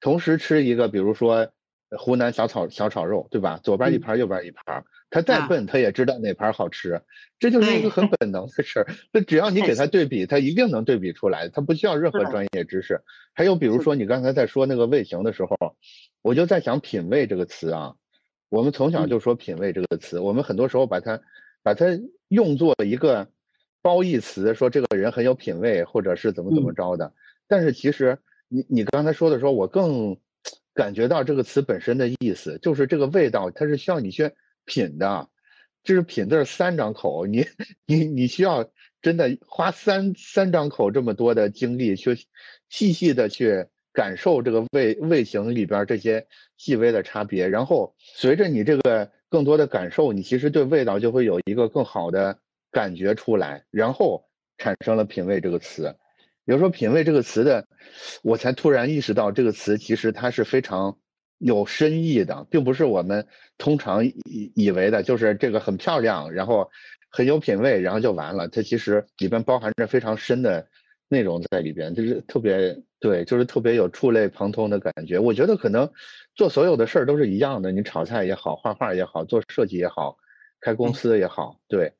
[0.03, 1.51] 同时吃一个，比如说
[1.95, 3.59] 湖南小炒小炒肉，对吧？
[3.61, 6.99] 左边一盘，右边一盘，他再笨，他也知道哪盘好吃，
[7.37, 8.87] 这就是一个很本能的事儿。
[9.11, 12.99] 那只要你给他对比，他一定能对比出来，他不需要任何专业知识。
[13.33, 15.75] 还有比如说你刚才在说那个味型的时候，
[16.23, 17.93] 我就在想“品味”这个词啊，
[18.49, 21.21] 我们从小就说“品味”这个词，我们很多时候把它
[21.61, 21.85] 把它
[22.29, 23.27] 用作一个
[23.83, 27.13] 褒义词，说这个人很有品味，或者是怎么怎么着的。
[27.47, 28.17] 但是其实。
[28.53, 30.17] 你你刚才说的时候，我更
[30.73, 34.29] 感觉到这个词本身的意思，就是这个味道它是需要你去
[34.71, 35.27] 品的，
[35.83, 37.45] 就是品字三张口，你
[37.85, 38.71] 你你需要
[39.01, 42.15] 真的花三三张口这么多的精力去
[42.69, 46.25] 细细的去感受这个味味型里边这些
[46.55, 52.39] 细微的差别，然后随着你这个更多的感受，你其实对味道就会有一个更好的
[52.71, 54.23] 感觉出来，然后
[54.57, 55.93] 产生了品味这个词。
[56.45, 57.67] 比如说“品味”这个词的，
[58.23, 60.97] 我才突然意识到这个词其实它是非常
[61.41, 63.25] 有深意的，并不是我们
[63.57, 66.69] 通常以以为的，就是这个很漂亮，然后
[67.09, 68.47] 很有品味，然后就完了。
[68.47, 70.67] 它其实里边包含着非常深的
[71.09, 75.17] 内容在里边，就是特别对，就是特别有触类旁通的感觉。
[75.17, 75.91] 我觉得可能
[76.35, 80.17] 做所有的事儿都是一样的，你炒菜也好，画画也好，做设计也好，
[80.59, 81.93] 开公司也好，对。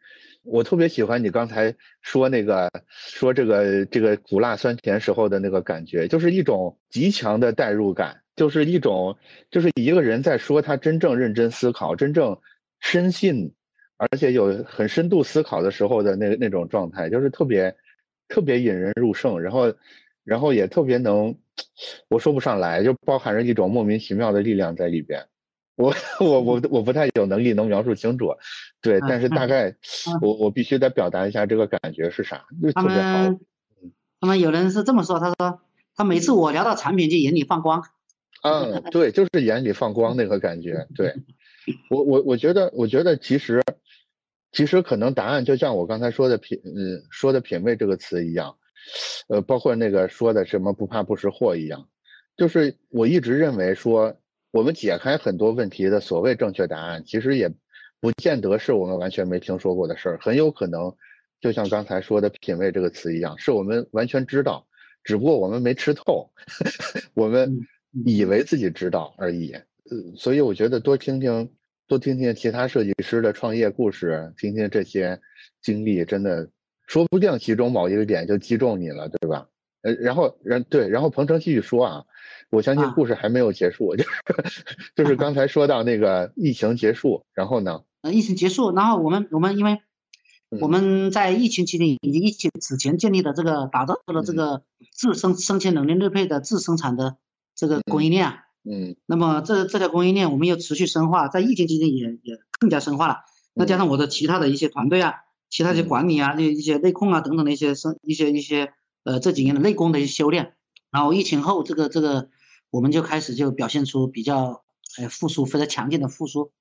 [0.44, 9.16] 我特别喜欢你刚才说那个说这个这个苦辣酸甜时候的那个感觉，就是一种极强的代入感，就是一种
[9.52, 12.36] 就是一个人在说他真正认真思考、真正
[12.80, 13.54] 深信，
[13.98, 17.76] 而且有很深度思考的时候的那那种状态，就是特别
[18.28, 19.72] 特别引人入胜，然后
[20.24, 21.38] 然后也特别能，
[22.10, 25.24] 我说不上来，就包含着一种莫名其妙的力量在里边。
[25.76, 28.34] 我 我我我不太有能力能描述清楚，
[28.82, 29.76] 对，但是大概
[30.20, 33.38] 我我必须得表达一下这个感觉是啥，就特别好。
[34.20, 35.62] 他们有人是这么说，他说
[35.96, 37.84] 他每次我聊到产品就眼里放光。
[38.48, 40.88] 嗯，对，就是眼里放光那个感觉。
[40.96, 41.14] 对，
[41.90, 43.64] 我我我觉得我觉得其实
[44.52, 48.58] 其实可能答案就像我刚才说的品嗯说的品味这个词一样，
[49.28, 51.88] 呃，包括那个说的什么不怕不识货一样，
[52.38, 54.18] 就是我一直认为说。
[54.54, 57.50] 我们解开很多问题的所谓正确答案，其实也
[58.02, 60.94] 不见得是我们完全没听说过的事儿，很有可能
[61.40, 64.68] 就像刚才说的“品味”这个词一样，是我们完全知道，
[65.06, 66.34] 只不过我们没吃透，
[67.16, 67.62] 我们
[68.06, 69.52] 以为自己知道而已。
[69.52, 71.52] 呃，所以我觉得多听听，
[71.88, 75.20] 多听听其他设计师的创业故事，听听这些
[75.62, 76.50] 经历，真的
[76.88, 79.48] 说不定其中某一个点就击中你了，对吧？
[79.82, 82.04] 呃，然后，然对，然后彭程继续说啊。
[82.50, 84.64] 我相信故事还没有结束，就是
[84.94, 87.82] 就是刚才说到那个疫情结束，然后呢？
[88.02, 89.80] 呃，疫情结束，然后我们我们因为
[90.60, 97.16] 我们在疫情期间以及疫情此前建立的这个打造了这个自生生鲜冷链热配的自生产的
[97.62, 103.18] 这个供应链啊，嗯，那么这这条供应链我们又持续深化，在疫情期间也也更加深化了。
[103.54, 105.14] 那加上我的其他的一些团队啊，
[105.52, 108.74] 其他一些管理啊，那一些内控啊等等的一些生一些一些
[109.04, 110.56] 呃这几年的内功的一些修炼，
[110.90, 112.30] 然后疫情后这个这个。
[112.72, 114.64] 我们就开始就表现出比较
[114.98, 116.54] 呃复苏非常强劲的复苏。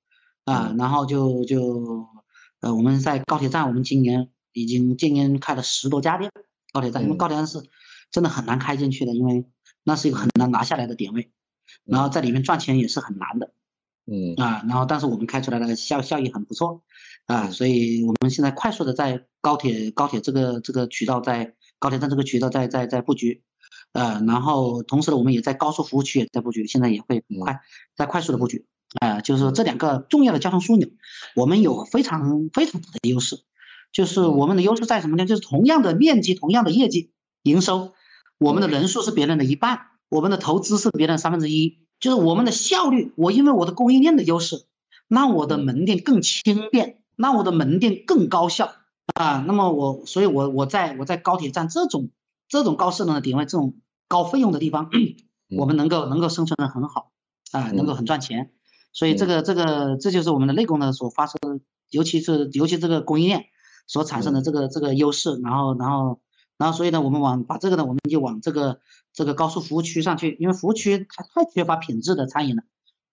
[0.44, 2.04] 啊，然后就就
[2.60, 6.28] 呃我们在高铁站，我们今年已经今年开了十多家店，
[6.72, 7.62] 高铁站，因为高铁站是
[8.10, 9.44] 真的很难开进去的，因为
[9.84, 11.30] 那是一个很难拿下来的点位，
[11.84, 13.52] 然后在里面赚钱也是很难的，
[14.06, 16.82] 嗯啊，然后但是我们开出来的效效益很不错
[17.26, 23.42] 啊，所以我们现在快速的在高铁高铁这个这个渠道在高铁站这个渠道在在在布局，
[23.92, 27.60] 呃，然后同时呢，我们也在高速服务区也在布局，现在也会快
[27.96, 28.66] 在快速的布局，
[29.00, 30.88] 啊，就是说这两个重要的交通枢纽，
[31.34, 33.44] 我们有非常非常大的优势，
[33.92, 35.24] 就是我们的优势在什么呢？
[35.24, 37.12] 就是同样的面积，同样的业绩，
[37.44, 37.92] 营收，
[38.40, 44.64] 我们的人数是别人的一半，我们的投资是别人三分之一，就是我们的效率，我因为我的供应链的优势，
[45.08, 48.72] 让我的门店更轻便，让我的门店更高效。
[49.14, 52.08] 啊，那么我，所以我我在我在高铁站这种
[52.48, 53.74] 这种高势能的点位，这种
[54.08, 54.88] 高费用的地方，
[55.54, 57.10] 我们能够能够生存的很好，
[57.52, 58.52] 啊，能够很赚钱，
[58.92, 61.60] 所以这个这个这就是我们的内功呢所发生，
[61.90, 63.46] 尤其是尤其这个供应链
[63.86, 66.20] 所产生的这个这个优势，然后然后
[66.60, 68.78] 然后所以呢，我们往把这个呢，我们就往这个
[69.12, 72.62] 这个高速服务区上去，因为服务区它太缺乏品质的餐饮了，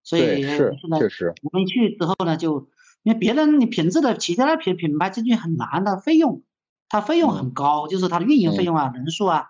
[0.04, 2.68] 所以是确实，我们去之后呢就。
[3.04, 6.44] 因为别人你品质的其他的品品牌进去很难的，费用，
[6.90, 9.46] 它费用很高，就是它的运营费用啊、人数啊。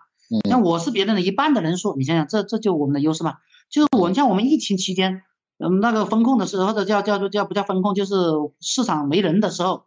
[0.48, 3.38] 像我是别人的一半的人数，你想想，这这就我们的优势嘛。
[3.68, 5.22] 就是我们像我们疫情期间，
[5.58, 8.14] 嗯，那个风控的时候，或者叫叫做叫不叫风控，就是
[8.60, 9.86] 市场没人的时候，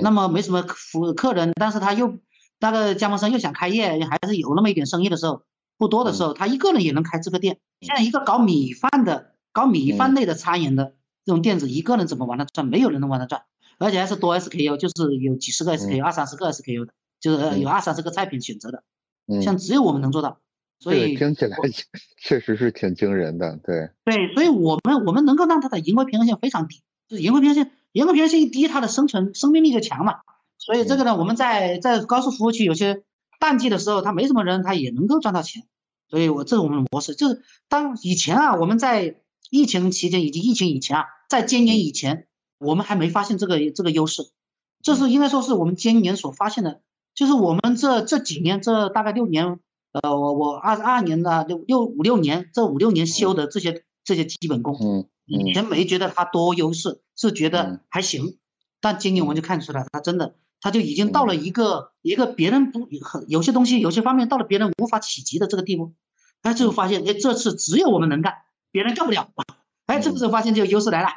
[0.00, 2.16] 那么没什么服客人，但是他又
[2.70, 5.42] 那个加盟商又想开业，还是有那么一点生意的时候，
[5.76, 7.58] 不多的时候，他一个人也能开这个店。
[7.80, 10.94] 像一个搞米饭的，搞米饭类的餐饮的。
[11.24, 12.66] 这种店子一个人怎么玩得转？
[12.66, 13.42] 没有人能玩得转，
[13.78, 18.84] 而且还是多 SKU，就是有几十个 SKU，二三十个 SKU 的，就是有二三十个菜品选择的。
[19.26, 20.38] 嗯，像只有我们能做到，
[20.78, 21.56] 所以听起来
[22.16, 23.58] 确实是挺惊人的。
[23.64, 30.20] 对对，所以我们我们能够让它的盈亏平衡性非常低，就是盈亏平衡性，盈亏平衡性一低，它的生存生命力就强嘛。
[30.64, 33.02] 所以这个呢，我们在在高速服务区有些
[33.40, 35.64] 淡季的时候，它没什么人，它也能够赚到钱。
[36.08, 39.16] 所以我这是我们的模式，就是当以前啊，我们在。
[39.50, 42.26] 疫情期间以及疫情以前啊，在今年以前，
[42.56, 44.30] 我们还没发现这个这个优势，
[44.82, 46.80] 这是应该说是我们今年所发现的，
[47.14, 49.60] 就是我们这这几年这大概六年，
[49.92, 58.38] 呃，我我二十二年的六六五六年这五六年修的这些这些基本功，嗯，以前没觉得它多优势，是觉得还行，
[58.80, 65.92] 但今年我们就看出来，它真的，它就已经到了一个一个别人不很有些东西有些方面到了别人无法企及的这个地步，
[66.40, 68.36] 哎，就发现哎，这次只有我们能干。
[68.70, 69.28] 别人干不了，
[69.84, 71.10] 哎，这个时候发现就优势来了，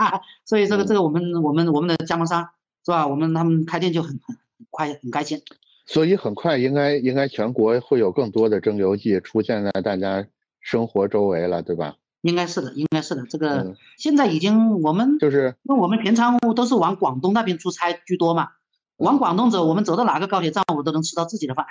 [0.44, 2.50] 所以这个这个我们我们我们的加盟商
[2.86, 3.08] 是吧？
[3.08, 5.42] 我们他们开店就很很很快很开心，
[5.86, 10.28] 所以很快应该应该全国会有更多的蒸馏剂出现在大家
[10.60, 11.96] 生活周围了，对吧？
[12.24, 13.24] 应该是的，应该是的。
[13.30, 18.50] 这个现在已经我们就是因为我们平常都是往广东那边出差居多嘛，
[18.98, 21.66] 往广东走，我们走到哪个高铁站，我都能吃到自己的饭。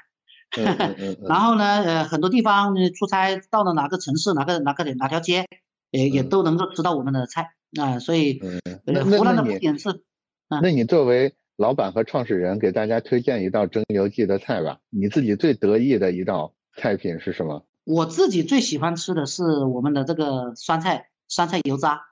[1.26, 5.46] 然后呢，呃，很多地方出差到了哪个城市，哪个哪个哪条街。
[5.90, 8.40] 也也都能够吃到我们的菜啊，所以
[8.84, 10.02] 湖南的特点是，
[10.48, 14.78] 那你作为老板和创始人，给大家推荐一道蒸馏记的菜吧。
[14.90, 17.64] 你自己最得意的一道菜品是什么？
[17.84, 22.02] 我自己最喜欢吃的是我们的这个酸菜酸菜油渣。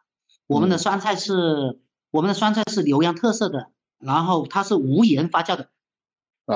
[0.47, 1.81] 我们的酸菜是
[2.13, 3.67] 我们的酸菜是浏阳特色的，
[4.03, 5.69] 然后它是无盐发酵的，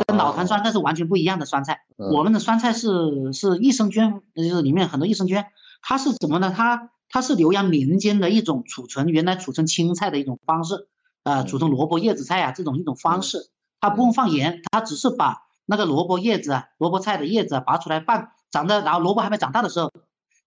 [0.07, 1.87] 跟老坛酸菜是完全不一样的酸菜。
[1.97, 5.43] 我们的酸菜是是益生菌，就是里面很多益生菌。
[5.81, 6.53] 它是怎么呢？
[6.55, 10.89] 它它是浏阳民间的一种储存，原来储存青菜的一种方式，
[11.23, 13.51] 呃，储存萝卜叶子菜啊这种一种方式，
[13.81, 19.93] 它不用放盐，它只是把那个萝卜叶子啊，萝卜菜的叶子拔出来拌，长的，然后萝卜还没长大的时候，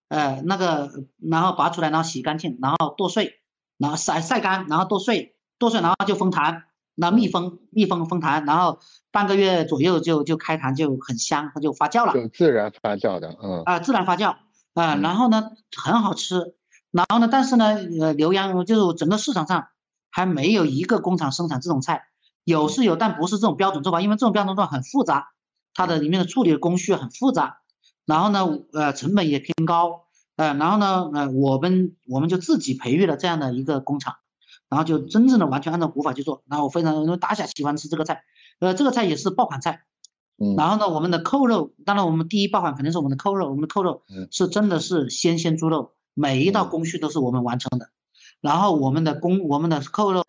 [0.10, 3.40] 呃，那个然后拔出来，然后洗干净，然后剁碎，
[3.78, 6.64] 然后晒晒干，然后剁碎，剁碎然后就封坛，
[7.00, 8.80] 那密封密封封坛，然后
[9.12, 14.36] 半个月左右就就开坛就很香，它就发酵了，就自然发酵的，嗯啊，自然发酵。
[14.76, 16.54] 啊，然后呢，很好吃，
[16.92, 19.68] 然后呢，但是呢，呃，浏阳就是整个市场上
[20.10, 22.04] 还没有一个工厂生产这种菜，
[22.46, 25.32] 有是有，但不是这种标准做法，因为这种标准做法很复杂，
[25.74, 27.58] 它的里面的处理的工序很复杂，
[28.06, 30.04] 然后呢，呃，成本也偏高，
[30.38, 34.16] 呃，然后呢，呃，我们我们就自己培育了这样的一个工厂，
[34.70, 38.24] 然后就真正的完全按照古法去做，然后我非常因为大侠喜欢吃这个菜，
[38.60, 39.84] 呃，这个菜也是爆款菜。
[40.56, 47.90] 然后呢，我们的扣肉，当然我们第一爆款肯定是我们的扣肉，我们的扣肉是真的是鲜鲜猪肉，每一道工序都是我们完成的。
[48.40, 50.24] 然后我们的工，我们的扣肉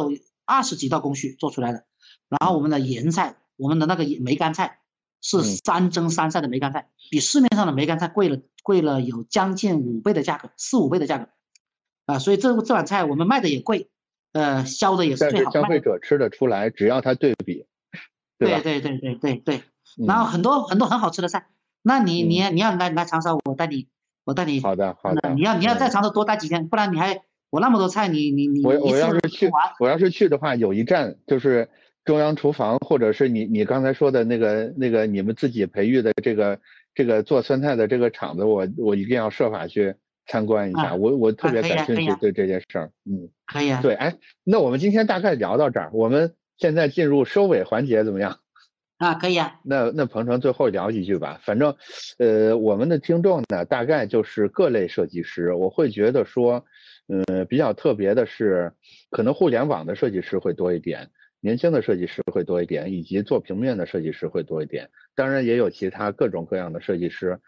[0.44, 1.84] 二十几道工序做出来的。
[2.28, 4.80] 然后我们的盐菜，我们的那个梅干菜
[5.20, 11.28] 是三蒸三晒的梅干菜，比市面上的梅干菜贵了贵了有将近五倍的价格，四五倍的价格。
[12.06, 13.90] 啊，所以这这碗菜我们卖的也贵，
[14.32, 15.50] 呃，销的也是最好。
[15.50, 17.66] 消费者吃得出来，只要他对比，
[18.38, 19.62] 对对对对对对。
[20.06, 21.46] 然后很多很多很好吃的菜，
[21.82, 23.88] 那你你你要来来长沙，我带你
[24.24, 24.60] 我带你。
[24.60, 25.34] 好的好的。
[25.34, 29.50] 你要你要在长沙多待几天，不然你还我那么多菜，你你你我我要是去
[29.80, 31.68] 我要是去的话，有一站就是
[32.04, 36.60] 中央厨房，或者是你你刚才说的那个那个你们自己培育的这个
[36.94, 39.96] 这个做酸菜的这个厂子，我我一定要设法去
[40.30, 40.94] 参观一下。
[40.94, 42.92] 我我特别感兴趣对这件事儿。
[43.04, 43.80] 嗯，可以啊。
[43.82, 48.38] 对，哎，那我们今天大概聊到这儿，我们现在进入收尾环节怎么样？
[48.98, 49.58] 啊，可以啊。
[49.64, 51.40] 那那鹏程最后聊几句吧。
[51.42, 51.74] 反正，
[52.18, 55.52] 呃，我们的听众呢，大概就是各类设计师。
[55.54, 56.64] 我会觉得说，
[57.26, 58.72] 呃，比较特别的是，
[59.10, 61.08] 可能互联网的设计师会多一点，
[61.40, 64.90] 年轻的设计师会多一点，以及做平面的设计师会多一点。
[65.14, 67.40] 当然，也有其他各种各样的设计师，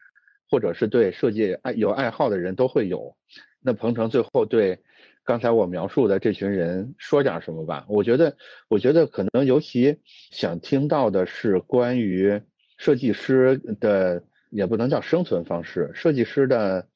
[0.52, 3.16] 或者是对设计爱有爱好的人都会有。
[3.60, 4.78] 那鹏程最后对。
[5.24, 7.86] 刚才我描述的这群人说点什么吧？
[7.88, 10.00] 我觉得，我觉得可能尤其
[10.32, 12.42] 想听到的是关于
[12.76, 16.88] 设计师的，也不能叫生存方式，设计师的，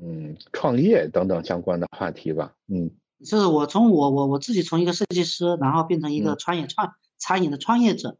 [0.00, 2.54] 嗯，创业等等相关的话题吧。
[2.68, 2.92] 嗯，
[3.24, 8.18] 就是我从我我我自己从一个设计师，然后变成一个创业创餐饮的创业者，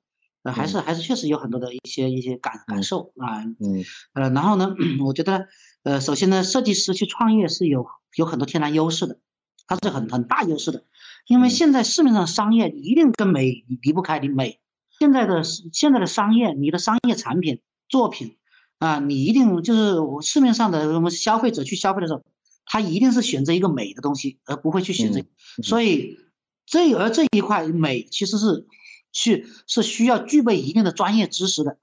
[0.48, 3.44] 呃，还是还是确实有很多的一些一些感感受啊。
[3.44, 3.84] 嗯，
[4.14, 5.46] 呃，然后呢， 我觉得，
[5.82, 9.18] 呃，首先呢，设计师去创业是有有很多天然优势的。
[9.66, 10.84] 它是很很大优势的，
[11.26, 14.60] 因为现在市面上商业一定跟美离不开你美。
[14.98, 18.38] 现在的现在的商业，你的商业产品作品
[18.78, 22.24] 啊，你一定就是我市面上的我们消费者去消费的时候，
[22.64, 25.20] 他一定是选择一个美的东西，而不会去选择。
[25.62, 26.16] 所以
[26.64, 28.66] 这而这一块美其实是
[29.12, 31.78] 去是需要具备一定的专业知识的。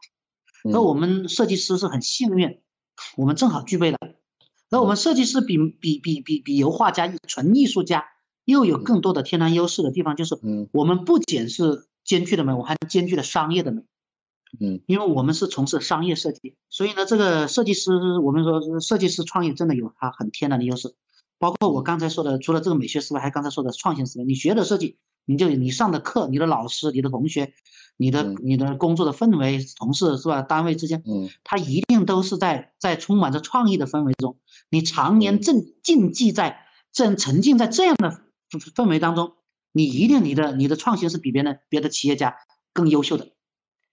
[0.74, 2.60] 而我们设计师是很幸运，
[3.18, 3.98] 我们正好具备了。
[4.72, 8.06] 而我们设计师比比比比比油画家、纯艺术家
[8.46, 13.84] 又有更多的天然优势的地方，就是，嗯，我们不仅是兼具的美，我还兼具了商业的美，
[14.60, 20.96] 嗯，因为我们是从事商业设计，所以呢，这个设计师，我们说设计师创业真的有它很天然的优势，
[21.38, 27.54] 包括我刚才说的，除了这个美学思维，还刚才说的创新思维，你学的设计，你就你上的课，你的老师，你的同学。
[27.98, 30.42] 你的你的工作的氛围，同事是吧？
[30.42, 34.38] 单位之间，嗯，他一定都是在在充满着创意的氛围中。
[34.70, 38.20] 你常年正浸浸在正沉浸在这样的
[38.76, 39.36] 氛围当中，
[39.72, 42.36] 你一定你的你的创新是比别人别的企业家
[42.74, 43.30] 更优秀的，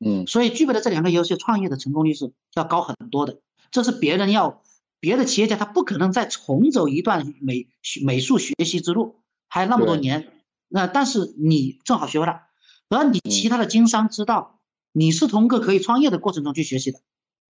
[0.05, 0.27] 嗯。
[0.27, 3.39] 所以具备了这两个优势，创业的成功率是要高很多的。
[3.71, 4.65] 这是别人要
[4.99, 7.69] 别的企业家他不可能再重走一段美
[8.05, 10.29] 美术学习之路，还有那么多年。
[10.73, 12.41] 那但是你正好学会了。
[12.89, 14.61] 而你其他的经商知道，
[14.93, 17.01] 你是通过可以创业的过程中去学习的，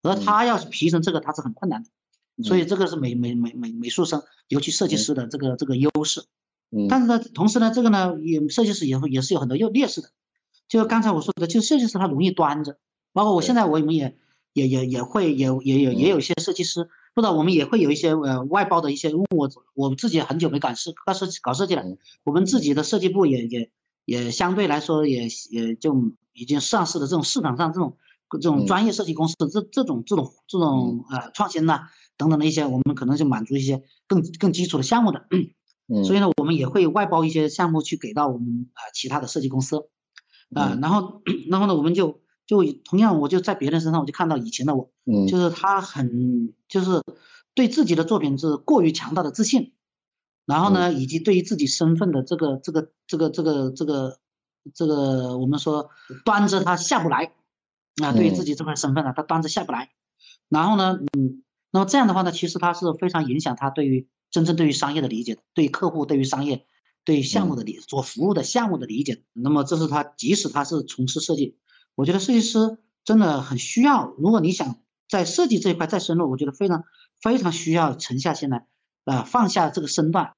[0.02, 1.90] 而他要是提升这个，他是很困难的，
[2.44, 6.24] 所以这个是美美美美美术生，尤其设计师的这个这个优势。
[6.88, 10.10] 但是呢，同时呢，这个呢，也设计师也也是有很多优劣势的。
[10.68, 12.78] 就刚才我说的，就设计师他容易端着，
[13.12, 14.16] 包括我现在我们也
[14.52, 21.82] 也也也会也也有也有一些设计师，或者我们也会有一些呃外包的一些，因为我我自己很久没搞设搞设搞设计了，
[22.24, 23.70] 我们自己的设计部也也。
[24.04, 25.94] 也相对来说也也就
[26.32, 27.96] 已经上市的这种市场上这种
[28.32, 31.82] 这种专业设计公司这这种这种这种呃创新呐
[32.16, 35.24] 等等的一些，我们可能就满足一些更更基础的项目的，
[36.04, 39.88] 所以呢，我们也会外包一些项目去给到我们啊其他的设计公司。
[40.52, 42.20] 啊，然后 然后呢，我们就
[42.52, 47.00] 就同样我就在别人身上我就看到以前的我，嗯就是他很就是
[47.54, 49.72] 对自己的作品是过于强大的自信。
[50.44, 54.18] 然后呢，以及对于自己身份的这个这个这个这个这个
[54.74, 55.88] 这个，我们说
[56.24, 57.32] 端着他下不来
[58.02, 59.90] 啊，对于自己这块身份呢，他端着下不来。
[60.48, 66.66] 然后呢，嗯，那么这样的话呢，其实他是非常影响他对于真正对于商业的理解的，对客户、对于商业、
[67.04, 69.22] 对项目的理所服务的项目的理解。
[69.32, 71.56] 那么这是他，即使他是从事设计，
[71.94, 74.14] 我觉得设计师真的很需要。
[74.18, 74.76] 如果你想
[75.08, 76.84] 在设计这一块再深入，我觉得非常
[77.20, 78.66] 非常需要沉下心来。
[79.04, 80.32] 啊，放下这个身段，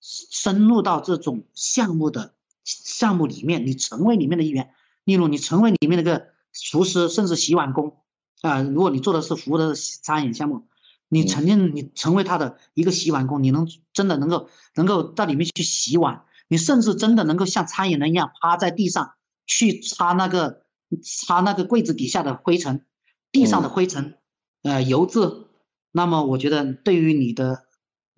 [0.00, 2.34] 深入到这种项目的
[2.64, 4.72] 项目里面，你成为里面的一员。
[5.04, 7.98] 例如，你成为里面那个厨师，甚至洗碗工
[8.40, 8.62] 啊。
[8.62, 10.66] 如果你做的是服务的餐饮项目，
[11.08, 19.12] 你曾经你成为他的一个洗碗工，你能真的能够能够到里面去洗碗，你甚至真的能够像餐饮人一样趴在地上
[19.46, 20.62] 去擦那个
[21.02, 22.84] 擦那个柜子底下的灰尘，
[23.32, 24.18] 地上的灰尘，
[24.62, 25.48] 呃，油渍。
[25.92, 27.64] 那么，我觉得对于你的。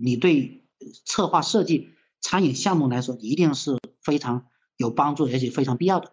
[0.02, 0.64] 你对
[1.05, 1.90] 策划设计
[2.22, 4.47] 餐饮项目来说，一定是非常
[4.78, 6.12] 有帮助，而且非常必要的。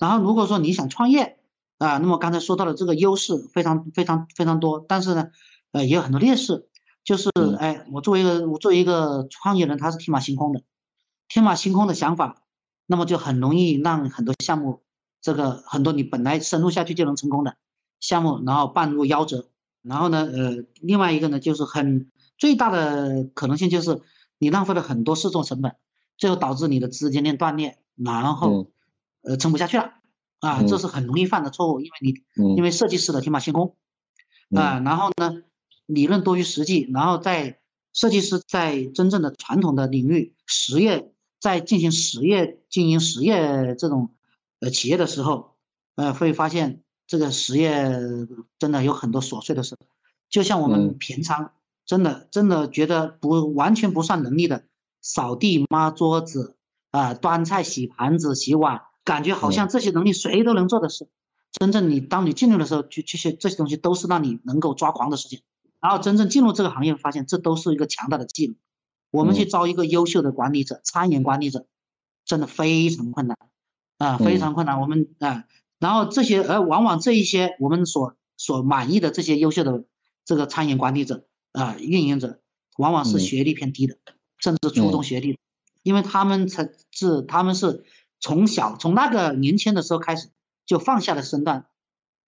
[0.00, 1.38] 然后，如果说你想创业
[1.78, 5.30] 啊，那么刚才说到的这个优势非常非常非常多，但是呢，
[5.70, 6.68] 呃，也有很多劣势。
[7.04, 10.64] 就是，哎，我作为一个我作为一个创业人，他是天马行空的，
[11.28, 12.42] 天马行空的想法，
[12.86, 14.81] 那么就很容易让很多项目，
[15.22, 17.56] 这个很多你本来深入下去就能成功的
[18.00, 19.48] 项目，然后半路夭折。
[19.80, 22.10] 然后呢，呃，另外一个呢，就是很。
[22.38, 24.00] 最大的可能性就是
[24.38, 25.76] 你浪费了很多试错成本，
[26.18, 28.66] 最后导致你的资金链断裂，然后
[29.22, 29.92] 呃撑不下去了。
[30.40, 33.76] 啊，这是很容易犯的错误，因为你因为设计师的天马行空
[34.56, 35.44] 啊，然后呢
[35.86, 37.60] 理论多于实际，然后在
[37.92, 44.10] 设计师在真正的传统的领域实业在进行实业经营实业这种
[44.62, 45.56] 呃企业的时候，
[45.96, 47.90] 呃会发现这个实业
[48.58, 49.76] 真的有很多琐碎的事，
[50.30, 51.52] 就像我们平常
[51.84, 54.64] 真的真的觉得不完全不算能力的
[55.00, 56.56] 扫地抹桌子
[56.92, 61.08] 啊端菜洗盘子洗碗，感觉好像这些能力谁都能做的事，
[61.50, 65.42] 真正你当你进入的时候，就这些这些东西都是让你能够抓狂的事情。
[65.80, 68.54] 然后真正进入这个行业，发现这都是一个强大的技能。
[69.10, 71.66] 我们去招一个优秀的管理者，餐饮管理者，
[72.24, 73.36] 真的非常困难
[74.02, 74.80] 啊，非常困难。
[74.80, 75.44] 我们啊，
[75.78, 79.84] 然后这些，而往往这一些我们所所满意的这些优秀的
[80.24, 82.40] 这个餐饮管理者啊，运营者，
[82.78, 83.96] 往往是学历偏低的，
[84.38, 85.38] 甚至初中学历，
[85.82, 87.84] 因为他们才是他们是
[88.18, 90.30] 从小从那个年轻的时候开始
[90.66, 91.66] 就放下了身段。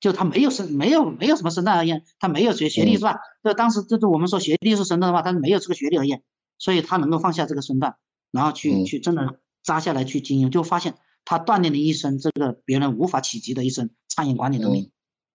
[0.01, 3.17] 就他没有身没有没有什么身段而言，他没有学学历是吧？
[3.43, 6.23] 就当时就是我们说学历是身段的话，他没有这个学历而言，
[6.59, 7.97] 所以他能够放下这个身段，
[8.31, 14.91] 然后去去真的扎下来去经营，就发现他锻炼了一身这个别人无法企及的一身餐饮管理能力。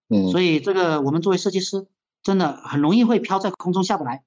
[0.08, 1.86] 嗯，所以这个我们作为设计师，
[2.22, 4.24] 真的很容易会飘在空中下不来。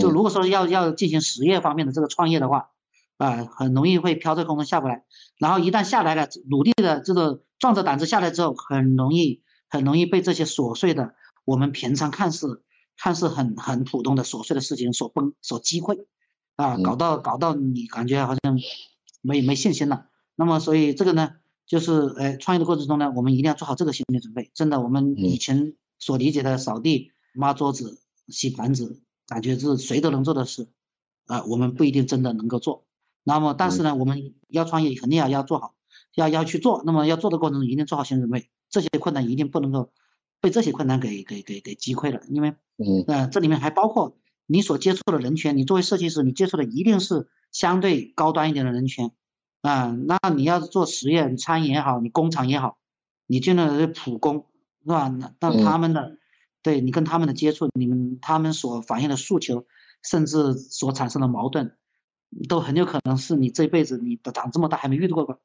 [0.00, 2.70] 就如果说要要进行实业方面的这个创业的话，
[3.18, 5.04] 啊，很容易会飘在空中下不来。
[5.38, 9.42] 然后一旦下来了，努力的这个壮着胆子下来之后，很容易。
[9.66, 12.62] 很容易被这些琐碎的，我们平常看似
[12.96, 16.04] 看似很很普通的琐碎的事情所崩所击溃，
[16.54, 18.56] 啊，搞到搞到你感觉好像
[19.20, 20.06] 没没信心了。
[20.36, 21.32] 那么所以这个呢，
[21.66, 24.50] 就是呃创业的过程中呢，我们一定要做好这个心理准备。
[24.54, 30.68] 真的，我们以前所理解的扫地、抹桌子、洗盘子，感觉是谁都能做的事，
[31.26, 32.84] 啊，我们不一定真的能够做。
[33.22, 35.74] 那么但是呢，我们要创业肯定要要做好，
[36.14, 36.82] 要要去做。
[36.84, 38.48] 那么要做的过程中一定做好心理准备。
[38.68, 39.92] 这些困难一定不能够
[40.40, 42.54] 被这些困难给给给给击溃了，因为，
[43.06, 44.16] 嗯，这里面还包括
[44.46, 49.12] 你所接触的人群，你作为设计师，你接触的一定是相对高端一点的人群，
[49.64, 52.76] 啊，那你要做实验，餐饮也好，你工厂也好，
[53.26, 54.46] 你进了是普工，
[54.82, 55.08] 是吧？
[55.08, 56.18] 那那他们的，
[56.62, 59.66] 对你跟他们的接触，你们他们所反映的诉求，
[60.02, 61.76] 甚至所产生的矛盾，
[62.48, 65.38] 都很有可能是你这辈子你长这么大还没遇到过吧？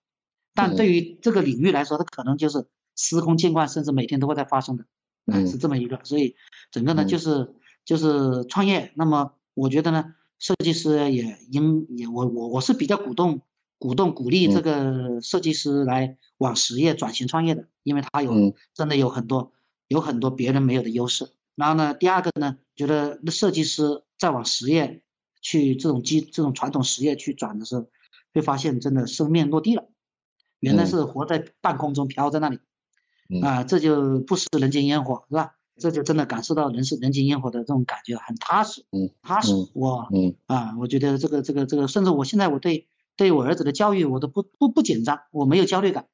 [0.53, 2.67] 但对于这个领域来说，它可能就是。
[3.01, 4.83] 司空见惯，甚至每天都会在发生的，
[5.27, 6.35] 嗯，是这么一个，所以
[6.69, 7.55] 整个呢就是
[7.85, 8.91] 就是创业。
[8.97, 13.39] 那么我觉得呢，设计师也应也我我我是比较鼓动
[13.79, 19.51] 鼓动鼓励这个设计师来往实业转型创业的，因为他有真的有很多
[19.87, 21.27] 有很多别人没有的优势。
[21.55, 25.01] 然后呢，第二个呢，觉得设计师再往实业
[25.41, 27.87] 去这种基这种传统实业去转的时候，
[28.33, 29.85] 会发现真的生面落地了，
[30.59, 32.59] 原来是活在半空中飘在那里。
[33.43, 35.55] 啊，这就不食人间烟火，是吧？
[35.77, 39.53] 这就真的感受到人是人间烟火的这种感觉，很踏实，嗯，踏实。
[39.73, 42.87] 我，嗯，啊，我觉得这个这个这个，甚至我现在我对
[43.19, 46.05] 对我儿子的教育，我都不不不紧张，我没有焦虑感。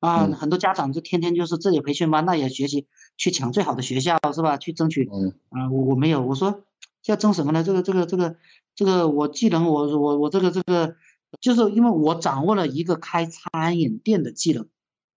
[0.00, 2.86] 啊，很多家长就天天就是这里培训班，那也学习，
[3.18, 4.56] 去抢最好的学校，是吧？
[4.56, 5.06] 去争取。
[5.12, 6.64] 嗯，啊，我我没有，我说
[7.04, 7.62] 要争什么呢？
[7.62, 8.36] 这个这个这个
[8.74, 10.96] 这个，我技能，我我我这个这个，
[11.38, 14.66] 就是因为我掌握了一个开餐饮店的技能。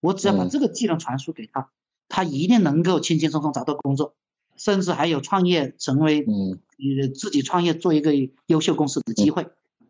[0.01, 1.69] 我只要把这个技能传输给他，
[2.09, 4.15] 他一定能够轻轻松松找到工作，
[4.57, 6.59] 甚至还有创业成为嗯，
[7.13, 8.11] 自己创业做一个
[8.47, 9.47] 优秀公司的机会。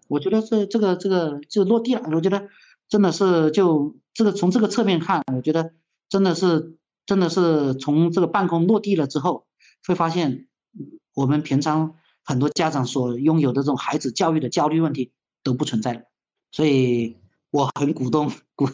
[0.08, 2.10] 我觉得这这个这个就落地了。
[2.14, 2.50] 我觉得
[2.90, 5.74] 真的是就这个从这个侧面看，我觉得
[6.10, 9.48] 真的是真的是从这个办公落地了之后，
[9.86, 10.48] 会发现
[11.14, 15.12] 我们平常很多家长所拥有的这种孩子教育的焦虑问题
[15.44, 16.02] 都不存在了。
[16.52, 17.18] 所以。
[17.50, 18.68] 我很鼓动鼓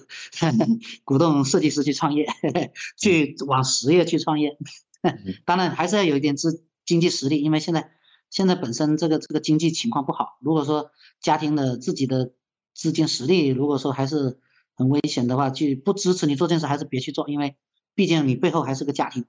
[1.05, 2.26] 鼓动设计师去创业，
[2.97, 4.57] 去往实业去创业。
[5.45, 7.91] 当然还是要有一点资经济实力，因为现在
[8.34, 10.39] 现在本身这个这个经济情况不好。
[10.41, 10.89] 如果说
[11.22, 12.31] 家庭的自己的
[12.73, 14.39] 资金实力，如果说还是
[14.73, 17.30] 很危险的话，就不支持你做这件事，还是别去做。
[17.30, 17.55] 因为
[17.93, 19.26] 毕竟你背后还是个家庭，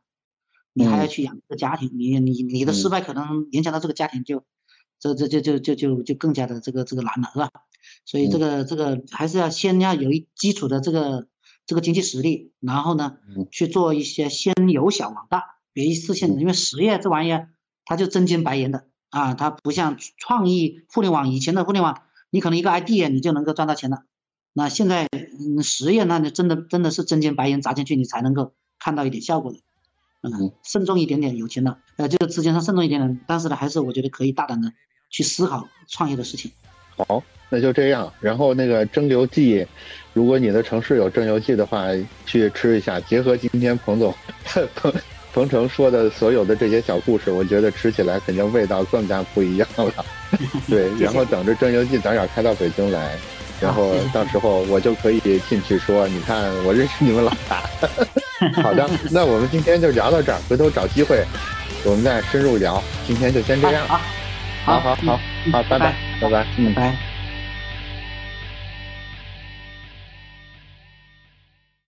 [0.72, 4.42] 你还要去养个家庭，你你你的失败可能影响到这个家庭，就
[4.98, 7.50] 这这就就就就就更加的这个这个难了，是吧？
[8.06, 11.28] 所以这个这个还是要先要有一基础的这个
[11.66, 13.18] 这个经济实力，然后呢
[13.50, 15.42] 去做一些先由小往大，
[15.74, 17.50] 别一次性，因为实业这玩意儿
[17.84, 24.02] 它就真金白银的啊，它不像创意互联网以前的互联网，你可能一个 idea 你就能够赚到钱了，
[24.52, 25.06] 那现在
[25.38, 29.58] 嗯实业那你真的真的是真金白银砸进去，你才能够看到一点效果的，
[30.22, 34.72] 嗯，慎重一点点有钱了，呃，这个资金上慎重一点点，但是呢，还是我觉得可以大胆的
[35.10, 36.50] 去思考创业的事情。
[36.96, 37.22] 好。
[37.50, 38.12] 那就这样。
[38.20, 39.64] 然后那个蒸馏剂，
[40.12, 41.86] 如果你的城市有蒸馏剂的话，
[42.26, 42.98] 去吃一下。
[42.98, 44.12] 结合今天彭总
[44.74, 44.92] 彭
[45.34, 49.92] 彭程说的所有的这些小故事，我觉得吃起来肯定味道更加不一样了。
[50.70, 53.18] 对，然后等着蒸馏剂早点开到北京来，
[53.60, 57.62] 然后到时候我就可以进去说，你看我认识你们老大。
[58.62, 61.24] 好的，那我们今天就聊到这儿，回头找机会
[61.84, 62.82] 我们再深入聊。
[63.04, 63.86] 今天就先这样。
[63.88, 64.00] 好，
[64.64, 65.20] 好好好好，
[65.52, 65.78] 拜拜
[66.20, 66.96] 拜拜，嗯，拜。